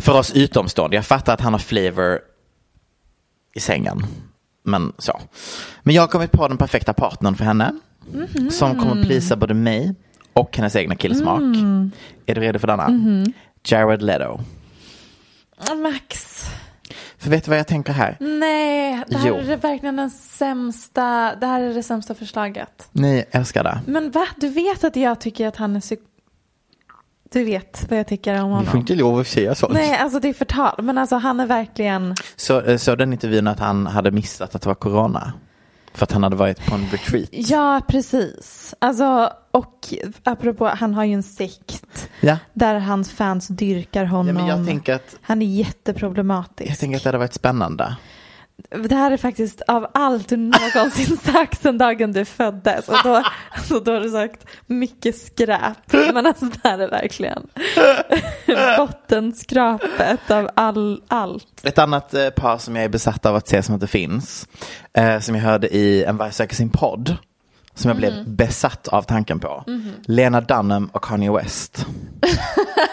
för 0.00 0.18
oss 0.18 0.32
utomstående. 0.32 0.96
Jag 0.96 1.06
fattar 1.06 1.34
att 1.34 1.40
han 1.40 1.52
har 1.52 1.60
flavor 1.60 2.20
i 3.54 3.60
sängen. 3.60 4.06
Men 4.62 4.92
så. 4.98 5.20
Men 5.82 5.94
jag 5.94 6.02
har 6.02 6.08
kommit 6.08 6.32
på 6.32 6.48
den 6.48 6.58
perfekta 6.58 6.92
partnern 6.92 7.34
för 7.34 7.44
henne. 7.44 7.72
Som 8.50 8.78
kommer 8.78 9.04
plisa 9.04 9.36
både 9.36 9.54
mig 9.54 9.94
och 10.38 10.56
hennes 10.56 10.76
egna 10.76 10.94
killsmak. 10.96 11.40
Är 12.26 12.34
du 12.34 12.40
redo 12.40 12.58
för 12.58 12.66
denna? 12.66 12.90
Jared 13.64 14.02
Leto. 14.02 14.40
Max. 15.82 16.42
För 17.18 17.30
vet 17.30 17.44
du 17.44 17.48
vad 17.50 17.58
jag 17.58 17.66
tänker 17.66 17.92
här? 17.92 18.16
Nej, 18.20 19.04
det 19.08 19.16
här 19.18 19.28
Jo. 19.28 19.34
är 19.36 19.56
verkligen 19.56 19.96
den 19.96 20.10
sämsta, 20.10 21.34
det 21.40 21.46
här 21.46 21.60
är 21.60 21.74
det 21.74 21.82
sämsta 21.82 22.14
förslaget. 22.14 22.88
Ni 22.92 23.24
älskar 23.30 23.64
det. 23.64 23.80
Men 23.86 24.10
va? 24.10 24.26
Du 24.36 24.48
vet 24.48 24.84
att 24.84 24.96
jag 24.96 25.20
tycker 25.20 25.46
att 25.48 25.56
han 25.56 25.76
är 25.76 25.80
psyk... 25.80 26.00
Du 27.32 27.44
vet 27.44 27.86
vad 27.90 27.98
jag 27.98 28.06
tycker 28.06 28.42
om 28.42 28.50
Vi 28.50 28.56
får 28.56 28.64
honom. 28.66 28.76
inte 28.80 28.94
lov 28.94 29.18
att 29.20 29.26
säga 29.26 29.54
sånt. 29.54 29.72
Nej, 29.72 29.96
alltså 29.98 30.20
det 30.20 30.28
är 30.28 30.32
förtal. 30.32 30.82
Men 30.82 30.98
alltså 30.98 31.16
han 31.16 31.40
är 31.40 31.46
verkligen... 31.46 32.14
Så, 32.36 32.60
eh, 32.60 32.76
så 32.76 32.94
den 32.94 33.12
intervjun 33.12 33.46
att 33.46 33.58
han 33.58 33.86
hade 33.86 34.10
missat 34.10 34.54
att 34.54 34.62
det 34.62 34.68
var 34.68 34.74
corona? 34.74 35.32
För 35.98 36.04
att 36.04 36.12
han 36.12 36.22
hade 36.22 36.36
varit 36.36 36.66
på 36.66 36.74
en 36.74 36.86
retreat? 36.92 37.28
Ja, 37.32 37.80
precis. 37.88 38.74
Alltså, 38.78 39.32
och 39.50 39.74
apropå, 40.24 40.66
han 40.68 40.94
har 40.94 41.04
ju 41.04 41.14
en 41.14 41.22
sekt 41.22 42.08
Ja. 42.20 42.38
där 42.52 42.74
hans 42.78 43.10
fans 43.10 43.48
dyrkar 43.48 44.04
honom. 44.04 44.26
ja 44.26 44.32
men 44.34 44.46
jag 44.46 44.66
tänker 44.66 44.94
att, 44.94 45.16
Han 45.22 45.42
är 45.42 45.46
jätteproblematisk. 45.46 46.70
jag 46.70 46.78
tänker 46.78 46.96
att 46.96 47.02
det 47.02 47.08
hade 47.08 47.18
varit 47.18 47.34
spännande. 47.34 47.96
Det 48.88 48.94
här 48.94 49.10
är 49.10 49.16
faktiskt 49.16 49.62
av 49.62 49.86
allt 49.94 50.28
du 50.28 50.36
någonsin 50.36 51.16
sagt 51.24 51.62
sedan 51.62 51.78
dagen 51.78 52.12
du 52.12 52.24
föddes. 52.24 52.88
Och 52.88 52.96
då, 53.04 53.22
så 53.68 53.78
då 53.80 53.92
har 53.92 54.00
du 54.00 54.10
sagt 54.10 54.44
mycket 54.66 55.16
skräp. 55.18 55.92
Men 55.92 56.26
alltså 56.26 56.44
det 56.44 56.60
här 56.64 56.78
är 56.78 56.88
verkligen 56.90 57.46
bottenskrapet 58.78 60.30
av 60.30 60.50
all, 60.54 61.02
allt. 61.08 61.60
Ett 61.64 61.78
annat 61.78 62.14
eh, 62.14 62.30
par 62.30 62.58
som 62.58 62.76
jag 62.76 62.84
är 62.84 62.88
besatt 62.88 63.26
av 63.26 63.36
att 63.36 63.48
se 63.48 63.62
som 63.62 63.74
inte 63.74 63.86
finns, 63.86 64.48
eh, 64.92 65.20
som 65.20 65.34
jag 65.34 65.42
hörde 65.42 65.68
i 65.76 66.04
En 66.04 66.16
varg 66.16 66.32
söker 66.32 66.54
sin 66.56 66.70
podd, 66.70 67.16
som 67.74 67.88
jag 67.88 67.96
blev 67.96 68.12
Mhm. 68.12 68.34
besatt 68.36 68.88
av 68.88 69.02
tanken 69.02 69.40
på. 69.40 69.64
Lena 70.06 70.40
Dunham 70.40 70.90
och 70.92 71.04
Kanye 71.04 71.32
West. 71.32 71.86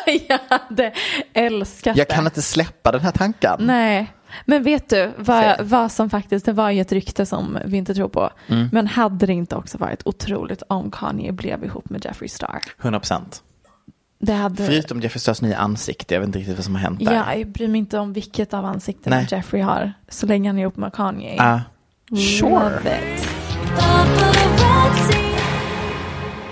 Jag 0.28 0.40
hade 0.50 0.94
älskat 1.34 1.98
Jag 1.98 2.08
kan 2.10 2.26
inte 2.26 2.42
släppa 2.42 2.92
den 2.92 3.02
här 3.02 3.12
tanken. 3.12 3.56
Nej, 3.60 4.14
men 4.46 4.64
vet 4.64 4.90
du 4.90 5.12
vad, 5.18 5.62
vad 5.62 5.92
som 5.92 6.10
faktiskt, 6.10 6.46
det 6.46 6.54
var 6.54 6.70
ju 6.70 6.82
ett 6.82 6.92
rykte 6.92 7.26
som 7.26 7.58
vi 7.66 7.78
inte 7.78 7.94
tror 7.94 8.08
på. 8.08 8.30
Mm. 8.48 8.70
Men 8.72 8.88
hade 8.88 9.26
det 9.26 9.34
inte 9.34 9.56
också 9.56 9.78
varit 9.78 10.02
otroligt 10.06 10.64
om 10.70 10.92
Kanye 10.92 11.32
blev 11.32 11.64
ihop 11.64 11.90
med 11.90 12.06
Jeffree 12.06 12.30
Star? 12.30 12.60
100 12.82 13.00
procent. 13.00 13.44
Hade... 14.28 14.66
Förutom 14.66 15.02
Jeffrey 15.02 15.20
Stars 15.20 15.42
nya 15.42 15.58
ansikte, 15.58 16.14
jag 16.14 16.22
vet 16.22 16.28
inte 16.28 16.40
riktigt 16.40 16.56
vad 16.56 16.66
som 16.66 16.76
har 16.76 16.82
hänt 16.82 17.00
där. 17.06 17.14
Ja, 17.14 17.36
jag 17.36 17.48
bryr 17.48 17.68
mig 17.68 17.80
inte 17.80 18.00
om 18.00 18.14
vilket 18.14 18.54
av 18.54 18.66
ansiktena 18.66 19.16
Nej. 19.16 19.28
Jeffrey 19.32 19.62
har. 19.62 19.94
Så 20.10 20.26
länge 20.26 20.50
han 20.50 20.58
är 20.58 20.62
ihop 20.62 20.78
med 20.78 20.94
Kanye. 20.94 21.36
Ah, 21.40 21.60
sure. 22.16 23.00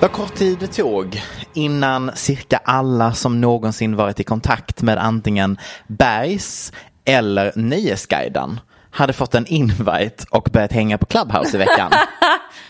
Vad 0.03 0.11
kort 0.11 0.35
tid 0.35 0.57
det 0.59 0.67
tog 0.67 1.21
innan 1.53 2.11
cirka 2.15 2.57
alla 2.57 3.13
som 3.13 3.41
någonsin 3.41 3.95
varit 3.95 4.19
i 4.19 4.23
kontakt 4.23 4.81
med 4.81 4.97
antingen 4.97 5.57
Bergs 5.87 6.73
eller 7.05 7.51
Nöjesguiden 7.55 8.59
hade 8.91 9.13
fått 9.13 9.35
en 9.35 9.47
invite 9.47 10.25
och 10.29 10.49
börjat 10.53 10.71
hänga 10.71 10.97
på 10.97 11.05
Clubhouse 11.05 11.57
i 11.57 11.59
veckan. 11.59 11.91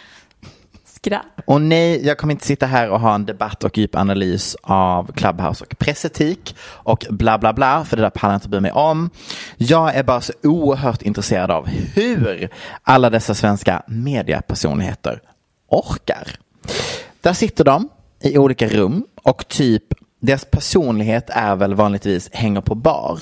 Skräp. 0.86 1.22
Och 1.46 1.62
nej, 1.62 2.06
jag 2.06 2.18
kommer 2.18 2.34
inte 2.34 2.46
sitta 2.46 2.66
här 2.66 2.90
och 2.90 3.00
ha 3.00 3.16
en 3.16 3.26
debatt 3.26 3.64
och 3.64 3.78
djup 3.78 3.96
analys 3.96 4.56
av 4.62 5.12
Clubhouse 5.12 5.64
och 5.64 5.78
pressetik 5.80 6.56
och 6.62 7.06
bla 7.10 7.38
bla 7.38 7.54
bla, 7.54 7.86
för 7.86 7.98
det 7.98 8.04
där 8.04 8.10
pallar 8.10 8.34
jag 8.34 8.38
inte 8.38 8.50
bry 8.50 8.60
mig 8.60 8.72
om. 8.72 9.10
Jag 9.58 9.96
är 9.96 10.04
bara 10.04 10.22
så 10.22 10.34
oerhört 10.44 11.02
intresserad 11.02 11.52
av 11.52 11.68
hur 11.68 12.50
alla 12.84 13.10
dessa 13.10 13.34
svenska 13.36 13.84
mediapersonligheter 13.88 15.22
orkar. 15.70 16.28
Där 17.22 17.34
sitter 17.34 17.64
de 17.64 17.90
i 18.22 18.38
olika 18.38 18.68
rum 18.68 19.06
och 19.24 19.48
typ 19.48 19.84
deras 20.20 20.46
personlighet 20.46 21.30
är 21.30 21.56
väl 21.56 21.74
vanligtvis 21.74 22.30
hänger 22.34 22.62
på 22.62 22.76
bar. 22.76 23.20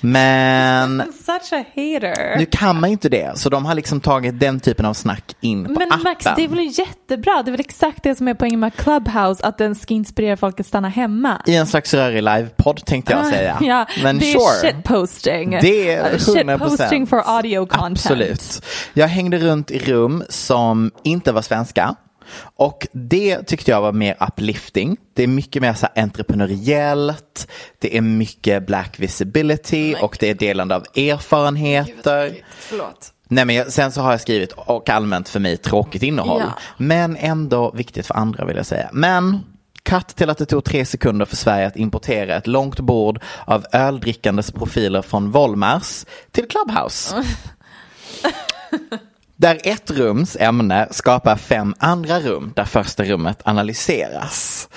Men 0.00 1.12
Such 1.26 1.52
a 1.52 1.64
hater. 1.74 2.36
nu 2.38 2.46
kan 2.46 2.80
man 2.80 2.90
ju 2.90 2.92
inte 2.92 3.08
det, 3.08 3.38
så 3.38 3.48
de 3.50 3.66
har 3.66 3.74
liksom 3.74 4.00
tagit 4.00 4.40
den 4.40 4.60
typen 4.60 4.86
av 4.86 4.94
snack 4.94 5.36
in 5.40 5.64
på 5.64 5.70
Men 5.72 5.92
appen. 5.92 6.02
Max, 6.02 6.24
det 6.36 6.44
är 6.44 6.48
väl 6.48 6.78
jättebra. 6.78 7.42
Det 7.44 7.48
är 7.48 7.50
väl 7.50 7.60
exakt 7.60 8.02
det 8.02 8.14
som 8.14 8.28
är 8.28 8.34
poängen 8.34 8.60
med 8.60 8.74
Clubhouse, 8.74 9.44
att 9.46 9.58
den 9.58 9.74
ska 9.74 9.94
inspirera 9.94 10.36
folk 10.36 10.60
att 10.60 10.66
stanna 10.66 10.88
hemma. 10.88 11.42
I 11.46 11.54
en 11.54 11.66
slags 11.66 11.94
rörig 11.94 12.22
livepodd 12.22 12.84
tänkte 12.86 13.12
jag 13.12 13.26
säga. 13.26 13.56
Ah, 13.60 13.64
Ja, 13.64 13.86
Men 14.02 14.18
det 14.18 14.32
är 14.32 14.38
sure. 14.60 14.72
shitposting. 14.72 15.50
Det 15.50 15.90
är 15.92 15.98
Uh, 16.12 16.16
100%. 16.18 16.58
Shitposting 16.58 17.06
for 17.06 17.22
audio 17.26 17.66
content. 17.66 17.98
Absolut. 17.98 18.62
Jag 18.92 19.08
hängde 19.08 19.38
runt 19.38 19.70
i 19.70 19.78
rum 19.78 20.24
som 20.28 20.90
inte 21.02 21.32
var 21.32 21.42
svenska. 21.42 21.94
Och 22.38 22.86
det 22.92 23.42
tyckte 23.42 23.70
jag 23.70 23.80
var 23.80 23.92
mer 23.92 24.16
uplifting. 24.20 24.96
Det 25.14 25.22
är 25.22 25.26
mycket 25.26 25.62
mer 25.62 25.74
så 25.74 25.86
här 25.94 26.02
entreprenöriellt. 26.02 27.48
Det 27.78 27.96
är 27.96 28.00
mycket 28.00 28.66
black 28.66 29.00
visibility 29.00 29.94
och 30.00 30.16
det 30.20 30.30
är 30.30 30.34
delande 30.34 30.76
av 30.76 30.82
erfarenheter. 30.94 32.34
Förlåt. 32.58 33.12
Nej 33.28 33.44
men 33.44 33.70
sen 33.70 33.92
så 33.92 34.00
har 34.00 34.10
jag 34.10 34.20
skrivit 34.20 34.52
och 34.52 34.90
allmänt 34.90 35.28
för 35.28 35.40
mig 35.40 35.56
tråkigt 35.56 36.02
innehåll. 36.02 36.42
Ja. 36.44 36.58
Men 36.76 37.16
ändå 37.16 37.70
viktigt 37.70 38.06
för 38.06 38.14
andra 38.14 38.44
vill 38.44 38.56
jag 38.56 38.66
säga. 38.66 38.88
Men 38.92 39.40
Cut 39.82 40.08
till 40.08 40.30
att 40.30 40.38
det 40.38 40.46
tog 40.46 40.64
tre 40.64 40.84
sekunder 40.84 41.26
för 41.26 41.36
Sverige 41.36 41.66
att 41.66 41.76
importera 41.76 42.36
ett 42.36 42.46
långt 42.46 42.80
bord 42.80 43.20
av 43.44 43.66
öldrickandes 43.72 44.52
profiler 44.52 45.02
från 45.02 45.30
Volmars 45.30 46.04
till 46.30 46.48
Clubhouse. 46.48 47.24
Där 49.40 49.58
ett 49.64 49.90
rums 49.90 50.36
ämne 50.40 50.88
skapar 50.90 51.36
fem 51.36 51.74
andra 51.78 52.20
rum 52.20 52.52
där 52.56 52.64
första 52.64 53.04
rummet 53.04 53.40
analyseras. 53.44 54.68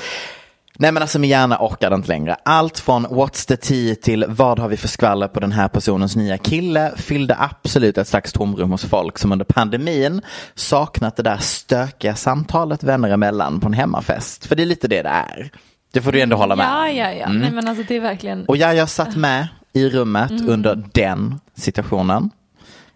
Nej 0.79 0.91
men 0.91 1.01
alltså 1.03 1.19
min 1.19 1.29
hjärna 1.29 1.57
orkade 1.59 1.95
inte 1.95 2.07
längre. 2.07 2.35
Allt 2.45 2.79
från 2.79 3.07
What's 3.07 3.47
the 3.47 3.57
tea 3.57 3.95
till 3.95 4.25
vad 4.27 4.59
har 4.59 4.67
vi 4.69 4.77
för 4.77 4.87
skvaller 4.87 5.27
på 5.27 5.39
den 5.39 5.51
här 5.51 5.67
personens 5.67 6.15
nya 6.15 6.37
kille 6.37 6.91
fyllde 6.97 7.35
absolut 7.39 7.97
ett 7.97 8.07
slags 8.07 8.31
tomrum 8.33 8.71
hos 8.71 8.85
folk 8.85 9.17
som 9.17 9.31
under 9.31 9.45
pandemin 9.45 10.21
saknat 10.55 11.15
det 11.15 11.23
där 11.23 11.37
stökiga 11.37 12.15
samtalet 12.15 12.83
vänner 12.83 13.09
emellan 13.09 13.59
på 13.59 13.67
en 13.67 13.73
hemmafest. 13.73 14.45
För 14.45 14.55
det 14.55 14.63
är 14.63 14.65
lite 14.65 14.87
det 14.87 15.01
det 15.01 15.09
är. 15.09 15.51
Det 15.93 16.01
får 16.01 16.11
du 16.11 16.21
ändå 16.21 16.35
hålla 16.37 16.55
med 16.55 16.65
Ja, 16.65 16.89
ja, 16.89 17.11
ja. 17.11 17.25
Mm. 17.25 17.41
Nej, 17.41 17.51
men 17.51 17.67
alltså 17.67 17.83
det 17.87 17.95
är 17.95 18.01
verkligen... 18.01 18.45
Och 18.45 18.57
jag, 18.57 18.75
jag 18.75 18.89
satt 18.89 19.15
med 19.15 19.47
i 19.73 19.89
rummet 19.89 20.31
Mm. 20.31 20.49
under 20.49 20.83
den 20.93 21.39
situationen. 21.55 22.29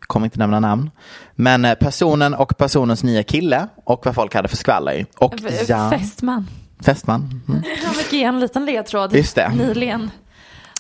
Kommer 0.07 0.25
inte 0.25 0.39
nämna 0.39 0.59
namn. 0.59 0.91
Men 1.35 1.65
eh, 1.65 1.75
personen 1.75 2.33
och 2.33 2.57
personens 2.57 3.03
nya 3.03 3.23
kille 3.23 3.67
och 3.83 4.05
vad 4.05 4.15
folk 4.15 4.33
hade 4.35 4.47
för 4.47 4.57
skvaller. 4.57 5.05
Och 5.17 5.35
ja, 5.67 5.89
Fästman. 5.89 6.47
fästman. 6.81 7.41
Mm. 7.47 7.63
Han 7.85 7.93
fick 7.93 8.13
ge 8.13 8.23
en 8.23 8.39
liten 8.39 8.65
ledtråd 8.65 9.15
Just 9.15 9.35
det. 9.35 9.49
nyligen. 9.55 10.11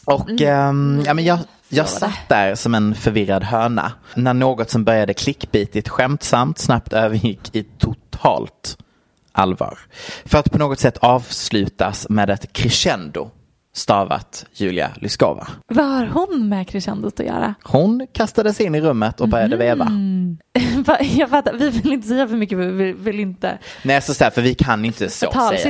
Och 0.05 0.41
ehm, 0.41 1.03
ja, 1.05 1.13
men 1.13 1.25
jag, 1.25 1.39
jag 1.69 1.89
satt 1.89 2.29
där 2.29 2.55
som 2.55 2.75
en 2.75 2.95
förvirrad 2.95 3.43
höna. 3.43 3.91
När 4.15 4.33
något 4.33 4.69
som 4.69 4.83
började 4.83 5.13
klickbitigt 5.13 5.89
skämtsamt 5.89 6.59
snabbt 6.59 6.93
övergick 6.93 7.55
i 7.55 7.63
totalt 7.63 8.77
allvar. 9.31 9.77
För 10.25 10.37
att 10.37 10.51
på 10.51 10.57
något 10.57 10.79
sätt 10.79 10.97
avslutas 10.97 12.09
med 12.09 12.29
ett 12.29 12.53
crescendo 12.53 13.31
stavat 13.75 14.45
Julia 14.53 14.91
Lyskova. 14.95 15.47
Vad 15.67 15.85
har 15.85 16.05
hon 16.05 16.49
med 16.49 16.67
crescendot 16.67 17.19
att 17.19 17.25
göra? 17.25 17.55
Hon 17.63 18.07
kastade 18.13 18.53
sig 18.53 18.65
in 18.65 18.75
i 18.75 18.81
rummet 18.81 19.21
och 19.21 19.29
började 19.29 19.57
veva. 19.57 19.85
Va- 20.85 20.97
Jag 21.01 21.29
fattar, 21.29 21.53
vi 21.53 21.69
vill 21.69 21.93
inte 21.93 22.07
säga 22.07 22.27
för 22.27 22.35
mycket, 22.35 22.57
vi 22.57 22.65
vill, 22.71 22.95
vill 22.95 23.19
inte 23.19 23.57
Nej, 23.83 24.01
så, 24.01 24.23
här, 24.23 24.31
för 24.31 24.41
vi 24.41 24.55
kan 24.55 24.85
inte 24.85 25.09
så 25.09 25.31
säga. 25.49 25.61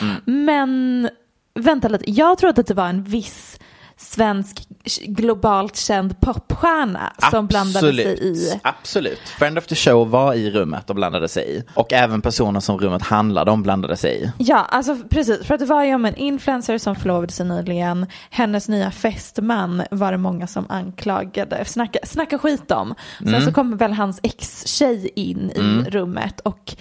Mm. 0.00 0.46
Men 0.46 1.08
vänta 1.54 1.88
lite, 1.88 2.10
jag 2.10 2.38
trodde 2.38 2.60
att 2.60 2.66
det 2.66 2.74
var 2.74 2.88
en 2.88 3.04
viss 3.04 3.59
svensk 4.02 4.66
globalt 5.06 5.76
känd 5.76 6.20
popstjärna 6.20 7.12
som 7.30 7.46
blandade 7.46 7.92
sig 7.92 8.18
i. 8.22 8.60
Absolut. 8.62 9.18
Friend 9.18 9.58
of 9.58 9.66
the 9.66 9.74
show 9.74 10.10
var 10.10 10.34
i 10.34 10.50
rummet 10.50 10.90
och 10.90 10.96
blandade 10.96 11.28
sig 11.28 11.56
i. 11.56 11.62
Och 11.74 11.92
även 11.92 12.20
personer 12.22 12.60
som 12.60 12.78
rummet 12.78 13.02
handlade 13.02 13.50
om 13.50 13.62
blandade 13.62 13.96
sig 13.96 14.22
i. 14.22 14.32
Ja, 14.38 14.56
alltså 14.56 14.96
precis. 15.10 15.46
För 15.46 15.54
att 15.54 15.60
det 15.60 15.66
var 15.66 15.84
ju 15.84 15.94
om 15.94 16.04
en 16.04 16.14
influencer 16.16 16.78
som 16.78 16.96
förlovade 16.96 17.32
sig 17.32 17.46
nyligen. 17.46 18.06
Hennes 18.30 18.68
nya 18.68 18.90
fästman 18.90 19.82
var 19.90 20.12
det 20.12 20.18
många 20.18 20.46
som 20.46 20.66
anklagade, 20.68 21.64
snacka, 21.64 21.98
snacka 22.04 22.38
skit 22.38 22.70
om. 22.70 22.94
Sen 23.18 23.28
Mm. 23.28 23.42
så 23.44 23.52
kommer 23.52 23.76
väl 23.76 23.92
hans 23.92 24.20
ex-tjej 24.22 25.10
in 25.16 25.50
i 25.50 25.90
rummet 25.90 26.40
och 26.40 26.74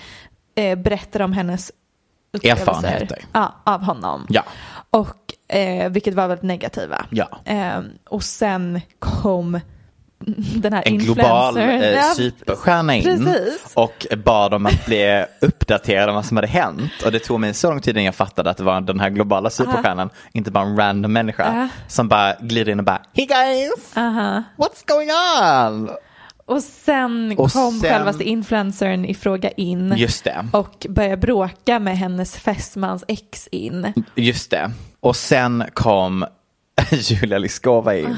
eh, 0.56 0.76
berättar 0.80 1.20
om 1.22 1.34
hennes 1.34 1.72
upplevelser. 2.34 2.72
Erfarenheter. 2.72 3.20
Ja, 3.34 3.56
av 3.64 3.84
honom. 3.84 4.26
Ja. 4.30 4.44
Och 4.92 5.56
eh, 5.58 5.90
vilket 5.90 6.14
var 6.14 6.28
väldigt 6.28 6.44
negativa. 6.44 7.06
Ja. 7.10 7.28
Eh, 7.46 7.80
och 8.10 8.24
sen 8.24 8.82
kom 9.00 9.60
den 10.56 10.74
här 10.74 10.84
En 10.88 10.98
global 10.98 11.58
eh, 11.58 12.02
superstjärna 12.16 12.96
in 12.96 13.04
Precis. 13.04 13.74
och 13.76 14.08
bad 14.26 14.54
om 14.54 14.66
att 14.66 14.86
bli 14.86 15.26
uppdaterad 15.42 16.10
om 16.10 16.16
vad 16.16 16.26
som 16.26 16.38
hade 16.38 16.48
hänt. 16.48 16.92
Och 17.06 17.12
det 17.12 17.20
tog 17.20 17.40
mig 17.40 17.54
så 17.54 17.70
lång 17.70 17.82
tid 17.82 17.96
innan 17.96 18.04
jag 18.06 18.16
fattade 18.16 18.50
att 18.50 18.58
det 18.58 18.64
var 18.64 18.82
den 18.82 19.00
här 19.00 19.10
globala 19.10 19.50
superstjärnan, 19.50 20.10
inte 20.34 20.52
bara 20.52 20.64
en 20.64 20.78
random 20.78 21.14
människa 21.14 21.44
Ja. 21.56 21.68
som 21.88 22.08
bara 22.08 22.36
glider 22.42 22.72
in 22.72 22.80
och 22.80 22.86
bara 22.86 23.02
Hey 23.14 23.26
guys! 23.26 23.98
Aha. 23.98 24.44
What's 24.58 24.84
going 24.88 25.10
on? 25.12 25.90
Och 26.50 26.64
sen 26.64 27.32
Och 27.38 27.52
kom 27.52 27.72
sen- 27.72 27.90
självaste 27.92 28.24
influencern 28.24 29.06
i 29.06 29.14
fråga 29.14 29.52
in. 29.52 29.94
Just 29.98 30.24
det. 30.24 30.46
Och 30.54 30.86
började 30.90 31.18
bråka 31.18 31.80
med 31.80 31.98
hennes 31.98 32.38
fästmans 32.38 33.04
ex 33.08 33.48
in. 33.52 33.94
Just 34.16 34.52
det. 34.52 34.72
Och 35.00 35.16
sen 35.16 35.64
kom 35.74 36.26
Julia 36.92 37.38
Lyskova 37.38 37.96
in 37.96 38.18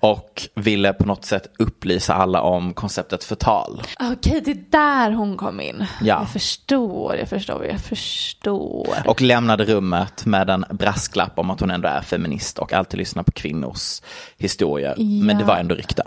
och 0.00 0.42
ville 0.54 0.92
på 0.92 1.06
något 1.06 1.24
sätt 1.24 1.46
upplysa 1.58 2.14
alla 2.14 2.40
om 2.42 2.74
konceptet 2.74 3.24
förtal. 3.24 3.82
Okej, 4.00 4.42
det 4.44 4.50
är 4.50 4.64
där 4.70 5.10
hon 5.10 5.36
kom 5.36 5.60
in. 5.60 5.86
Ja. 6.00 6.06
Jag 6.20 6.28
förstår, 6.30 7.16
jag 7.16 7.28
förstår, 7.28 7.66
jag 7.66 7.80
förstår. 7.80 8.88
Och 9.06 9.20
lämnade 9.22 9.64
rummet 9.64 10.26
med 10.26 10.50
en 10.50 10.64
brasklapp 10.70 11.38
om 11.38 11.50
att 11.50 11.60
hon 11.60 11.70
ändå 11.70 11.88
är 11.88 12.00
feminist 12.00 12.58
och 12.58 12.72
alltid 12.72 12.98
lyssnar 12.98 13.22
på 13.22 13.32
kvinnors 13.32 14.02
historier. 14.38 14.94
Men 14.96 15.28
Ja. 15.28 15.38
det 15.38 15.44
var 15.44 15.56
ändå 15.56 15.74
rykten. 15.74 16.06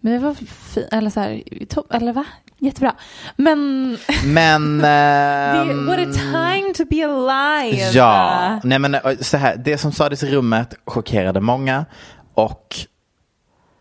Men 0.00 0.12
det 0.12 0.18
var 0.18 0.34
fint, 0.34 0.88
eller 0.92 1.10
så 1.10 1.20
här, 1.20 1.42
topp, 1.68 1.86
eller 1.94 2.12
va? 2.12 2.24
Jättebra. 2.58 2.94
Men 3.36 3.90
Men... 4.24 4.80
ehm, 4.84 5.86
what 5.86 5.98
a 5.98 6.12
time 6.12 6.74
to 6.76 6.84
be 6.90 7.04
alive. 7.04 7.90
Ja, 7.92 8.60
nej 8.64 8.78
men 8.78 8.94
eh, 8.94 9.00
så 9.20 9.36
här, 9.36 9.56
det 9.56 9.78
som 9.78 9.92
sades 9.92 10.22
i 10.22 10.30
rummet 10.30 10.74
chockerade 10.86 11.40
många 11.40 11.84
och 12.34 12.76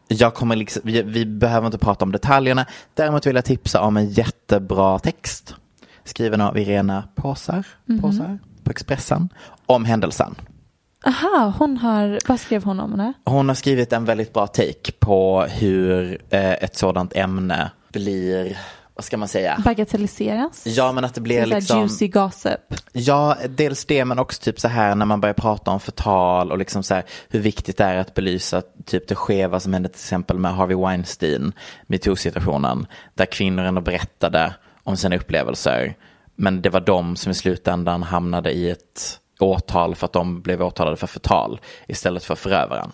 jag 0.07 0.33
kommer 0.33 0.55
liksom, 0.55 0.81
vi, 0.85 1.01
vi 1.01 1.25
behöver 1.25 1.65
inte 1.65 1.77
prata 1.77 2.05
om 2.05 2.11
detaljerna. 2.11 2.65
Däremot 2.93 3.25
vill 3.27 3.35
jag 3.35 3.45
tipsa 3.45 3.81
om 3.81 3.97
en 3.97 4.09
jättebra 4.09 4.99
text 4.99 5.55
skriven 6.03 6.41
av 6.41 6.57
Irena 6.57 7.03
Påsar, 7.15 7.63
Mhm. 7.85 8.01
Påsar 8.01 8.39
på 8.63 8.71
Expressen 8.71 9.29
om 9.65 9.85
händelsen. 9.85 10.35
Aha, 11.05 11.53
hon 11.59 11.77
har, 11.77 12.19
vad 12.27 12.39
skrev 12.39 12.63
hon 12.63 12.79
om 12.79 12.97
det? 12.97 13.13
Hon 13.25 13.47
har 13.47 13.55
skrivit 13.55 13.93
en 13.93 14.05
väldigt 14.05 14.33
bra 14.33 14.47
take 14.47 14.91
på 14.99 15.41
hur 15.41 16.21
eh, 16.29 16.51
ett 16.51 16.75
sådant 16.75 17.15
ämne 17.15 17.71
blir, 17.93 18.57
vad 18.95 19.03
ska 19.03 19.17
man 19.17 19.27
säga? 19.27 19.61
Bagatelliseras? 19.65 20.63
Ja 20.67 20.91
men 20.91 21.05
att 21.05 21.13
det 21.13 21.21
blir 21.21 21.43
Så 21.43 21.49
liksom 21.49 21.79
Juicy 21.79 22.07
gossip. 22.07 22.59
Ja, 22.91 23.37
dels 23.49 23.85
det 23.85 24.05
men 24.05 24.19
också 24.19 24.41
typ 24.41 24.59
så 24.59 24.67
här 24.67 24.95
när 24.95 25.05
man 25.05 25.21
börjar 25.21 25.33
prata 25.33 25.71
om 25.71 25.79
förtal 25.79 26.51
och 26.51 26.57
liksom 26.57 26.83
så 26.83 26.93
här 26.93 27.03
hur 27.29 27.39
viktigt 27.39 27.77
det 27.77 27.83
är 27.83 27.97
att 27.97 28.13
belysa 28.13 28.61
typ 28.85 29.07
det 29.07 29.15
skeva 29.15 29.59
som 29.59 29.73
hände 29.73 29.89
till 29.89 29.95
exempel 29.95 30.37
med 30.37 30.55
Harvey 30.55 30.77
Weinstein, 30.77 31.53
metoo-situationen, 31.87 32.87
där 33.13 33.25
kvinnor 33.25 33.63
ändå 33.63 33.81
berättade 33.81 34.55
om 34.83 34.97
sina 34.97 35.15
upplevelser. 35.15 35.95
Men 36.35 36.61
det 36.61 36.69
var 36.69 36.81
de 36.81 37.15
som 37.15 37.31
i 37.31 37.35
slutändan 37.35 38.03
hamnade 38.03 38.51
i 38.51 38.69
ett 38.69 39.19
åtal 39.39 39.95
för 39.95 40.05
att 40.05 40.13
de 40.13 40.41
blev 40.41 40.61
åtalade 40.61 40.97
för 40.97 41.07
förtal 41.07 41.59
istället 41.87 42.23
för 42.23 42.35
förövaren. 42.35 42.91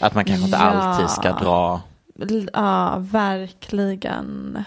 Att 0.00 0.14
man 0.14 0.24
kanske 0.24 0.44
inte 0.44 0.58
Ja. 0.58 0.64
alltid 0.64 1.10
ska 1.10 1.32
dra 1.32 1.80
Ja, 2.52 2.96
verkligen. 2.98 4.64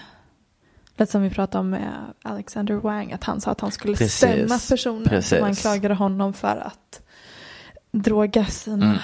Lite 0.98 1.12
som 1.12 1.22
vi 1.22 1.30
pratade 1.30 1.60
om 1.60 1.70
med 1.70 1.92
Alexander 2.24 2.74
Wang, 2.76 3.12
att 3.12 3.24
han 3.24 3.42
sa 3.42 3.52
att 3.52 3.62
han 3.62 3.72
skulle 3.72 3.94
Precis. 3.96 4.14
stämma 4.18 4.60
personen 4.70 5.04
Precis. 5.08 5.38
som 5.38 5.48
anklagade 5.48 5.96
honom 5.96 6.34
för 6.34 6.58
att 6.68 7.02
droga 7.92 8.46
sina 8.46 8.86
Mm. 8.86 8.98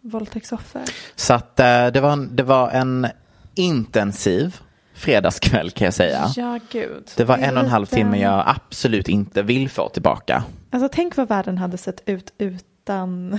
våldtäktsoffer. 0.00 0.82
Så 1.14 1.34
att 1.34 1.60
eh, 1.60 1.86
det, 1.86 2.00
var 2.00 2.16
det 2.30 2.42
var 2.42 2.70
en 2.70 3.06
intensiv 3.54 4.56
fredagskväll 4.94 5.70
kan 5.70 5.84
jag 5.84 5.94
säga. 5.94 6.26
Ja, 6.36 6.58
gud. 6.70 7.10
Det 7.16 7.24
var 7.24 7.38
en 7.38 7.56
och 7.56 7.62
en 7.64 7.70
halv 7.70 7.86
timme 7.86 8.20
jag 8.20 8.44
absolut 8.46 9.08
inte 9.08 9.42
vill 9.42 9.68
få 9.70 9.88
tillbaka. 9.88 10.44
Alltså 10.70 10.88
tänk 10.92 11.16
vad 11.16 11.28
världen 11.28 11.58
hade 11.58 11.78
sett 11.78 12.02
ut 12.06 12.32
utan 12.38 13.38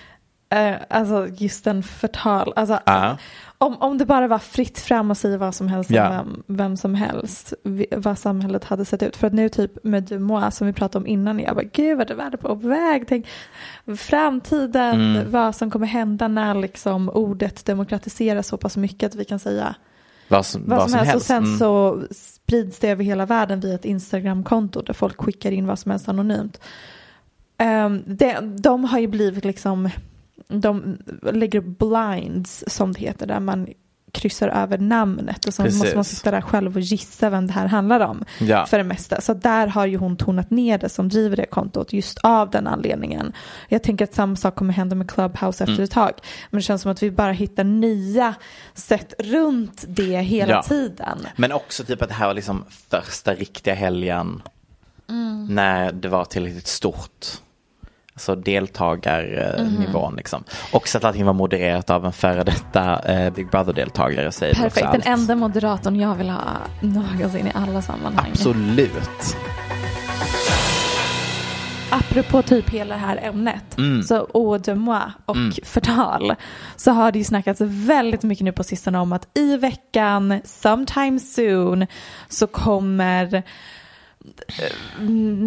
eh, 0.52 0.74
alltså 0.90 1.26
just 1.36 1.66
en 1.66 1.82
förtal. 1.82 2.52
Alltså, 2.56 2.80
Ja. 2.86 3.16
om, 3.58 3.76
om 3.82 3.98
det 3.98 4.06
bara 4.06 4.28
var 4.28 4.38
fritt 4.38 4.78
fram 4.78 5.10
att 5.10 5.18
säga 5.18 5.38
vad 5.38 5.54
som 5.54 5.68
helst 5.68 5.90
Ja. 5.90 6.08
vem, 6.10 6.42
vem 6.46 6.76
som 6.76 6.94
helst, 6.94 7.54
vad 7.96 8.18
samhället 8.18 8.64
hade 8.64 8.84
sett 8.84 9.02
ut. 9.02 9.16
För 9.16 9.26
att 9.26 9.32
nu 9.32 9.48
typ 9.48 9.84
med 9.84 10.02
Dumois 10.02 10.56
som 10.56 10.66
vi 10.66 10.72
pratade 10.72 11.02
om 11.02 11.06
innan, 11.06 11.38
jag 11.38 11.54
bara 11.56 11.64
gud 11.72 11.98
vad 11.98 12.06
det 12.08 12.14
är 12.14 12.36
på 12.36 12.54
väg. 12.54 13.04
Tänk 13.08 13.26
framtiden, 13.96 15.00
Mm. 15.16 15.30
vad 15.30 15.54
som 15.56 15.70
kommer 15.70 15.86
hända 15.86 16.28
när 16.28 16.54
liksom 16.54 17.08
ordet 17.10 17.64
demokratiseras 17.66 18.46
så 18.48 18.56
pass 18.56 18.76
mycket 18.76 19.06
att 19.08 19.14
vi 19.14 19.24
kan 19.24 19.38
säga 19.38 19.74
Vad 20.30 20.46
som, 20.46 20.62
vad, 20.66 20.90
som, 20.90 20.98
helst. 20.98 21.14
Och 21.14 21.22
sen 21.22 21.44
Mm. 21.44 21.58
så 21.58 22.02
sprids 22.10 22.78
det 22.78 22.88
över 22.88 23.04
hela 23.04 23.26
världen 23.26 23.60
via 23.60 23.74
ett 23.74 23.84
Instagramkonto 23.84 24.82
där 24.82 24.92
folk 24.92 25.20
skickar 25.20 25.50
in 25.52 25.66
vad 25.66 25.78
som 25.78 25.90
helst 25.90 26.08
anonymt. 26.08 26.60
Um, 27.58 28.02
det, 28.06 28.40
de 28.40 28.84
har 28.84 28.98
ju 28.98 29.06
blivit 29.06 29.44
liksom, 29.44 29.90
de 30.48 30.98
lägger 31.32 31.58
upp 31.58 31.78
blinds 31.78 32.64
som 32.66 32.92
det 32.92 33.00
heter, 33.00 33.26
där 33.26 33.40
man 33.40 33.68
kryssar 34.12 34.48
över 34.48 34.78
namnet 34.78 35.44
och 35.44 35.54
så 35.54 35.62
Precis. 35.62 35.78
måste 35.80 35.94
man 35.96 36.04
sitta 36.04 36.30
där 36.30 36.40
själv 36.40 36.76
och 36.76 36.80
gissa 36.80 37.30
vem 37.30 37.46
det 37.46 37.52
här 37.52 37.66
handlar 37.66 38.00
om 38.00 38.24
Ja. 38.38 38.66
för 38.66 38.78
det 38.78 38.84
mesta. 38.84 39.20
Så 39.20 39.34
där 39.34 39.66
har 39.66 39.86
ju 39.86 39.96
hon 39.96 40.16
tonat 40.16 40.50
ner 40.50 40.78
det 40.78 40.88
som 40.88 41.08
driver 41.08 41.36
det 41.36 41.46
kontot 41.46 41.92
just 41.92 42.18
av 42.18 42.50
den 42.50 42.66
anledningen. 42.66 43.32
Jag 43.68 43.82
tänker 43.82 44.04
att 44.04 44.14
samma 44.14 44.36
sak 44.36 44.54
kommer 44.54 44.72
hända 44.72 44.96
med 44.96 45.10
Clubhouse 45.10 45.64
efter 45.64 45.72
Mm. 45.74 45.84
ett 45.84 45.90
tag. 45.90 46.12
Men 46.50 46.58
det 46.58 46.62
känns 46.62 46.82
som 46.82 46.90
att 46.92 47.02
vi 47.02 47.10
bara 47.10 47.32
hittar 47.32 47.64
nya 47.64 48.34
sätt 48.74 49.14
runt 49.18 49.84
det 49.88 50.16
hela 50.20 50.52
Ja. 50.52 50.62
tiden. 50.62 51.18
Men 51.36 51.52
också 51.52 51.84
typ 51.84 52.02
att 52.02 52.08
det 52.08 52.14
här 52.14 52.26
var 52.26 52.34
liksom 52.34 52.64
första 52.90 53.34
riktiga 53.34 53.74
helgen 53.74 54.42
Mm. 55.08 55.46
när 55.46 55.92
det 55.92 56.08
var 56.08 56.24
tillräckligt 56.24 56.66
stort. 56.66 57.26
Alltså 58.14 58.34
deltagarnivån 58.34 60.08
Mhm. 60.12 60.16
liksom. 60.16 60.44
Också 60.72 60.98
att 60.98 61.04
allting 61.04 61.24
var 61.24 61.32
modererat 61.32 61.90
av 61.90 62.06
en 62.06 62.12
före 62.12 62.44
detta 62.44 62.98
eh, 63.12 63.32
Big 63.32 63.50
Brother-deltagare 63.50 64.32
säger 64.32 64.54
Perfekt, 64.54 64.92
den 64.92 65.02
enda 65.04 65.34
moderatorn 65.36 65.96
jag 66.00 66.14
vill 66.14 66.28
ha 66.30 66.40
någonsin 66.80 67.46
i 67.46 67.52
alla 67.54 67.82
sammanhang. 67.82 68.26
Absolut. 68.30 69.36
Apropå 71.92 72.42
typ 72.42 72.70
hela 72.70 72.94
det 72.94 73.00
här 73.00 73.16
ämnet, 73.22 73.78
Mm. 73.78 74.02
så 74.02 74.14
eau 74.34 74.58
de 74.58 74.74
moi 74.74 75.00
och 75.26 75.36
Mm. 75.36 75.52
förtal, 75.64 76.34
så 76.76 76.90
har 76.90 77.12
det 77.12 77.18
ju 77.18 77.24
snackats 77.24 77.60
väldigt 77.60 78.22
mycket 78.22 78.44
nu 78.44 78.52
på 78.52 78.64
sistone 78.64 78.98
om 78.98 79.12
att 79.12 79.28
i 79.38 79.56
veckan, 79.56 80.40
sometime 80.44 81.18
soon, 81.20 81.86
så 82.28 82.46
kommer 82.46 83.42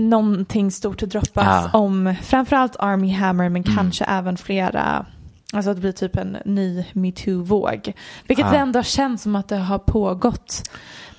någonting 0.10 0.72
stort 0.72 1.04
att 1.04 1.10
droppas 1.10 1.70
Ah. 1.74 1.78
om 1.78 2.16
framförallt 2.22 2.76
Army 2.80 3.12
Hammer 3.12 3.50
men 3.50 3.64
Mm. 3.64 3.76
kanske 3.76 4.04
även 4.06 4.38
flera 4.38 5.06
Alltså 5.56 5.70
att 5.72 5.78
det 5.78 5.82
blir 5.82 5.92
typ 5.92 6.16
en 6.18 6.38
ny 6.46 6.86
metoo-våg. 6.94 7.94
Vilket 8.28 8.46
Ah. 8.46 8.52
det 8.52 8.58
ändå 8.58 8.84
känns 8.84 9.22
som 9.22 9.36
att 9.36 9.48
det 9.48 9.58
har 9.58 9.80
pågått 9.80 10.70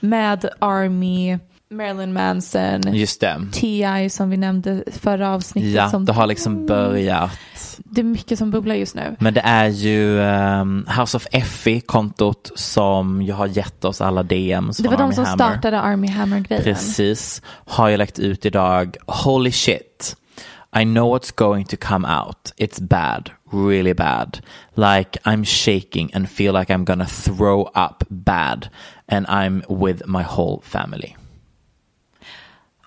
med 0.00 0.48
Army, 0.58 1.38
Marilyn 1.76 2.12
Manson, 2.12 2.80
Just 2.94 3.20
det. 3.20 3.46
T.I. 3.52 4.10
som 4.10 4.30
vi 4.30 4.36
nämnde 4.36 4.84
förra 5.00 5.30
avsnittet. 5.34 5.70
Ja, 5.70 5.90
som, 5.90 6.04
det 6.04 6.12
har 6.12 6.26
liksom 6.26 6.66
börjat. 6.66 7.30
det 7.78 8.00
är 8.00 8.04
mycket 8.04 8.38
som 8.38 8.50
bubblar 8.50 8.74
just 8.74 8.94
nu. 8.94 9.16
Men 9.20 9.34
det 9.34 9.40
är 9.40 9.68
ju 9.68 10.22
ehm, 10.22 10.86
House 10.98 11.16
of 11.16 11.26
Effie, 11.32 11.80
kontot 11.80 12.50
som 12.54 13.22
ju 13.22 13.32
har 13.32 13.46
gett 13.46 13.84
oss 13.84 14.00
alla 14.00 14.22
DMs 14.22 14.76
Det 14.76 14.88
var 14.88 14.96
de 14.96 15.02
Army 15.02 15.14
som 15.14 15.24
Hammer. 15.24 15.44
startade 15.44 15.80
Army 15.80 16.08
Hammer-grejen. 16.08 16.64
Precis. 16.64 17.42
Har 17.66 17.88
jag 17.88 17.98
lagt 17.98 18.18
ut 18.18 18.46
idag. 18.46 18.96
Holy 19.06 19.52
shit. 19.52 20.16
I 20.76 20.84
know 20.84 21.14
what's 21.16 21.32
going 21.34 21.64
to 21.64 21.76
come 21.80 22.08
out. 22.08 22.52
It's 22.56 22.80
bad. 22.80 23.30
Really 23.52 23.94
bad. 23.94 24.38
Like 24.74 25.18
I'm 25.24 25.44
shaking 25.44 26.10
and 26.14 26.28
feel 26.28 26.52
like 26.52 26.72
I'm 26.72 26.84
gonna 26.84 27.06
throw 27.06 27.62
up 27.62 28.02
bad. 28.08 28.68
And 29.08 29.26
I'm 29.28 29.62
with 29.68 30.02
my 30.06 30.22
whole 30.22 30.60
family. 30.64 31.16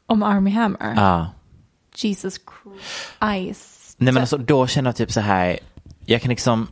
Om 0.08 0.24
Army 0.24 0.52
Hammer. 0.52 0.94
Ah. 0.98 1.26
Jesus 1.96 2.40
Christ. 2.64 3.96
Nej 3.98 4.14
men 4.14 4.22
alltså 4.24 4.38
då 4.38 4.68
känner 4.68 4.88
jag 4.88 4.96
typ 4.96 5.12
så 5.12 5.20
här. 5.20 5.60
Jag 6.06 6.22
kan 6.22 6.30
liksom. 6.30 6.68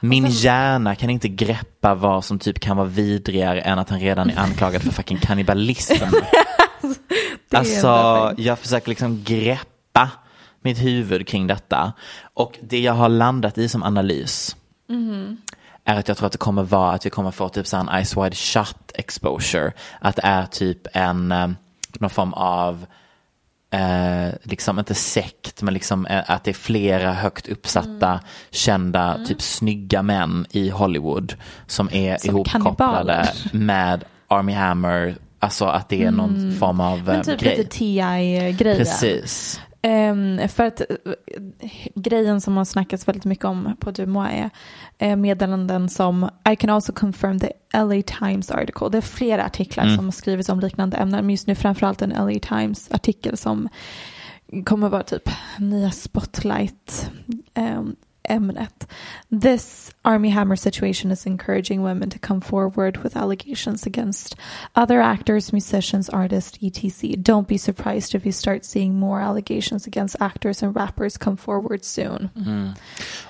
Min 0.00 0.26
hjärna 0.26 0.94
kan 0.94 1.10
inte 1.10 1.28
greppa 1.28 1.94
vad 1.94 2.24
som 2.24 2.38
typ 2.38 2.60
kan 2.60 2.76
vara 2.76 2.86
vidrigare 2.86 3.60
än 3.60 3.78
att 3.78 3.90
han 3.90 4.00
redan 4.00 4.30
är 4.30 4.38
anklagad 4.38 4.82
för 4.82 4.90
fucking 4.90 5.18
kannibalism. 5.18 6.04
Alltså, 7.54 8.34
jag 8.36 8.58
försöker 8.58 8.88
liksom 8.88 9.22
greppa 9.24 10.10
mitt 10.62 10.78
huvud 10.78 11.28
kring 11.28 11.46
detta. 11.46 11.92
Och 12.34 12.58
det 12.62 12.80
jag 12.80 12.92
har 12.92 13.08
landat 13.08 13.58
i 13.58 13.68
som 13.68 13.82
analys 13.82 14.56
Mhm. 14.88 15.36
är 15.84 15.98
att 15.98 16.08
jag 16.08 16.16
tror 16.16 16.26
att 16.26 16.32
det 16.32 16.38
kommer 16.38 16.62
vara 16.62 16.92
att 16.92 17.06
vi 17.06 17.10
kommer 17.10 17.30
få 17.30 17.48
typ 17.48 17.66
så 17.66 17.76
här 17.76 17.98
en 17.98 18.04
Ice 18.04 18.16
Wide 18.16 18.34
Shut 18.36 18.92
exposure. 18.94 19.72
Att 20.00 20.16
det 20.16 20.22
är 20.24 20.46
typ 20.46 20.86
en, 20.92 21.32
eh, 21.32 21.48
någon 22.00 22.10
form 22.10 22.32
av, 22.34 22.86
eh, 23.72 24.28
liksom 24.42 24.78
inte 24.78 24.94
sekt, 24.94 25.62
men 25.62 25.74
liksom 25.74 26.06
eh, 26.06 26.22
att 26.30 26.44
det 26.44 26.50
är 26.50 26.54
flera 26.54 27.12
högt 27.12 27.48
uppsatta, 27.48 28.08
Mm. 28.08 28.20
kända, 28.50 29.18
typ 29.26 29.42
snygga 29.42 30.02
män 30.02 30.46
i 30.50 30.70
Hollywood 30.70 31.34
som 31.66 31.88
är 31.92 32.16
Som 32.18 32.30
ihopkopplade 32.30 33.12
kannibaler. 33.12 33.28
med 33.52 34.04
Army 34.28 34.52
Hammer. 34.52 35.16
Alltså 35.38 35.64
att 35.64 35.88
det 35.88 36.04
är 36.04 36.10
någon 36.10 36.56
form 36.58 36.80
av 36.80 36.98
eh, 36.98 37.04
Men 37.04 37.22
typ 37.24 37.40
grej. 37.40 37.56
lite 37.56 37.70
T.I.-grejen. 37.70 38.76
Precis. 38.78 39.60
Ehm, 39.82 40.48
för 40.48 40.64
att 40.64 40.80
eh, 40.80 40.86
grejen 41.94 42.40
som 42.40 42.56
har 42.56 42.64
snackats 42.64 43.08
väldigt 43.08 43.24
mycket 43.24 43.44
om 43.44 43.76
på 43.80 43.90
Dumois 43.90 44.32
är 44.32 44.50
eh, 44.98 45.16
meddelanden 45.16 45.88
som 45.88 46.30
I 46.52 46.56
can 46.56 46.70
also 46.70 46.92
confirm 46.92 47.38
the 47.38 47.52
LA 47.74 48.02
Times 48.02 48.50
article. 48.50 48.88
Det 48.88 48.98
är 48.98 49.02
flera 49.02 49.44
artiklar 49.44 49.84
Mm. 49.84 49.96
som 49.96 50.04
har 50.04 50.12
skrivits 50.12 50.48
om 50.48 50.60
liknande 50.60 50.96
ämnen 50.96 51.26
men 51.26 51.30
just 51.30 51.46
nu 51.46 51.54
framförallt 51.54 52.02
en 52.02 52.10
LA 52.10 52.38
Times 52.38 52.90
artikel 52.90 53.36
som 53.36 53.68
kommer 54.64 54.88
vara 54.88 55.02
typ 55.02 55.30
nya 55.58 55.90
spotlight 55.90 57.10
ehm, 57.54 57.96
ämnet. 58.28 58.86
This 59.40 59.92
Army 60.02 60.30
Hammer 60.30 60.56
situation 60.56 61.10
is 61.10 61.26
encouraging 61.26 61.82
women 61.82 62.10
to 62.10 62.18
come 62.18 62.40
forward 62.40 62.96
with 63.04 63.16
allegations 63.16 63.86
against 63.86 64.36
other 64.74 65.00
actors, 65.00 65.52
musicians, 65.52 66.08
artists, 66.08 66.58
etc. 66.62 67.16
Don't 67.16 67.48
be 67.48 67.58
surprised 67.58 68.14
if 68.14 68.26
you 68.26 68.32
start 68.32 68.64
seeing 68.64 68.94
more 68.94 69.20
allegations 69.20 69.86
against 69.86 70.16
actors 70.20 70.62
and 70.62 70.76
rappers 70.76 71.18
come 71.18 71.36
forward 71.36 71.84
soon. 71.84 72.30
Mm. 72.36 72.70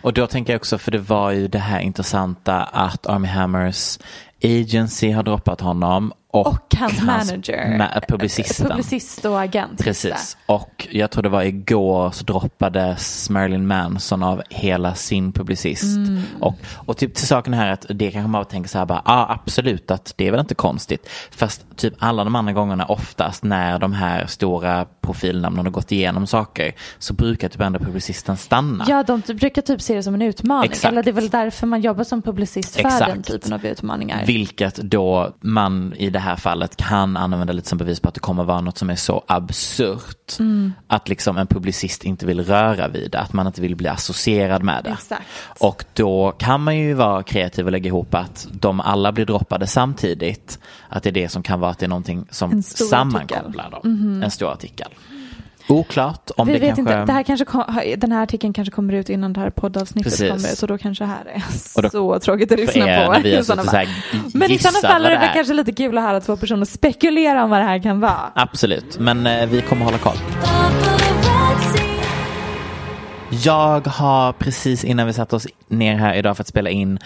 Och 0.01 0.13
då 0.13 0.27
tänker 0.27 0.53
jag 0.53 0.61
också, 0.61 0.79
för 0.79 0.91
det 0.91 0.99
var 0.99 1.31
ju 1.31 1.49
det 1.49 1.59
här 1.59 1.81
intressanta 1.81 2.63
att 2.63 3.07
Army 3.07 3.29
Hammers 3.29 3.99
agency 4.45 5.11
har 5.11 5.23
droppat 5.23 5.61
honom 5.61 6.13
och, 6.33 6.47
Och 6.47 6.75
hans 6.79 7.03
manager. 7.03 7.79
ma- 7.79 8.01
publicisten. 8.09 8.67
Publicist 8.69 9.25
och 9.25 9.41
agent. 9.41 9.79
Precis. 9.85 10.37
Och 10.47 10.89
jag 10.91 11.11
tror 11.11 11.23
det 11.23 11.29
var 11.29 11.43
igår 11.43 12.11
så 12.11 12.25
droppades 12.25 13.31
Marilyn 13.31 13.67
Manson 13.67 14.23
av 14.23 14.43
hela 14.51 14.95
sin 14.95 15.33
publicist. 15.33 15.97
Mm. 15.97 16.23
Och, 16.41 16.55
och 16.87 16.97
typ 16.97 17.15
till 17.15 17.27
saken 17.27 17.55
här 17.55 17.73
att 17.73 17.87
det 17.89 18.11
kanske 18.11 18.29
man 18.29 18.45
tänker 18.45 18.71
så 18.71 18.79
här 18.79 18.87
bara, 18.87 19.03
ja 19.05 19.13
ah, 19.13 19.33
absolut 19.33 19.91
att 19.91 20.15
det 20.17 20.27
är 20.27 20.31
väl 20.31 20.41
inte 20.41 20.55
konstigt. 20.55 21.09
Fast 21.31 21.77
typ 21.77 21.95
alla 21.99 22.25
de 22.25 22.37
andra 22.37 22.53
gångerna 22.53 22.85
oftast 22.85 23.45
när 23.45 23.79
de 23.79 23.93
här 23.93 24.27
stora 24.27 24.87
profilnamnen 25.01 25.65
har 25.67 25.73
gått 25.73 25.93
igenom 25.93 26.27
saker 26.27 26.75
så 26.99 27.15
brukar 27.15 27.49
typ 27.49 27.61
ändå 27.61 27.79
publicisten 27.79 28.37
stanna. 28.37 28.85
Ja, 28.89 29.03
de 29.03 29.21
brukar 29.21 29.63
typ 29.63 29.81
se 29.83 29.95
det 29.95 30.03
som 30.03 30.15
en 30.15 30.23
utmaning. 30.23 30.71
Exakt. 30.71 30.93
Eller 30.93 31.03
det 31.03 31.11
är 31.11 31.13
väl 31.13 31.29
därför 31.29 31.67
man 31.67 31.81
jobbar 31.81 32.05
som 32.05 32.23
publicist 32.23 32.75
för 32.75 32.81
Exakt. 32.87 33.07
den 33.07 33.23
typen 33.23 33.53
av 33.53 33.67
utmaningar. 33.67 34.25
Vilket 34.33 34.77
då 34.77 35.35
man 35.41 35.95
i 35.97 36.11
det 36.11 36.19
här 36.19 36.37
fallet 36.37 36.77
kan 36.77 37.17
använda 37.17 37.53
lite 37.53 37.69
som 37.69 37.79
bevis 37.79 38.01
på 38.01 38.09
att 38.09 38.15
det 38.15 38.21
kommer 38.21 38.45
vara 38.45 38.61
något 38.61 38.79
som 38.79 38.91
är 38.91 38.97
så 38.97 39.25
absurt. 39.27 40.39
Mm. 40.39 40.73
Att 40.87 41.09
liksom 41.09 41.37
en 41.37 41.47
publicist 41.47 42.05
inte 42.05 42.27
vill 42.27 42.45
röra 42.45 42.89
vid 42.89 43.11
det, 43.11 43.21
att 43.21 43.33
man 43.33 43.47
inte 43.47 43.61
vill 43.61 43.77
bli 43.77 43.89
associerad 43.89 44.63
med 44.63 44.85
det. 44.85 44.91
Exakt. 44.91 45.23
Och 45.61 45.85
då 45.95 46.33
kan 46.39 46.61
man 46.61 46.77
ju 46.77 46.95
vara 46.95 47.23
kreativ 47.23 47.67
och 47.67 47.73
lägga 47.73 47.87
ihop 47.89 48.15
att 48.15 48.49
de 48.53 48.81
alla 48.81 49.13
blir 49.13 49.27
droppade 49.27 49.67
samtidigt. 49.67 50.59
Att 50.89 51.03
det 51.03 51.11
är 51.11 51.13
det 51.13 51.29
som 51.29 51.43
kan 51.43 51.61
vara 51.61 51.71
att 51.71 51.79
det 51.79 51.87
är 51.87 51.89
någonting 51.89 52.27
som 52.31 52.63
sammankopplar 52.63 53.71
dem. 53.71 53.81
Mhm. 53.85 54.23
En 54.23 54.31
stor 54.31 54.53
artikel. 54.53 54.89
Oklart 55.69 56.31
om 56.37 56.47
Vi 56.47 56.53
det 56.53 56.59
vet 56.59 56.77
kanske... 56.77 56.81
inte, 56.95 57.05
det 57.05 57.13
här 57.13 57.23
kanske 57.23 57.45
den 57.97 58.13
här 58.13 58.23
artikeln 58.23 58.53
kanske 58.53 58.73
kommer 58.73 58.93
ut 58.93 59.09
innan 59.11 59.33
det 59.33 59.41
här 59.41 59.51
poddavsnittet 59.51 60.13
Precis. 60.13 60.29
kommer 60.31 60.53
ut 60.53 60.63
och 60.63 60.69
då 60.69 60.79
kanske 60.79 61.05
det 61.05 61.09
här 61.09 61.25
är 61.35 61.43
Och 61.77 61.83
då- 61.83 61.89
så 61.93 62.19
tråkigt 62.19 62.53
att 62.53 62.59
lyssna 62.59 62.83
på. 62.85 63.29
i 63.29 63.45
så 63.45 63.55
här 63.55 63.89
Men 64.35 64.51
i 64.51 64.59
sådana 64.59 64.79
fall 64.89 65.05
är 65.07 65.11
det 65.11 65.17
det 65.17 65.23
är. 65.27 65.35
kanske 65.35 65.55
lite 65.55 65.73
kul 65.73 65.99
att 65.99 66.05
höra 66.05 66.21
två 66.21 66.37
personer 66.37 66.65
spekulera 66.67 67.45
om 67.45 67.51
vad 67.51 67.61
det 67.61 67.65
här 67.65 67.79
kan 67.83 68.01
vara. 68.01 68.33
Absolut, 68.35 68.99
men 68.99 69.27
eh, 69.27 69.47
vi 69.47 69.61
kommer 69.61 69.85
hålla 69.85 69.99
koll. 69.99 70.17
Jag 73.45 73.87
har 73.87 74.33
precis 74.33 74.85
innan 74.85 75.07
vi 75.07 75.13
satte 75.13 75.37
oss 75.37 75.47
ner 75.69 75.97
här 75.97 76.15
idag 76.15 76.37
för 76.37 76.43
att 76.43 76.49
spela 76.49 76.71
in 76.71 76.99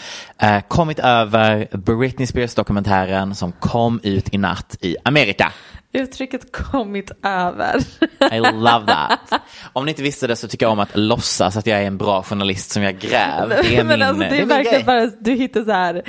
eh, 0.42 0.60
kommit 0.68 0.98
över 0.98 1.68
Britney 1.76 2.26
Spears-dokumentären 2.26 3.34
som 3.34 3.52
kom 3.52 4.00
ut 4.02 4.34
i 4.34 4.38
natt 4.38 4.76
i 4.80 4.96
Amerika. 5.04 5.52
Uttrycket 5.96 6.52
kommit 6.52 7.10
över. 7.22 7.80
I 8.32 8.38
love 8.40 8.86
that. 8.86 9.40
Om 9.72 9.84
ni 9.84 9.90
inte 9.90 10.02
visste 10.02 10.26
det 10.26 10.36
så 10.36 10.48
tycker 10.48 10.66
jag 10.66 10.72
om 10.72 10.78
att 10.80 10.96
låtsas 10.96 11.56
att 11.56 11.66
jag 11.66 11.80
är 11.82 11.86
en 11.86 11.98
bra 11.98 12.22
journalist 12.22 12.70
som 12.70 12.82
jag 12.82 12.98
gräv. 12.98 13.48
Det 13.48 13.76
är 13.76 13.84
Men 13.84 13.98
min, 13.98 14.02
alltså, 14.02 14.20
det 14.22 14.38
är 14.40 14.46
verkligen 14.46 14.74
grej. 14.74 14.84
bara 14.84 15.06
du 15.20 15.32
hittar 15.32 15.64
så 15.64 15.72
här 15.72 16.02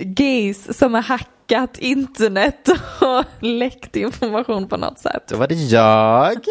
gays 0.00 0.78
som 0.78 0.94
har 0.94 1.02
hackat 1.02 1.78
internet 1.78 2.68
och 3.00 3.24
läckt 3.40 3.96
information 3.96 4.68
på 4.68 4.76
något 4.76 4.98
sätt. 4.98 5.22
Då 5.28 5.36
var 5.36 5.46
det 5.48 5.54
jag. 5.54 6.34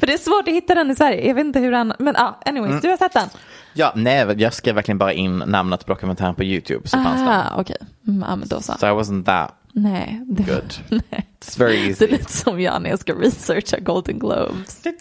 För 0.00 0.06
det 0.06 0.12
är 0.12 0.18
svårt 0.18 0.48
att 0.48 0.54
hitta 0.54 0.74
den 0.74 0.90
i 0.90 0.94
Sverige. 0.94 1.26
Jag 1.26 1.34
vet 1.34 1.44
inte 1.46 1.58
hur 1.60 1.72
den, 1.72 1.92
men 1.98 2.14
ja, 2.18 2.40
anyways, 2.46 2.70
Mm. 2.70 2.80
du 2.80 2.88
har 2.88 2.96
sett 2.96 3.12
den. 3.12 3.28
ja, 3.74 3.92
nej, 3.96 4.34
jag 4.38 4.52
skrev 4.54 4.74
verkligen 4.74 4.98
bara 4.98 5.12
in 5.12 5.38
namnet 5.38 5.86
på 5.86 5.92
dokumentären 5.92 6.34
på 6.34 6.44
YouTube 6.44 6.88
så 6.88 6.96
fanns 7.02 7.20
den. 7.20 7.40
Okej. 7.60 7.76
Mm, 8.08 8.24
ja, 8.28 8.36
men 8.36 8.48
då 8.48 8.60
så. 8.60 8.72
So 8.72 8.86
I 8.86 8.90
wasn't 8.90 9.24
that 9.24 9.54
Nej, 9.72 10.20
det, 10.26 10.42
good. 10.42 10.74
nej. 11.10 11.26
It's 11.40 11.58
very 11.58 11.76
det 11.76 11.88
easy. 11.88 12.04
är 12.04 12.08
lite 12.08 12.32
som 12.32 12.60
jag 12.60 12.82
när 12.82 12.90
jag 12.90 12.98
ska 12.98 13.12
researcha 13.14 13.78
Golden 13.80 14.18
Globes. 14.18 14.82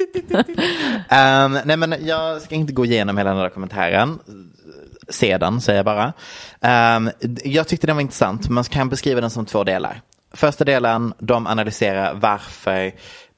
Um, 1.12 1.58
nej 1.66 1.78
men 1.78 1.96
jag 2.02 2.42
ska 2.42 2.56
inte 2.56 2.74
gå 2.74 2.86
igenom 2.86 3.18
hela 3.18 3.30
den 3.30 3.40
här 3.40 3.46
dokumentären. 3.46 4.20
se 5.10 5.38
den, 5.38 5.62
säger 5.62 5.78
jag 5.80 5.86
bara. 5.86 6.14
Ehm, 6.62 7.10
jag 7.44 7.68
tyckte 7.68 7.88
den 7.88 7.96
var 7.96 8.02
intressant. 8.02 8.50
Man 8.50 8.64
kan 8.64 8.90
beskriva 8.90 9.22
den 9.22 9.30
som 9.30 9.46
två 9.46 9.64
delar. 9.64 10.02
Första 10.34 10.66
delen, 10.66 11.14
de 11.20 11.48
analyserar 11.48 12.14
varför 12.14 12.92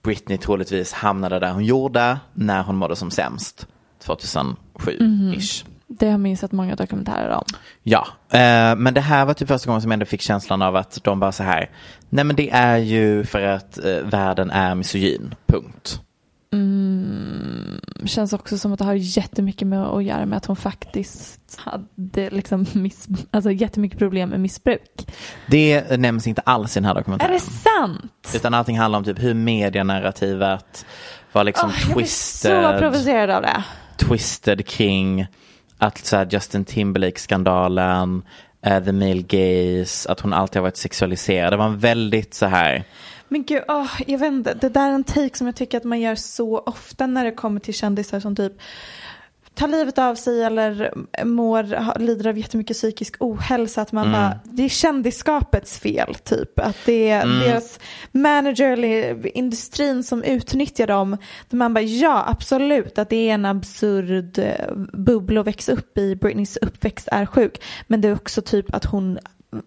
Britney 0.04 0.38
troligtvis 0.38 0.94
hamnade 0.94 1.40
där 1.40 1.52
hon 1.52 1.66
gjorde 1.66 2.20
när 2.34 2.64
hon 2.64 2.76
mådde 2.76 2.96
som 2.96 3.12
sämst. 3.12 3.68
2007-ish. 4.06 5.66
Det 6.00 6.06
har 6.06 6.12
jag 6.12 6.20
minns 6.20 6.44
att 6.44 6.52
många 6.52 6.76
dokumentärer 6.76 7.30
om. 7.30 7.44
Ja, 7.84 8.08
eh, 8.30 8.76
men 8.76 8.94
det 8.94 9.02
här 9.02 9.26
var 9.26 9.34
typ 9.34 9.48
första 9.48 9.68
gången 9.68 9.82
som 9.82 9.92
jag 9.92 9.94
ändå 9.94 10.06
fick 10.06 10.22
känslan 10.22 10.62
av 10.62 10.76
att 10.76 11.00
de 11.04 11.20
bara 11.20 11.32
så 11.32 11.44
här, 11.44 11.70
nej 12.10 12.26
men 12.26 12.36
det 12.36 12.50
är 12.50 12.78
ju 12.78 13.24
för 13.24 13.42
att 13.42 13.78
eh, 13.86 13.96
världen 14.04 14.52
är 14.52 14.76
misogyn, 14.76 15.36
punkt. 15.46 16.00
Känns 18.06 18.34
också 18.34 18.58
som 18.58 18.74
att 18.74 18.80
det 18.80 18.86
har 18.86 18.94
jättemycket 18.94 19.68
med 19.68 19.84
att 19.84 20.04
göra 20.04 20.26
med 20.26 20.38
att 20.38 20.46
hon 20.46 20.56
faktiskt 20.56 21.60
hade 21.60 22.30
liksom 22.30 22.66
miss, 22.74 23.08
alltså 23.32 23.52
jättemycket 23.52 24.00
problem 24.00 24.30
med 24.30 24.40
missbruk. 24.40 25.08
Det 25.48 25.98
nämns 26.00 26.28
inte 26.28 26.42
alls 26.42 26.78
i 26.78 26.80
den 26.80 26.86
här 26.86 26.92
Är 26.92 26.96
dokumentären. 27.00 27.32
det 27.34 27.40
sant? 27.40 28.32
Utan 28.36 28.54
allting 28.54 28.80
handlar 28.80 28.98
om 29.00 29.06
typ 29.06 29.24
hur 29.24 29.34
medianarrativet 29.34 30.86
var 31.32 31.44
liksom 31.44 31.70
Åh, 31.70 31.76
jag 31.80 31.86
blir 31.88 31.96
twisted. 32.06 32.64
så 32.74 32.80
provocerad 32.80 33.30
av 33.30 33.42
det. 33.42 33.64
twisted 33.98 34.66
kring 34.68 35.28
att 35.84 36.06
så 36.06 36.18
här, 36.18 36.28
Justin 36.32 36.66
Timberlake-skandalen, 36.66 38.22
uh, 38.68 38.84
the 38.84 38.92
male 38.92 39.22
gaze, 39.22 40.12
att 40.12 40.20
hon 40.20 40.34
alltid 40.34 40.56
har 40.56 40.62
varit 40.64 40.78
sexualiserad. 40.78 41.54
Det 41.54 41.58
var 41.58 41.66
en 41.66 41.80
väldigt 41.80 42.34
så 42.34 42.46
här, 42.46 42.84
Men 43.28 43.44
gud, 43.44 43.64
oh, 43.68 44.02
jag 44.08 44.20
vet 44.20 44.32
inte. 44.32 44.54
Det 44.54 44.70
där 44.70 44.90
är 44.90 44.94
en 44.94 45.04
take 45.04 45.38
som 45.38 45.48
jag 45.48 45.56
tycker 45.56 45.78
att 45.78 45.84
man 45.84 46.02
gör 46.02 46.16
så 46.16 46.60
ofta 46.60 47.08
när 47.08 47.26
det 47.26 47.32
kommer 47.32 47.60
till 47.60 47.74
kändisar 47.74 48.20
som 48.20 48.36
typ 48.36 48.54
tar 49.54 49.68
livet 49.68 49.98
av 49.98 50.16
sig 50.16 50.44
eller 50.44 50.94
mår, 51.24 52.00
lider 52.00 52.30
av 52.30 52.38
jättemycket 52.38 52.78
psykisk 52.78 53.16
ohälsa. 53.20 53.82
Att 53.82 53.92
man 53.92 54.12
bara, 54.12 54.40
det 54.44 54.64
är 54.64 54.70
kändisskapets 54.70 55.80
fel 55.80 56.16
typ. 56.16 56.60
Att 56.60 56.78
det 56.86 57.10
är 57.10 57.26
deras 57.26 57.80
manager 58.12 58.72
eller 58.72 59.38
industrin 59.38 60.04
som 60.04 60.24
utnyttjar 60.24 60.88
dem. 60.88 61.18
Där 61.50 61.58
man 61.58 61.74
bara, 61.74 61.84
ja 61.84 62.26
absolut 62.28 62.98
att 62.98 63.10
det 63.10 63.30
är 63.30 63.34
en 63.34 63.46
absurd 63.46 64.40
eh, 64.40 64.76
bubbla 64.94 65.42
att 65.42 65.48
växa 65.48 65.72
upp 65.72 65.98
i. 65.98 66.16
Britneys 66.16 66.58
uppväxt 66.58 67.08
är 67.12 67.26
sjuk. 67.26 67.62
Men 67.88 68.02
det 68.02 68.08
är 68.08 68.14
också 68.14 68.42
typ 68.42 68.76
att 68.76 68.86
hon 68.86 69.20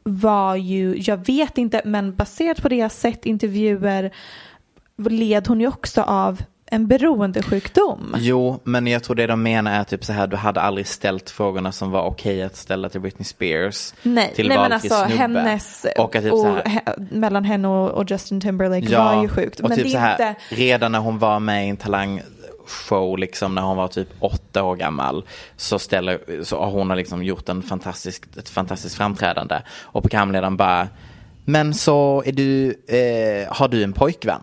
var 0.02 0.56
ju, 0.56 0.96
jag 0.98 1.26
vet 1.26 1.58
inte, 1.58 1.82
men 1.84 2.14
baserat 2.14 2.62
på 2.62 2.68
det 2.68 2.76
jag 2.76 2.92
sett 2.92 3.26
intervjuer 3.26 4.12
led 4.98 5.48
hon 5.48 5.60
ju 5.60 5.68
också 5.68 6.02
av 6.02 6.42
en 6.70 6.86
beroendesjukdom. 6.86 8.16
jo, 8.18 8.60
men 8.64 8.86
jag 8.86 9.02
tror 9.02 9.16
det 9.16 9.26
de 9.26 9.42
menar 9.42 9.80
är 9.80 9.84
typ 9.84 10.04
så 10.04 10.12
här, 10.12 10.26
du 10.26 10.36
hade 10.36 10.60
aldrig 10.60 10.86
ställt 10.86 11.30
frågorna 11.30 11.72
som 11.72 11.90
var 11.90 12.02
okej 12.02 12.42
att 12.42 12.56
ställa 12.56 12.88
till 12.88 13.00
Britney 13.00 13.24
Spears. 13.24 13.94
Nej, 14.02 14.32
till 14.34 14.48
nej 14.48 14.58
men 14.58 14.72
alltså 14.72 14.94
snubbe. 14.94 15.14
hennes 15.14 15.86
Och 15.98 16.12
typ 16.12 16.32
och, 16.32 16.46
he, 16.46 16.80
mellan 17.10 17.44
henne 17.44 17.68
och, 17.68 17.90
och 17.90 18.10
Justin 18.10 18.40
Timberlake 18.40 18.98
var 18.98 19.22
ju 19.22 19.28
sjukt. 19.28 19.60
och 19.60 19.68
Men 19.68 19.78
typ 19.78 19.86
det 19.86 19.90
så 19.90 19.96
är 19.96 20.00
här, 20.00 20.12
inte, 20.12 20.34
redan 20.48 20.92
när 20.92 20.98
hon 20.98 21.18
var 21.18 21.40
med 21.40 21.66
i 21.66 21.68
en 21.68 21.76
talangshow, 21.76 23.18
liksom 23.18 23.54
när 23.54 23.62
hon 23.62 23.76
var 23.76 23.88
typ 23.88 24.08
åtta 24.20 24.62
år 24.62 24.76
gammal, 24.76 25.24
så, 25.56 25.78
ställer, 25.78 26.44
så 26.44 26.58
har 26.58 26.70
hon 26.70 26.90
har 26.90 26.96
liksom 26.96 27.22
gjort 27.24 27.48
en 27.48 27.62
fantastisk, 27.62 28.24
ett 28.38 28.48
fantastiskt 28.48 28.96
framträdande. 28.96 29.62
Och 29.82 30.02
programledaren 30.02 30.56
bara, 30.56 30.88
men 31.44 31.74
så 31.74 32.22
är 32.26 32.32
du, 32.32 32.68
eh, 32.88 33.54
har 33.54 33.68
du 33.68 33.82
en 33.82 33.92
pojkvän? 33.92 34.42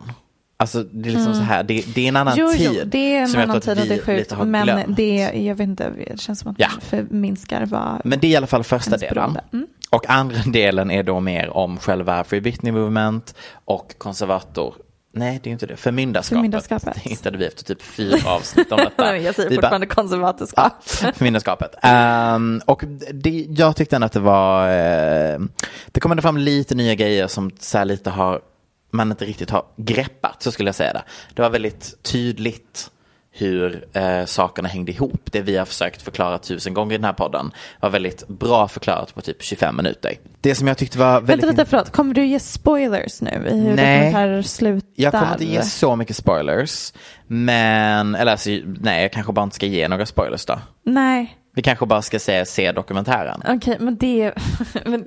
Alltså 0.64 0.84
det 0.84 1.09
är 1.09 1.14
liksom 1.14 1.34
så 1.34 1.41
här, 1.41 1.64
det, 1.64 1.86
det 1.95 2.01
är 2.03 2.07
en 2.07 2.16
annan 2.16 2.34
Mm. 2.39 2.45
jo, 2.51 2.57
tid. 2.57 2.70
jo, 2.74 2.82
det 2.86 3.16
är 3.16 3.22
en 3.24 3.36
annan 3.49 3.61
tid 3.61 3.80
och 3.80 3.88
det 3.88 3.93
är 3.95 4.01
sjukt. 4.01 4.34
Men 4.45 4.93
det, 4.95 5.16
jag 5.34 5.55
vet 5.55 5.68
inte, 5.68 5.89
det 6.09 6.20
känns 6.20 6.39
som 6.39 6.51
att 6.51 6.59
Ja. 6.59 6.68
man 6.72 6.82
förminskar 6.82 7.66
vad 7.66 8.01
Men 8.03 8.20
det 8.20 8.28
är 8.28 8.32
i 8.32 8.36
alla 8.36 8.47
fall 8.47 8.64
första 8.64 8.97
delen. 8.97 9.38
Mm. 9.53 9.68
Och 9.89 10.09
andra 10.09 10.38
delen 10.45 10.91
är 10.91 11.03
då 11.03 11.20
mer 11.20 11.49
om 11.49 11.78
själva 11.78 12.24
Free 12.24 12.41
Britney 12.41 12.72
Movement 12.72 13.36
och 13.66 13.95
konservator 13.97 14.76
Nej, 15.16 15.39
det 15.43 15.49
är 15.49 15.51
inte 15.51 15.66
det. 15.66 15.76
Förmyndarskapet. 15.78 16.38
Förmyndarskapet. 16.38 16.93
Det 17.03 17.09
hittade 17.09 17.38
vi 17.38 17.45
efter 17.45 17.64
typ 17.64 17.82
fyra 17.82 18.30
avsnitt 18.32 18.72
om 18.72 18.78
detta. 18.78 18.91
Nej, 19.11 19.22
jag 19.24 19.36
säger 19.36 19.49
Vi 19.49 19.55
bara- 19.55 19.61
fortfarande 19.61 19.88
konservatorskap. 19.88 20.74
Förmyndarskapet. 21.16 21.72
Ehm, 21.82 22.61
och 22.66 22.84
det, 23.14 23.45
jag 23.49 23.76
tyckte 23.76 23.95
ändå 23.95 24.05
att 24.05 24.11
det 24.11 24.20
var, 24.20 24.68
eh, 24.70 25.39
det 25.91 25.99
kom 25.99 26.11
ändå 26.11 26.22
fram 26.22 26.38
lite 26.38 26.76
nya 26.76 26.95
grejer 26.95 27.28
som 27.28 27.51
så 27.59 27.78
här 27.78 27.86
lite 27.86 28.09
har, 28.09 28.41
man 28.94 29.12
inte 29.12 29.26
riktigt 29.26 29.50
har 29.50 29.66
greppat, 29.76 30.44
så 30.44 30.52
skulle 30.52 30.68
jag 30.68 30.76
säga 30.76 30.94
det. 30.94 31.04
Det 31.34 31.41
var 31.41 31.50
väldigt 31.50 32.04
tydligt 32.04 32.89
hur 33.36 33.86
eh, 33.94 34.26
sakerna 34.26 34.68
hängde 34.70 34.91
ihop. 34.91 35.22
Det 35.32 35.41
vi 35.41 35.58
har 35.58 35.66
försökt 35.66 36.02
förklara 36.02 36.38
tusen 36.38 36.74
gånger 36.74 36.96
i 36.96 36.98
den 36.98 37.06
här 37.06 37.14
podden 37.14 37.52
var 37.80 37.89
väldigt 37.89 38.28
bra 38.28 38.68
förklarat 38.68 39.16
på 39.16 39.22
typ 39.22 39.44
25 39.44 39.76
minuter. 39.76 40.14
Det 40.41 40.56
som 40.56 40.68
jag 40.68 40.78
tyckte 40.78 40.98
var 41.00 41.14
väldigt... 41.22 41.30
Vänta 41.30 41.48
lite, 41.48 41.66
förlåt. 41.70 41.89
Kommer 41.89 42.14
du 42.14 42.26
ge 42.26 42.39
spoilers 42.39 43.22
nu 43.22 43.48
i 43.52 43.60
hur 43.60 43.76
Nej. 43.76 43.98
dokumentärer 43.98 44.41
slutar? 44.41 44.88
Jag 44.96 45.12
kommer 45.14 45.32
inte 45.32 45.46
ge 45.46 45.62
så 45.62 45.96
mycket 45.96 46.16
spoilers. 46.16 46.94
Men, 47.28 48.16
eller 48.16 48.32
alltså, 48.32 48.50
nej, 48.82 49.02
jag 49.02 49.12
kanske 49.12 49.34
bara 49.34 49.44
inte 49.44 49.56
ska 49.56 49.66
ge 49.66 49.88
några 49.88 50.06
spoilers 50.06 50.46
då. 50.46 50.60
Nej, 50.86 51.38
Vi 51.56 51.62
kanske 51.62 51.86
bara 51.86 52.01
ska 52.01 52.20
säga 52.20 52.45
se 52.45 52.72
dokumentären. 52.72 53.41
okej, 53.47 53.78
men 53.80 53.97
det 53.97 54.22
är 54.22 54.34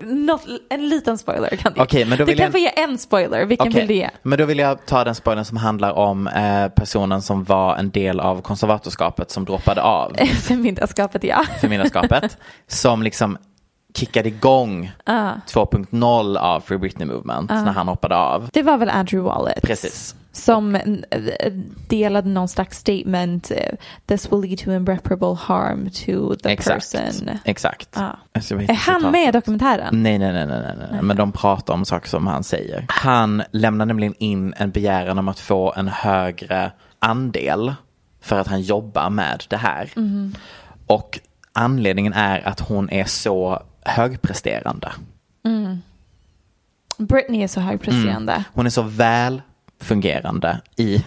något, 0.26 0.42
en 0.70 0.88
liten 0.88 1.18
spoiler 1.18 1.48
kan 1.56 1.72
du 1.72 1.78
ge. 1.78 1.84
Okej, 1.84 2.04
men 2.04 2.18
då 2.18 2.24
Du 2.24 2.30
vill 2.30 2.36
kan 2.38 2.44
jag- 2.44 2.52
få 2.52 2.58
ge 2.58 2.82
en 2.82 2.98
spoiler, 2.98 3.44
vilken 3.44 3.68
Okej, 3.68 3.80
vill 3.80 3.88
du 3.88 3.94
ge? 3.94 4.10
Men 4.22 4.38
då 4.38 4.44
vill 4.44 4.58
jag 4.58 4.86
ta 4.86 5.04
den 5.04 5.14
spoilern 5.14 5.44
som 5.44 5.56
handlar 5.56 5.92
om 5.92 6.26
eh, 6.26 6.68
personen 6.68 7.22
som 7.22 7.44
var 7.44 7.76
en 7.76 7.90
del 7.90 8.20
av 8.20 8.40
konservatorskapet 8.42 9.30
som 9.30 9.44
droppade 9.44 9.82
av 9.82 10.16
Förmyndarskapet, 10.42 11.24
ja. 11.24 11.44
förmyndarskapet. 11.60 12.38
som 12.66 13.02
liksom 13.02 13.38
kickade 13.94 14.28
igång 14.28 14.92
2.0 15.06 16.36
av 16.38 16.60
Free 16.60 16.78
Britney 16.78 17.06
Movement 17.08 17.50
när 17.50 17.72
han 17.72 17.88
hoppade 17.88 18.16
av. 18.16 18.48
Det 18.52 18.62
var 18.62 18.78
väl 18.78 18.90
Andrew 18.90 19.28
Wallet? 19.28 19.62
Precis. 19.62 20.14
Som 20.36 20.74
eh, 20.74 20.82
delade 21.88 22.28
någon 22.28 22.48
slags 22.48 22.78
statement. 22.78 23.50
eh, 23.50 23.56
This 24.06 24.32
will 24.32 24.40
lead 24.40 24.58
to 24.58 24.70
irreparable 24.72 25.34
harm 25.40 25.90
to 25.90 26.34
the 26.42 26.48
Exakt. 26.52 26.92
person. 26.92 27.30
Exakt. 27.44 27.88
Ja. 27.94 28.18
Alltså, 28.32 28.54
Är 28.54 28.74
han 28.74 29.10
med 29.12 29.28
i 29.28 29.32
dokumentären? 29.32 30.02
Nej, 30.02 30.18
nej, 30.18 30.32
nej, 30.32 30.46
nej, 30.46 30.60
nej, 30.60 30.88
nej. 30.92 31.02
Men 31.02 31.16
de 31.16 31.32
pratar 31.32 31.74
om 31.74 31.84
saker 31.84 32.08
som 32.08 32.26
han 32.26 32.44
säger. 32.44 32.84
Han 32.88 33.42
lämnar 33.50 33.86
nämligen 33.86 34.14
in 34.18 34.54
en 34.56 34.70
begäran 34.70 35.18
om 35.18 35.28
att 35.28 35.40
få 35.40 35.72
en 35.76 35.88
högre 35.88 36.72
andel 36.98 37.74
för 38.20 38.38
att 38.38 38.46
han 38.48 38.60
jobbar 38.62 39.10
med 39.10 39.44
det 39.48 39.56
här. 39.56 39.90
Och 40.86 41.18
anledningen 41.52 42.12
är 42.12 42.48
att 42.48 42.60
hon 42.60 42.90
är 42.90 43.04
så 43.04 43.62
högpresterande. 43.84 44.92
Britney 46.98 47.42
är 47.42 47.46
så 47.48 47.60
högpresterande. 47.60 48.44
Hon 48.52 48.66
är 48.66 48.70
så 48.70 48.82
väl 48.82 49.42
fungerande 49.80 50.60
i 50.76 51.04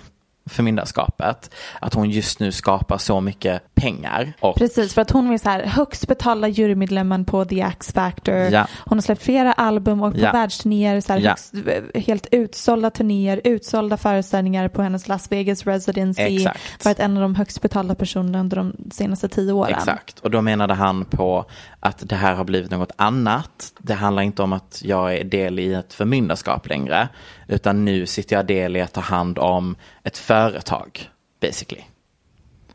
förmyndarskapet 0.49 1.55
att 1.81 1.93
hon 1.93 2.09
just 2.09 2.39
nu 2.39 2.51
skapar 2.51 2.97
så 2.97 3.21
mycket 3.21 3.75
pengar. 3.75 4.33
Och 4.39 4.55
Precis, 4.55 4.93
för 4.93 5.01
att 5.01 5.11
hon 5.11 5.31
är 5.33 5.37
så 5.37 5.49
här 5.49 5.63
högst 5.65 6.07
betalda 6.07 6.47
jurymedlemmen 6.47 7.25
på 7.25 7.45
The 7.45 7.61
X 7.61 7.93
Factor. 7.93 8.35
Ja. 8.35 8.67
Hon 8.85 8.97
har 8.97 9.01
släppt 9.01 9.23
flera 9.23 9.53
album 9.53 10.01
och 10.03 10.13
på 10.13 10.19
Ja. 10.19 10.31
världsturnéer, 10.31 11.01
så 11.01 11.13
här 11.13 11.19
Ja. 11.19 11.29
högst, 11.29 11.53
helt 11.95 12.27
utsålda 12.31 12.89
turnéer, 12.89 13.41
utsålda 13.43 13.97
föreställningar 13.97 14.67
på 14.67 14.81
hennes 14.81 15.07
Las 15.07 15.31
Vegas 15.31 15.65
residency. 15.65 16.21
Exakt. 16.21 16.85
Varit 16.85 16.99
en 16.99 17.17
av 17.17 17.21
de 17.21 17.35
högst 17.35 17.61
betalda 17.61 17.95
personerna 17.95 18.39
under 18.39 18.57
de 18.57 18.73
senaste 18.91 19.29
tio 19.29 19.53
åren. 19.53 19.75
Exakt, 19.77 20.19
och 20.19 20.31
då 20.31 20.41
menade 20.41 20.73
han 20.73 21.05
på 21.05 21.45
att 21.79 22.09
det 22.09 22.15
här 22.15 22.35
har 22.35 22.43
blivit 22.43 22.71
något 22.71 22.91
annat. 22.95 23.73
Det 23.77 23.93
handlar 23.93 24.23
inte 24.23 24.43
om 24.43 24.53
att 24.53 24.81
jag 24.85 25.15
är 25.17 25.23
del 25.23 25.59
i 25.59 25.73
ett 25.73 25.93
förmyndarskap 25.93 26.67
längre, 26.67 27.09
utan 27.47 27.85
nu 27.85 28.05
sitter 28.05 28.35
jag 28.35 28.45
del 28.45 28.75
i 28.75 28.81
att 28.81 28.93
ta 28.93 29.01
hand 29.01 29.39
om 29.39 29.75
ett 30.03 30.17
företag, 30.17 31.09
basically. 31.41 31.83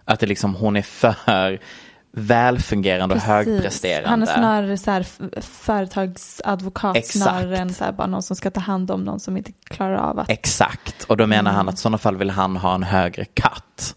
Att 0.05 0.21
det 0.21 0.27
liksom, 0.27 0.55
hon 0.55 0.77
är 0.77 0.83
för 0.83 1.61
välfungerande 2.17 3.15
och 3.15 3.21
högpresterande. 3.21 4.09
Han 4.09 4.23
är 4.23 4.27
snarare 4.27 4.77
så 4.79 4.91
här 4.91 5.07
företagsadvokat 5.41 6.97
Exakt. 6.97 7.25
snarare 7.25 7.59
än 7.59 7.75
så 7.75 7.85
här 7.85 7.93
bara 7.93 8.07
någon 8.07 8.23
som 8.23 8.37
ska 8.37 8.51
ta 8.51 8.61
hand 8.61 8.91
om 8.91 9.05
någon 9.05 9.21
som 9.21 9.37
inte 9.37 9.53
klarar 9.65 9.95
av 9.97 10.19
att 10.19 10.31
Exakt, 10.31 11.05
och 11.05 11.17
då 11.17 11.27
menar 11.27 11.51
Mm. 11.51 11.55
han 11.55 11.69
att 11.69 11.75
i 11.75 11.79
sådana 11.79 11.99
fall 11.99 12.17
vill 12.17 12.31
han 12.31 12.57
ha 12.57 12.75
en 12.75 12.83
högre 12.83 13.25
cut 13.25 13.97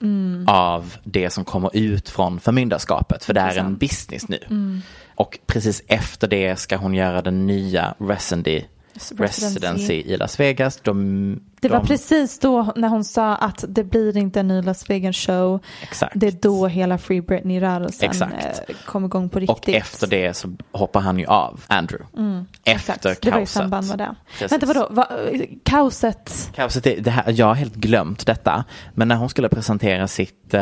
Mm. 0.00 0.44
av 0.48 0.94
det 1.04 1.30
som 1.30 1.44
kommer 1.44 1.76
ut 1.76 2.08
från 2.08 2.40
förmyndarskapet, 2.40 3.24
för 3.24 3.34
det 3.34 3.40
är 3.40 3.56
en 3.56 3.76
business 3.76 4.28
nu. 4.28 4.38
Mm. 4.46 4.82
Och 5.14 5.38
precis 5.46 5.82
efter 5.86 6.28
det 6.28 6.56
ska 6.56 6.76
hon 6.76 6.94
göra 6.94 7.22
den 7.22 7.46
nya 7.46 7.94
Resende 7.98 8.64
residency 9.18 9.92
i 9.94 10.16
Las 10.16 10.40
Vegas. 10.40 10.80
De, 10.82 11.40
Det 11.60 11.68
var 11.68 11.78
de, 11.80 11.86
precis 11.86 12.38
då 12.38 12.72
när 12.76 12.88
hon 12.88 13.04
sa 13.04 13.34
att 13.36 13.64
det 13.68 13.84
blir 13.84 14.16
inte 14.16 14.40
en 14.40 14.48
ny 14.48 14.62
Las 14.62 14.90
Vegas 14.90 15.16
show. 15.16 15.60
Exakt. 15.82 16.12
Det 16.16 16.26
är 16.26 16.32
då 16.42 16.66
hela 16.66 16.98
Free 16.98 17.20
Britney-rörelsen 17.22 18.22
eh, 18.22 18.74
kom 18.86 19.04
igång 19.04 19.28
på 19.28 19.38
riktigt. 19.38 19.56
Och 19.58 19.68
efter 19.68 20.06
det 20.06 20.34
så 20.34 20.56
hoppar 20.72 21.00
han 21.00 21.18
ju 21.18 21.26
av, 21.26 21.60
Andrew. 21.66 22.06
efter 22.64 22.92
Exakt. 22.94 23.02
Det 23.22 23.30
var 23.30 23.38
i 23.38 23.40
kaoset. 23.40 23.48
samband 23.48 23.88
med 23.88 23.98
det. 23.98 24.14
Precis. 24.38 24.52
Vänta 24.52 24.66
vadå, 24.66 24.88
Va, 24.90 25.08
kaoset? 25.64 26.50
Kaoset, 26.54 26.86
är- 26.86 27.00
det 27.00 27.10
här, 27.10 27.24
jag 27.36 27.46
har 27.46 27.54
helt 27.54 27.74
glömt 27.74 28.26
detta. 28.26 28.64
Men 28.94 29.08
när 29.08 29.16
hon 29.16 29.28
skulle 29.28 29.48
presentera 29.48 30.08
sitt 30.08 30.54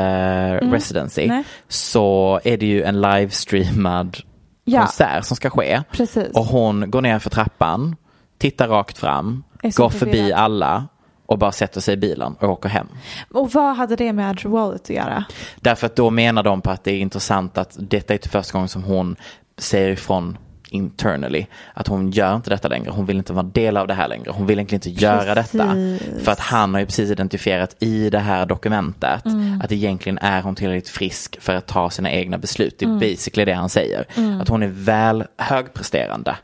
residency 0.72 1.22
Mm. 1.24 1.37
Nej. 1.37 1.45
så 1.68 2.41
är 2.45 2.57
det 2.57 2.66
ju 2.66 2.82
en 2.82 3.01
livestreamad 3.01 4.16
Ja. 4.64 4.80
konsert 4.80 5.24
som 5.24 5.37
ska 5.37 5.51
ske. 5.51 5.82
Precis. 5.93 6.28
Och 6.34 6.45
hon 6.45 6.91
går 6.91 7.03
ner 7.03 7.18
för 7.18 7.30
trappan, 7.30 7.97
tittar 8.39 8.68
rakt 8.68 8.99
fram, 8.99 9.45
går 9.62 9.91
förbi 9.91 10.32
alla 10.32 10.87
och 11.26 11.39
bara 11.39 11.53
sätter 11.53 11.80
sig 11.80 11.95
i 11.95 11.97
bilen 11.97 12.37
och 12.41 12.49
åker 12.49 12.68
hem. 12.68 12.89
Och 13.32 13.53
vad 13.53 13.76
hade 13.76 13.97
det 13.97 14.12
med 14.12 14.28
Andrew 14.28 14.61
Wallet 14.61 14.82
att 14.82 14.91
göra? 14.91 15.24
Därför 15.61 15.87
att 15.87 15.97
då 15.97 16.11
menar 16.11 16.43
de 16.43 16.61
på 16.61 16.70
att 16.70 16.84
det 16.84 16.93
är 16.93 16.99
intressant 16.99 17.59
att 17.59 17.76
detta 17.78 18.12
är 18.12 18.16
inte 18.16 18.28
första 18.28 18.53
gången 18.53 18.68
som 18.68 18.82
hon 18.82 19.16
säger 19.59 19.91
ifrån 19.91 20.39
internally 20.70 21.46
att 21.74 21.88
hon 21.88 22.10
gör 22.10 22.36
inte 22.36 22.50
detta 22.50 22.68
längre. 22.68 22.90
Hon 22.90 23.06
vill 23.06 23.16
inte 23.16 23.32
vara 23.32 23.42
del 23.46 23.76
av 23.76 23.86
det 23.86 23.94
här 23.94 24.08
längre. 24.08 24.30
Hon 24.30 24.46
vill 24.46 24.58
egentligen 24.58 24.88
inte 24.88 25.04
göra 25.04 25.34
detta. 25.34 25.66
Precis. 25.72 26.24
För 26.24 26.32
att 26.32 26.40
han 26.40 26.74
har 26.74 26.80
ju 26.80 26.86
precis 26.86 27.10
identifierat 27.10 27.76
i 27.78 28.10
det 28.10 28.18
här 28.18 28.46
dokumentet 28.46 29.26
Mm. 29.26 29.60
att 29.64 29.72
egentligen 29.72 30.18
är 30.18 30.42
hon 30.42 30.54
tillräckligt 30.54 30.88
frisk 30.88 31.36
för 31.40 31.54
att 31.54 31.66
ta 31.66 31.90
sina 31.90 32.10
egna 32.10 32.38
beslut. 32.38 32.78
Det 32.78 32.84
är 32.84 32.86
Mm. 32.86 32.98
basically 33.00 33.44
det 33.44 33.52
han 33.52 33.68
säger. 33.68 34.04
Att 34.40 34.48
hon 34.48 34.62
är 34.62 34.68
väl 34.72 35.24
högpresterande. 35.38 36.36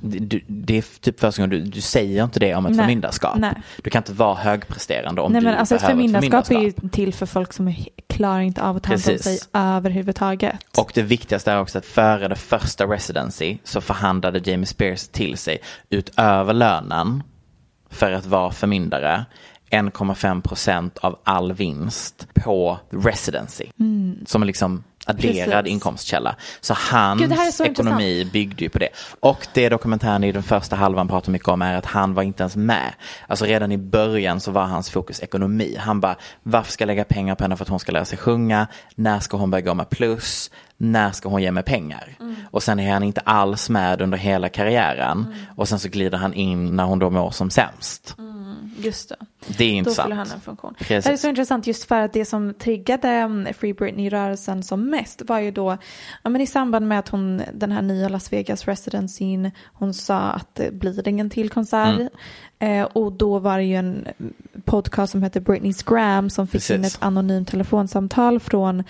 Det, 0.00 0.18
du- 0.18 0.44
det 0.46 0.78
är 0.78 0.84
typ 1.00 1.20
första 1.20 1.42
gången 1.42 1.50
du, 1.64 1.70
du 1.70 1.80
säger 1.80 2.24
inte 2.24 2.40
det 2.40 2.54
om 2.54 2.64
ett 2.66 2.68
Mm. 2.70 2.76
Nej. 2.76 2.84
förmyndarskap. 2.84 3.38
Nej. 3.38 3.54
Du 3.82 3.90
kan 3.90 4.00
inte 4.00 4.12
vara 4.12 4.34
högpresterande 4.34 5.20
om 5.20 5.32
Nej 5.32 5.40
du 5.40 5.46
men 5.46 5.56
alltså 5.58 5.74
ett 5.74 5.80
behöver 5.80 5.94
förmyndarskap 6.02 6.50
är 6.50 6.54
ju 6.54 6.58
förmyndarskap. 6.58 6.92
till 6.92 7.14
för 7.14 7.26
folk 7.26 7.52
som 7.52 7.68
är- 7.68 7.88
klarar 8.06 8.40
inte 8.40 8.62
av 8.62 8.76
att 8.76 8.82
ta 8.82 8.88
hand 8.92 9.02
om 9.08 9.18
sig 9.18 9.38
överhuvudtaget. 9.52 10.56
Och 10.78 10.90
det 10.94 11.02
viktigaste 11.02 11.52
är 11.52 11.60
också 11.60 11.78
att 11.78 11.86
före 11.86 12.28
det 12.28 12.34
första 12.36 12.84
residency 12.84 13.58
så 13.64 13.77
förhandlade 13.80 14.50
Jamie 14.50 14.66
Spears 14.66 15.08
till 15.08 15.36
sig 15.38 15.58
utöver 15.90 16.54
lönen 16.54 17.22
för 17.90 18.12
att 18.12 18.26
vara 18.26 18.52
förmyndare 18.52 19.24
1,5 19.70 20.42
procent 20.42 20.98
av 20.98 21.18
all 21.24 21.52
vinst 21.52 22.28
på 22.34 22.78
residency. 22.90 23.66
Som 24.26 24.42
är 24.42 24.46
liksom 24.46 24.84
adderad 25.08 25.64
Precis. 25.64 25.72
inkomstkälla. 25.72 26.36
Så 26.60 26.74
hans 26.90 27.20
Gud, 27.20 27.34
så 27.52 27.64
ekonomi 27.64 28.30
byggde 28.32 28.64
ju 28.64 28.70
på 28.70 28.78
det. 28.78 28.88
Och 29.20 29.46
det 29.54 29.68
dokumentären 29.68 30.24
i 30.24 30.32
den 30.32 30.42
första 30.42 30.76
halvan 30.76 31.08
pratar 31.08 31.32
mycket 31.32 31.48
om 31.48 31.62
är 31.62 31.74
att 31.74 31.86
han 31.86 32.14
var 32.14 32.22
inte 32.22 32.42
ens 32.42 32.56
med. 32.56 32.92
Alltså 33.26 33.44
redan 33.44 33.72
i 33.72 33.78
början 33.78 34.40
så 34.40 34.50
var 34.50 34.64
hans 34.64 34.90
fokus 34.90 35.22
ekonomi. 35.22 35.76
Han 35.78 36.00
bara, 36.00 36.16
varför 36.42 36.72
ska 36.72 36.82
jag 36.82 36.86
lägga 36.86 37.04
pengar 37.04 37.34
på 37.34 37.44
henne 37.44 37.56
för 37.56 37.64
att 37.64 37.68
hon 37.68 37.80
ska 37.80 37.92
lära 37.92 38.04
sig 38.04 38.18
sjunga? 38.18 38.66
När 38.94 39.20
ska 39.20 39.36
hon 39.36 39.50
börja 39.50 39.62
gå 39.62 39.74
med 39.74 39.90
plus? 39.90 40.50
När 40.76 41.10
ska 41.10 41.28
hon 41.28 41.42
ge 41.42 41.52
mig 41.52 41.62
pengar? 41.62 42.16
Och 42.50 42.62
sen 42.62 42.80
är 42.80 42.92
han 42.92 43.02
inte 43.02 43.20
alls 43.20 43.70
med 43.70 44.00
under 44.00 44.18
hela 44.18 44.48
karriären. 44.48 45.34
Och 45.56 45.68
sen 45.68 45.78
så 45.78 45.88
glider 45.88 46.18
han 46.18 46.34
in 46.34 46.76
när 46.76 46.84
hon 46.84 46.98
då 46.98 47.10
mår 47.10 47.30
som 47.30 47.50
sämst. 47.50 48.16
Just 48.76 49.08
det. 49.08 49.16
Det 49.58 49.64
är 49.64 49.68
Då 49.68 49.76
intressant. 49.76 50.06
fyller 50.06 50.16
han 50.16 50.30
en 50.30 50.40
funktion. 50.40 50.74
Precis. 50.78 51.04
Det 51.04 51.08
här 51.08 51.12
är 51.12 51.16
så 51.16 51.28
intressant 51.28 51.66
just 51.66 51.84
för 51.84 52.00
att 52.00 52.12
det 52.12 52.24
som 52.24 52.54
triggade 52.54 53.08
mm, 53.08 53.54
Free 53.54 53.74
Britney-rörelsen 53.74 54.62
som 54.62 54.90
mest 54.90 55.22
var 55.22 55.38
ju 55.38 55.50
då, 55.50 55.78
ja 56.22 56.30
men 56.30 56.40
i 56.40 56.46
samband 56.46 56.88
med 56.88 56.98
att 56.98 57.08
hon, 57.08 57.42
den 57.54 57.72
här 57.72 57.82
nya 57.82 58.08
Las 58.08 58.32
Vegas 58.32 58.68
residencyn, 58.68 59.50
hon 59.72 59.94
sa 59.94 60.18
att 60.18 60.54
det 60.54 60.74
blir 60.74 61.08
ingen 61.08 61.30
till 61.30 61.50
konsert. 61.50 62.00
Mm. 62.00 62.08
Eh, 62.58 62.84
och 62.92 63.12
då 63.12 63.38
var 63.38 63.58
det 63.58 63.64
ju 63.64 63.74
en 63.74 64.08
podcast 64.64 65.12
som 65.12 65.22
heter 65.22 65.40
Britney's 65.40 65.88
Gram 65.88 66.30
som 66.30 66.46
fick 66.46 66.70
in 66.70 66.82
Precis. 66.82 66.96
ett 66.96 67.02
anonymt 67.02 67.48
telefonsamtal 67.48 68.40
från 68.40 68.84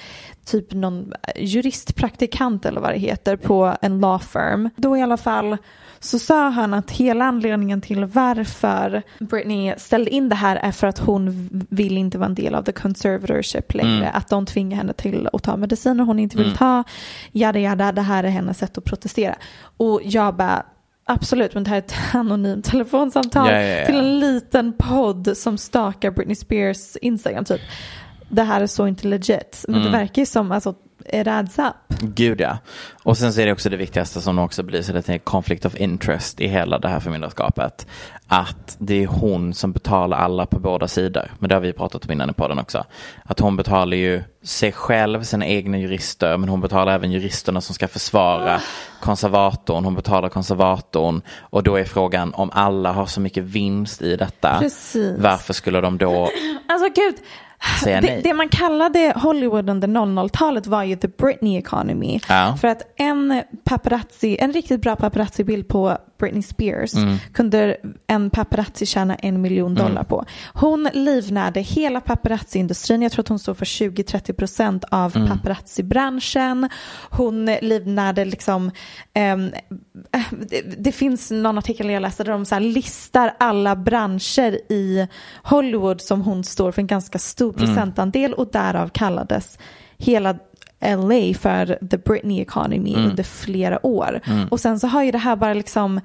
typ 0.44 0.72
någon 0.72 1.12
juristpraktikant 1.36 2.66
eller 2.66 2.80
vad 2.80 2.90
det 2.90 2.98
heter 2.98 3.36
på 3.36 3.76
en 3.82 4.00
law 4.00 4.18
firm. 4.18 4.70
Då 4.76 4.96
i 4.96 5.02
alla 5.02 5.16
fall 5.16 5.56
så 6.00 6.18
sa 6.18 6.48
han 6.48 6.74
att 6.74 6.90
hela 6.90 7.24
anledningen 7.24 7.80
till 7.80 8.04
varför 8.04 9.02
Britney 9.18 9.74
ställde 9.76 10.10
in 10.10 10.28
det 10.28 10.34
här 10.34 10.56
är 10.56 10.72
för 10.72 10.86
att 10.86 10.98
hon 10.98 11.48
vill 11.70 11.98
inte 11.98 12.18
vara 12.18 12.28
en 12.28 12.34
del 12.34 12.54
av 12.54 12.62
the 12.62 12.72
conservatorship 12.72 13.74
längre. 13.74 14.10
Att 14.10 14.28
de 14.28 14.46
tvingar 14.46 14.76
henne 14.76 14.92
till 14.92 15.28
att 15.32 15.42
ta 15.42 15.56
mediciner 15.56 16.04
hon 16.04 16.18
inte 16.18 16.36
vill 16.36 16.56
ta. 16.56 16.84
Jada 17.32 17.58
jada, 17.58 17.92
det 17.92 18.02
här 18.02 18.24
är 18.24 18.28
hennes 18.28 18.58
sätt 18.58 18.78
att 18.78 18.84
protestera. 18.84 19.34
Och 19.76 20.00
jag 20.04 20.34
bara 20.36 20.62
Absolut, 21.10 21.54
men 21.54 21.64
det 21.64 21.70
här 21.70 21.76
är 21.76 21.82
ett 21.82 21.94
anonymt 22.14 22.64
telefonsamtal 22.64 23.46
Ja, 23.50 23.60
ja, 23.62 23.78
ja. 23.78 23.86
till 23.86 23.98
en 23.98 24.18
liten 24.18 24.72
podd 24.78 25.36
som 25.36 25.58
stakar 25.58 26.10
Britney 26.10 26.34
Spears 26.36 26.96
Instagram 26.96 27.44
typ. 27.44 27.60
Det 28.28 28.42
här 28.42 28.60
är 28.60 28.66
så 28.66 28.86
inte 28.86 29.08
legit. 29.08 29.64
Men 29.68 29.76
Mm. 29.80 29.92
det 29.92 29.98
verkar 29.98 30.22
ju 30.22 30.26
som, 30.26 30.52
alltså, 30.52 30.74
it 31.12 31.26
adds 31.26 31.58
up. 31.58 31.74
Gud 32.00 32.40
ja. 32.40 32.58
Och 33.02 33.18
sen 33.18 33.32
så 33.32 33.40
är 33.40 33.46
det 33.46 33.52
också 33.52 33.70
det 33.70 33.76
viktigaste 33.76 34.20
som 34.20 34.38
också 34.38 34.62
belyser 34.62 34.94
det 34.94 35.02
till 35.02 35.20
conflict 35.20 35.64
of 35.64 35.76
interest 35.76 36.40
i 36.40 36.48
hela 36.48 36.78
det 36.78 36.88
här 36.88 37.00
förmyndarskapet. 37.00 37.86
Att 38.28 38.76
det 38.78 39.02
är 39.02 39.06
hon 39.06 39.54
som 39.54 39.72
betalar 39.72 40.18
alla 40.18 40.46
på 40.46 40.58
båda 40.58 40.88
sidor. 40.88 41.32
Men 41.38 41.48
det 41.48 41.54
har 41.54 41.60
vi 41.60 41.72
pratat 41.72 42.04
om 42.04 42.12
innan 42.12 42.30
i 42.30 42.32
podden 42.32 42.58
också. 42.58 42.84
Att 43.24 43.40
hon 43.40 43.56
betalar 43.56 43.96
ju 43.96 44.22
sig 44.42 44.72
själv, 44.72 45.22
sina 45.22 45.46
egna 45.46 45.78
jurister, 45.78 46.36
men 46.36 46.48
hon 46.48 46.60
betalar 46.60 46.92
även 46.92 47.12
juristerna 47.12 47.60
som 47.60 47.74
ska 47.74 47.88
försvara 47.88 48.60
konservatorn. 49.00 49.84
Hon 49.84 49.94
betalar 49.94 50.28
konservatorn. 50.28 51.22
Och 51.40 51.62
då 51.62 51.76
är 51.76 51.84
frågan 51.84 52.34
om 52.34 52.50
alla 52.52 52.92
har 52.92 53.06
så 53.06 53.20
mycket 53.20 53.44
vinst 53.44 54.02
i 54.02 54.16
detta. 54.16 54.58
Precis. 54.58 55.18
Varför 55.18 55.52
skulle 55.52 55.80
de 55.80 55.98
då 55.98 56.28
Alltså 56.68 56.88
gud. 56.94 57.14
Säga 57.84 58.00
Det, 58.00 58.06
nej? 58.06 58.20
det 58.24 58.34
man 58.34 58.48
kallade 58.48 59.12
Hollywood 59.16 59.70
under 59.70 59.88
00-talet 59.88 60.66
var 60.66 60.82
ju 60.82 60.96
the 60.96 61.08
Britney 61.08 61.58
economy. 61.58 62.20
Ja. 62.28 62.56
För 62.60 62.68
att 62.68 62.82
en 62.96 63.42
paparazzi, 63.64 64.38
en 64.40 64.52
riktigt 64.52 64.80
bra 64.80 64.96
paparazzi-bild 64.96 65.68
på 65.68 65.98
Britney 66.18 66.42
Spears 66.42 66.94
Mm. 66.94 67.16
kunde 67.32 67.76
en 68.06 68.30
paparazzi 68.30 68.86
tjäna 68.86 69.14
en 69.14 69.40
miljon 69.40 69.74
dollar 69.74 70.04
på. 70.04 70.24
Hon 70.54 70.88
livnärde 70.92 71.60
hela 71.60 72.00
paparazzi-industrin. 72.00 73.02
Jag 73.02 73.12
tror 73.12 73.22
att 73.22 73.28
hon 73.28 73.38
står 73.38 73.54
för 73.54 73.64
20-30 73.64 74.32
procent 74.32 74.84
av 74.90 75.16
Mm. 75.16 75.28
paparazzi-branschen. 75.28 76.68
Hon 77.10 77.44
livnärde 77.44 78.24
liksom, 78.24 78.70
eh, 79.14 79.36
det, 80.48 80.62
det 80.78 80.92
finns 80.92 81.30
någon 81.30 81.58
artikel 81.58 81.90
jag 81.90 82.02
läste 82.02 82.24
där 82.24 82.32
de 82.32 82.44
så 82.44 82.54
här 82.54 82.62
listar 82.62 83.34
alla 83.38 83.76
branscher 83.76 84.72
i 84.72 85.08
Hollywood 85.42 86.00
som 86.00 86.22
hon 86.22 86.44
står 86.44 86.72
för 86.72 86.80
en 86.82 86.86
ganska 86.86 87.18
stor 87.18 87.54
Mm. 87.54 87.66
procentandel 87.66 88.32
och 88.34 88.50
därav 88.52 88.88
kallades 88.88 89.58
hela 89.98 90.38
LA 90.80 91.34
för 91.38 91.78
the 91.90 91.96
Britney 91.98 92.40
economy 92.40 92.94
Mm. 92.94 93.10
under 93.10 93.22
flera 93.24 93.86
år. 93.86 94.20
Och 94.50 94.60
sen 94.60 94.80
så 94.80 94.86
har 94.86 95.02
ju 95.02 95.10
det 95.10 95.18
här 95.18 95.36
bara 95.36 95.54
liksom 95.54 96.00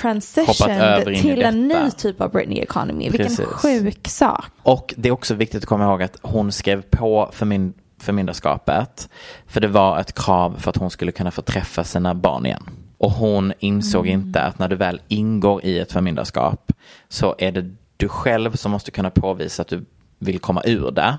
transitioned 0.00 1.08
i 1.08 1.20
till 1.20 1.42
en 1.42 1.68
ny 1.68 1.90
typ 1.96 2.20
av 2.20 2.30
Britney 2.30 2.58
economy. 2.58 3.10
Vilken 3.10 3.26
Precis. 3.26 3.46
sjuk 3.46 4.08
sak. 4.08 4.44
Och 4.62 4.94
det 4.96 5.08
är 5.08 5.12
också 5.12 5.34
viktigt 5.34 5.62
att 5.62 5.68
komma 5.68 5.84
ihåg 5.84 6.02
att 6.02 6.16
hon 6.22 6.52
skrev 6.52 6.82
på 6.82 7.30
förmyn 7.32 7.72
förmyndarskapet. 8.00 9.08
För 9.46 9.60
det 9.60 9.68
var 9.68 10.00
ett 10.00 10.14
krav 10.14 10.56
för 10.58 10.70
att 10.70 10.76
hon 10.76 10.90
skulle 10.90 11.12
kunna 11.12 11.30
få 11.30 11.42
träffa 11.42 11.84
sina 11.84 12.14
barn 12.14 12.46
igen. 12.46 12.62
Och 12.98 13.10
hon 13.10 13.52
insåg 13.58 14.06
inte 14.06 14.40
att 14.42 14.58
när 14.58 14.68
du 14.68 14.76
väl 14.76 15.00
ingår 15.08 15.64
i 15.64 15.78
ett 15.78 15.92
förmyndarskap 15.92 16.72
så 17.08 17.34
är 17.38 17.52
det 17.52 17.70
du 17.96 18.08
själv 18.08 18.56
som 18.56 18.70
måste 18.72 18.90
kunna 18.90 19.10
påvisa 19.10 19.62
att 19.62 19.68
du 19.68 19.84
vill 20.18 20.38
komma 20.38 20.62
ur 20.64 20.90
det. 20.90 21.18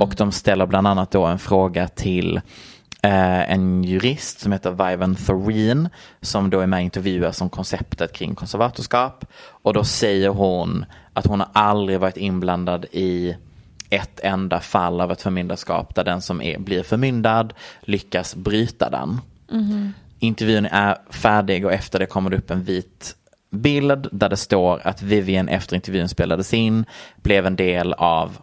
Och 0.00 0.14
de 0.16 0.32
ställer 0.32 0.66
bland 0.66 0.86
annat 0.86 1.10
då 1.10 1.24
en 1.26 1.38
fråga 1.38 1.88
till 1.88 2.36
eh, 3.02 3.50
en 3.52 3.84
jurist 3.84 4.40
som 4.40 4.52
heter 4.52 4.70
Vivan 4.70 5.14
Thorin 5.14 5.88
som 6.20 6.50
då 6.50 6.60
är 6.60 6.66
med 6.66 6.76
och 6.76 6.82
intervjuar 6.84 7.32
som 7.32 7.48
konceptet 7.48 8.12
kring 8.12 8.34
konservatorskap. 8.34 9.24
Och 9.36 9.74
då 9.74 9.84
säger 9.84 10.28
hon 10.28 10.84
att 11.12 11.26
hon 11.26 11.40
har 11.40 11.48
aldrig 11.52 12.00
varit 12.00 12.16
inblandad 12.16 12.86
i 12.92 13.36
ett 13.90 14.20
enda 14.20 14.60
fall 14.60 15.00
av 15.00 15.12
ett 15.12 15.22
förmyndarskap 15.22 15.94
där 15.94 16.04
den 16.04 16.22
som 16.22 16.42
är, 16.42 16.58
blir 16.58 16.82
förmyndad 16.82 17.52
lyckas 17.80 18.34
bryta 18.34 18.90
den. 18.90 19.20
Intervjun 20.18 20.66
är 20.66 20.96
färdig 21.10 21.66
och 21.66 21.72
efter 21.72 21.98
det 21.98 22.06
kommer 22.06 22.30
det 22.30 22.36
upp 22.36 22.50
en 22.50 22.62
vit 22.62 23.16
bild 23.50 24.08
där 24.12 24.28
det 24.28 24.36
står 24.36 24.80
att 24.84 25.02
Vivian 25.02 25.48
efter 25.48 25.76
intervjun 25.76 26.08
spelades 26.08 26.54
in 26.54 26.84
blev 27.22 27.46
en 27.46 27.56
del 27.56 27.92
av 27.92 28.38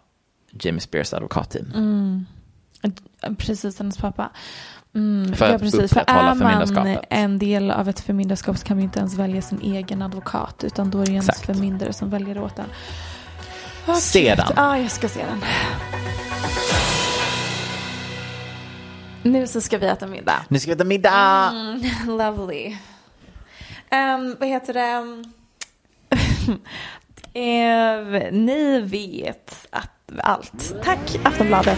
Jamie 0.60 0.82
Spears 0.82 1.14
advokatteam. 1.14 2.26
Precis, 3.38 3.80
hennes 3.80 3.98
pappa. 3.98 4.30
Mm, 4.96 5.34
För 5.34 5.56
att 5.56 5.62
För 5.62 5.84
upprätthålla 5.84 6.32
är 6.32 6.36
man 6.74 6.98
en 7.10 7.40
del 7.40 7.72
av 7.72 7.90
ett 7.90 8.00
förmyndarskap 8.00 8.58
så 8.58 8.66
kan 8.66 8.78
man 8.78 8.84
inte 8.84 9.00
ens 9.00 9.16
välja 9.16 9.42
sin 9.42 9.62
egen 9.62 10.02
advokat 10.02 10.64
utan 10.64 10.90
då 10.90 11.02
är 11.02 11.06
det 11.06 11.12
ens 11.12 11.30
Exakt. 11.30 11.46
förmyndare 11.46 11.94
som 11.94 12.10
väljer 12.10 12.42
åt 12.42 12.60
en. 12.60 12.66
Åh, 13.88 13.96
Se 13.96 14.36
den. 14.36 14.48
Ja, 14.56 14.78
jag 14.78 14.92
ska 14.92 15.10
se 15.10 15.26
den. 15.26 15.42
Nu 19.24 19.48
så 19.48 19.62
ska 19.62 19.78
vi 19.78 19.86
äta 19.86 20.08
middag. 20.08 20.46
Nu 20.48 20.60
ska 20.60 20.70
vi 20.70 20.76
äta 20.76 20.84
middag! 20.84 21.52
Lovely. 22.08 22.76
Um, 23.92 24.36
vad 24.40 24.50
heter 24.50 24.74
det? 24.74 25.24
eh, 27.40 28.32
ni 28.32 28.82
vet 28.82 29.68
att 29.70 29.92
allt. 30.20 30.82
Tack 30.84 31.00
Aftonbladet. 31.24 31.78